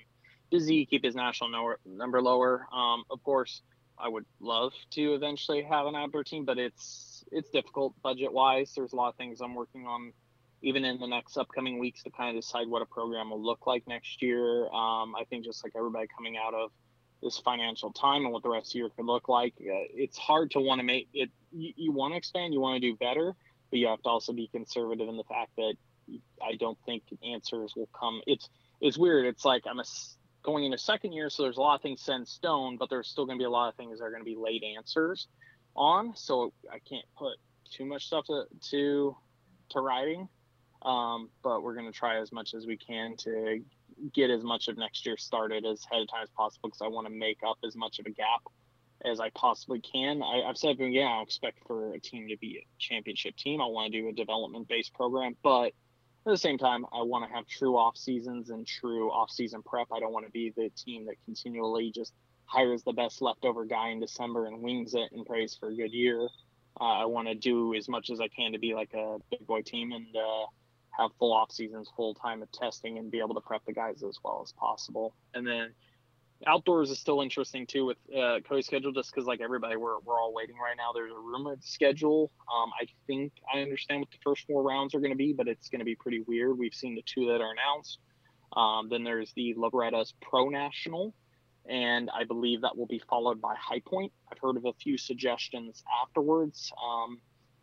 busy, 0.51 0.87
keep 0.87 1.05
his 1.05 1.15
national 1.15 1.51
no- 1.51 1.75
number 1.87 2.21
lower. 2.21 2.67
Um, 2.73 3.05
of 3.11 3.23
course, 3.23 3.63
I 3.99 4.09
would 4.09 4.25
love 4.41 4.73
to 4.93 5.15
eventually 5.15 5.63
have 5.63 5.87
an 5.87 5.95
outdoor 5.95 6.25
team, 6.25 6.45
but 6.45 6.59
it's 6.59 7.25
it's 7.31 7.51
difficult 7.51 7.95
budget 8.03 8.33
wise. 8.33 8.73
There's 8.75 8.93
a 8.93 8.97
lot 8.97 9.11
of 9.11 9.17
things 9.17 9.41
I'm 9.41 9.55
working 9.55 9.87
on, 9.87 10.13
even 10.63 10.85
in 10.85 10.99
the 10.99 11.07
next 11.07 11.37
upcoming 11.37 11.79
weeks, 11.79 12.03
to 12.03 12.11
kind 12.11 12.37
of 12.37 12.43
decide 12.43 12.69
what 12.69 12.83
a 12.83 12.87
program 12.87 13.31
will 13.31 13.43
look 13.43 13.67
like 13.67 13.87
next 13.87 14.23
year. 14.23 14.67
Um, 14.67 15.15
I 15.15 15.25
think 15.29 15.45
just 15.45 15.65
like 15.65 15.75
everybody 15.77 16.07
coming 16.15 16.37
out 16.37 16.55
of 16.55 16.71
this 17.23 17.39
financial 17.39 17.93
time 17.93 18.25
and 18.25 18.33
what 18.33 18.43
the 18.43 18.49
rest 18.49 18.69
of 18.69 18.73
the 18.75 18.79
year 18.79 18.91
could 18.97 19.07
look 19.07 19.29
like, 19.29 19.55
uh, 19.61 19.87
it's 19.95 20.17
hard 20.17 20.53
to 20.53 20.61
want 20.61 20.81
to 20.81 20.85
make 20.85 21.09
it. 21.13 21.31
You, 21.53 21.73
you 21.77 21.93
want 21.93 22.13
to 22.15 22.19
expand, 22.19 22.53
you 22.53 22.61
want 22.61 22.81
to 22.81 22.81
do 22.81 22.97
better 22.97 23.35
but 23.71 23.79
you 23.79 23.87
have 23.89 24.03
to 24.03 24.09
also 24.09 24.33
be 24.33 24.49
conservative 24.49 25.09
in 25.09 25.17
the 25.17 25.25
fact 25.25 25.51
that 25.57 25.75
I 26.43 26.57
don't 26.57 26.79
think 26.87 27.03
answers 27.23 27.75
will 27.77 27.89
come. 27.99 28.21
It's 28.27 28.49
it's 28.81 28.97
weird. 28.97 29.27
It's 29.27 29.45
like 29.45 29.65
I'm 29.69 29.79
a, 29.79 29.85
going 30.43 30.65
into 30.65 30.79
second 30.79 31.13
year, 31.13 31.29
so 31.29 31.43
there's 31.43 31.57
a 31.57 31.61
lot 31.61 31.75
of 31.75 31.83
things 31.83 32.01
set 32.03 32.17
in 32.17 32.27
stone, 32.27 32.77
but 32.79 32.89
there's 32.89 33.09
still 33.09 33.27
going 33.27 33.39
to 33.39 33.43
be 33.43 33.47
a 33.47 33.51
lot 33.51 33.69
of 33.69 33.75
things 33.75 33.99
that 33.99 34.05
are 34.05 34.11
going 34.11 34.23
to 34.23 34.25
be 34.25 34.37
late 34.37 34.63
answers 34.77 35.29
on. 35.77 36.15
So 36.17 36.53
I 36.73 36.79
can't 36.79 37.05
put 37.17 37.37
too 37.71 37.85
much 37.85 38.07
stuff 38.07 38.25
to 38.27 38.45
to, 38.71 39.17
to 39.71 39.81
writing. 39.81 40.29
Um, 40.83 41.31
but 41.43 41.63
we're 41.63 41.75
going 41.75 41.91
to 41.91 41.99
try 41.99 42.21
as 42.21 42.33
much 42.33 42.55
as 42.55 42.67
we 42.67 42.77
can 42.77 43.17
to 43.19 43.61
get 44.15 44.31
as 44.31 44.45
much 44.45 44.69
of 44.69 44.79
next 44.79 45.05
year 45.05 45.17
started 45.17 45.65
as 45.65 45.85
ahead 45.91 46.03
of 46.03 46.11
time 46.11 46.23
as 46.23 46.31
possible 46.31 46.69
because 46.69 46.83
I 46.83 46.89
want 46.89 47.07
to 47.07 47.13
make 47.13 47.39
up 47.47 47.59
as 47.65 47.75
much 47.75 47.99
of 47.99 48.07
a 48.07 48.11
gap 48.11 48.43
as 49.05 49.21
I 49.21 49.31
possibly 49.31 49.81
can. 49.81 50.23
I, 50.23 50.47
have 50.47 50.57
said, 50.57 50.77
yeah, 50.79 51.19
I 51.19 51.23
expect 51.23 51.59
for 51.67 51.95
a 51.95 52.01
team 52.01 52.29
to 52.29 52.37
be 52.37 52.59
a 52.59 52.67
championship 52.79 53.37
team. 53.37 53.61
I 53.61 53.67
want 53.67 53.93
to 53.93 54.01
do 54.01 54.09
a 54.09 54.13
development 54.13 54.69
based 54.69 54.95
program, 54.95 55.37
but 55.43 55.73
at 56.27 56.33
the 56.33 56.37
same 56.37 56.59
time, 56.59 56.85
I 56.93 57.03
want 57.03 57.29
to 57.29 57.35
have 57.35 57.47
true 57.47 57.77
off 57.79 57.97
seasons 57.97 58.51
and 58.51 58.67
true 58.67 59.11
off 59.11 59.31
season 59.31 59.63
prep. 59.63 59.87
I 59.93 60.01
don't 60.01 60.13
want 60.13 60.27
to 60.27 60.33
be 60.33 60.53
the 60.57 60.71
team 60.71 61.07
that 61.07 61.15
continually 61.25 61.91
just 61.91 62.13
hires 62.45 62.83
the 62.83 62.93
best 62.93 63.23
leftover 63.23 63.65
guy 63.65 63.89
in 63.91 64.01
December 64.01 64.47
and 64.47 64.61
wings 64.61 64.95
it 64.95 65.11
and 65.13 65.25
prays 65.25 65.57
for 65.59 65.69
a 65.69 65.75
good 65.75 65.93
year. 65.93 66.29
Uh, 66.81 66.85
I 66.85 67.05
want 67.07 67.29
to 67.29 67.35
do 67.35 67.75
as 67.75 67.89
much 67.89 68.11
as 68.11 68.21
I 68.21 68.29
can 68.29 68.53
to 68.53 68.59
be 68.59 68.75
like 68.75 68.93
a 68.95 69.19
big 69.31 69.47
boy 69.47 69.63
team 69.63 69.93
and 69.93 70.07
uh, 70.17 70.47
have 70.99 71.11
full 71.19 71.33
off 71.33 71.53
seasons, 71.53 71.91
full 71.97 72.15
time 72.15 72.43
of 72.43 72.51
testing, 72.53 72.99
and 72.99 73.11
be 73.11 73.19
able 73.19 73.35
to 73.35 73.41
prep 73.41 73.65
the 73.67 73.73
guys 73.73 74.03
as 74.03 74.19
well 74.25 74.43
as 74.45 74.53
possible. 74.53 75.15
And 75.35 75.47
then 75.47 75.73
outdoors 76.47 76.91
is 76.91 76.99
still 76.99 77.21
interesting 77.21 77.67
too 77.67 77.85
with 77.87 77.97
uh, 78.17 78.39
Cody's 78.49 78.67
schedule, 78.67 78.93
just 78.93 79.13
because 79.13 79.27
like 79.27 79.41
everybody, 79.41 79.77
we're 79.77 79.99
we're 80.01 80.21
all 80.21 80.33
waiting 80.33 80.57
right 80.57 80.77
now. 80.77 80.93
There's 80.95 81.13
a 81.13 81.19
rumored 81.19 81.65
schedule. 81.65 82.31
Um, 82.53 82.71
I 82.81 82.87
think 83.07 83.33
I 83.53 83.61
understand 83.61 84.01
what 84.01 84.11
the 84.11 84.19
first 84.23 84.47
four 84.47 84.63
rounds 84.63 84.95
are 84.95 85.01
going 85.01 85.13
to 85.13 85.17
be, 85.17 85.33
but 85.33 85.49
it's 85.49 85.69
going 85.69 85.81
to 85.81 85.85
be 85.85 85.95
pretty 85.95 86.21
weird. 86.21 86.59
We've 86.59 86.75
seen 86.75 86.95
the 86.95 87.03
two 87.03 87.27
that 87.27 87.41
are 87.41 87.53
announced. 87.53 87.99
Um, 88.57 88.89
then 88.89 89.05
there's 89.05 89.33
the 89.35 89.55
Loretta's 89.57 90.15
Pro 90.23 90.49
National, 90.49 91.15
and 91.69 92.11
I 92.11 92.25
believe 92.25 92.63
that 92.63 92.77
will 92.77 92.87
be 92.87 93.03
followed 93.11 93.41
by 93.41 93.55
High 93.57 93.81
Point. 93.81 94.13
I've 94.33 94.39
heard 94.39 94.57
of 94.57 94.65
a 94.65 94.73
few 94.75 94.97
suggestions 94.97 95.83
afterwards. 96.03 96.73
Um, 96.83 97.21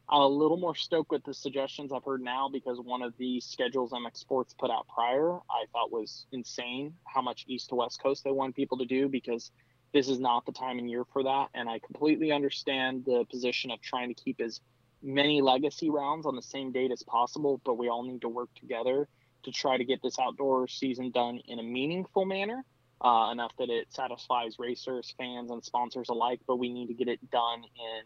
a 0.10 0.28
little 0.28 0.58
more 0.58 0.76
stoked 0.76 1.12
with 1.12 1.24
the 1.24 1.34
suggestions 1.34 1.92
I've 1.92 2.04
heard 2.04 2.22
now 2.22 2.48
because 2.52 2.80
one 2.80 3.02
of 3.02 3.14
the 3.18 3.40
schedules 3.40 3.92
MX 3.92 4.18
Sports 4.18 4.56
put 4.58 4.70
out 4.70 4.88
prior 4.88 5.34
I 5.50 5.66
thought 5.72 5.92
was 5.92 6.28
insane 6.32 6.94
how 7.06 7.22
much 7.22 7.46
east 7.48 7.70
to 7.70 7.76
west 7.76 8.02
coast 8.02 8.24
they 8.24 8.32
want 8.32 8.56
people 8.56 8.78
to 8.78 8.86
do 8.86 9.10
because 9.10 9.52
this 9.94 10.08
is 10.10 10.20
not 10.20 10.46
the 10.46 10.52
time 10.52 10.78
and 10.78 10.90
year 10.90 11.06
for 11.12 11.24
that. 11.24 11.48
And 11.54 11.70
I 11.70 11.80
completely 11.80 12.32
understand 12.32 13.06
the 13.06 13.26
position 13.32 13.72
of 13.72 13.82
trying 13.82 14.14
to 14.14 14.14
keep 14.14 14.42
as 14.42 14.60
many 15.02 15.42
legacy 15.42 15.90
rounds 15.90 16.26
on 16.26 16.36
the 16.36 16.42
same 16.42 16.72
date 16.72 16.92
as 16.92 17.02
possible, 17.04 17.62
but 17.64 17.78
we 17.78 17.90
all 17.90 18.04
need 18.04 18.22
to 18.22 18.30
work 18.30 18.50
together 18.56 19.08
to 19.44 19.52
try 19.52 19.78
to 19.78 19.86
get 19.86 20.02
this 20.04 20.20
outdoor 20.20 20.68
season 20.68 21.12
done 21.12 21.40
in 21.48 21.60
a 21.60 21.64
meaningful 21.64 22.26
manner. 22.26 22.64
Uh, 23.02 23.30
enough 23.32 23.52
that 23.60 23.70
it 23.70 23.86
satisfies 23.94 24.56
racers, 24.58 25.14
fans, 25.18 25.52
and 25.52 25.64
sponsors 25.64 26.08
alike, 26.08 26.40
but 26.48 26.56
we 26.56 26.70
need 26.70 26.88
to 26.88 26.94
get 26.94 27.10
it 27.10 27.20
done 27.30 27.60
in 27.60 28.02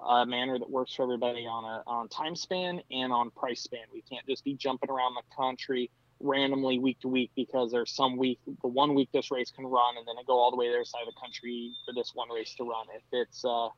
a 0.00 0.26
manner 0.26 0.58
that 0.58 0.70
works 0.70 0.94
for 0.94 1.02
everybody 1.02 1.46
on 1.46 1.64
a 1.64 1.82
on 1.86 2.08
time 2.08 2.36
span 2.36 2.80
and 2.90 3.12
on 3.12 3.30
price 3.30 3.62
span. 3.62 3.84
We 3.92 4.02
can't 4.02 4.26
just 4.26 4.44
be 4.44 4.54
jumping 4.54 4.90
around 4.90 5.14
the 5.14 5.34
country 5.34 5.90
randomly 6.20 6.78
week 6.78 7.00
to 7.00 7.08
week 7.08 7.30
because 7.34 7.70
there's 7.72 7.90
some 7.90 8.16
week 8.16 8.38
the 8.62 8.68
one 8.68 8.94
week 8.94 9.08
this 9.12 9.30
race 9.30 9.50
can 9.50 9.66
run 9.66 9.96
and 9.96 10.06
then 10.06 10.14
it 10.18 10.26
go 10.26 10.38
all 10.38 10.50
the 10.50 10.56
way 10.56 10.66
to 10.66 10.72
the 10.72 10.76
other 10.78 10.84
side 10.84 11.02
of 11.06 11.12
the 11.14 11.20
country 11.20 11.72
for 11.84 11.92
this 11.94 12.12
one 12.14 12.28
race 12.30 12.54
to 12.54 12.64
run. 12.64 12.86
If 12.94 13.02
it's 13.12 13.44
uh 13.44 13.68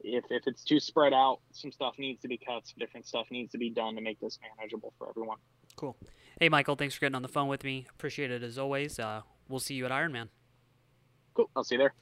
if 0.00 0.24
if 0.30 0.46
it's 0.46 0.64
too 0.64 0.80
spread 0.80 1.12
out, 1.12 1.40
some 1.52 1.72
stuff 1.72 1.94
needs 1.98 2.20
to 2.22 2.28
be 2.28 2.38
cut, 2.38 2.66
some 2.66 2.76
different 2.78 3.06
stuff 3.06 3.26
needs 3.30 3.52
to 3.52 3.58
be 3.58 3.70
done 3.70 3.94
to 3.94 4.00
make 4.00 4.20
this 4.20 4.38
manageable 4.56 4.92
for 4.98 5.08
everyone. 5.08 5.38
Cool. 5.76 5.96
Hey, 6.38 6.48
Michael, 6.48 6.76
thanks 6.76 6.94
for 6.94 7.00
getting 7.00 7.16
on 7.16 7.22
the 7.22 7.28
phone 7.28 7.48
with 7.48 7.64
me. 7.64 7.86
Appreciate 7.90 8.30
it 8.30 8.42
as 8.42 8.58
always. 8.58 8.98
Uh, 8.98 9.22
we'll 9.48 9.60
see 9.60 9.74
you 9.74 9.86
at 9.86 9.92
Ironman. 9.92 10.28
Cool. 11.34 11.50
I'll 11.56 11.64
see 11.64 11.76
you 11.76 11.80
there. 11.80 11.94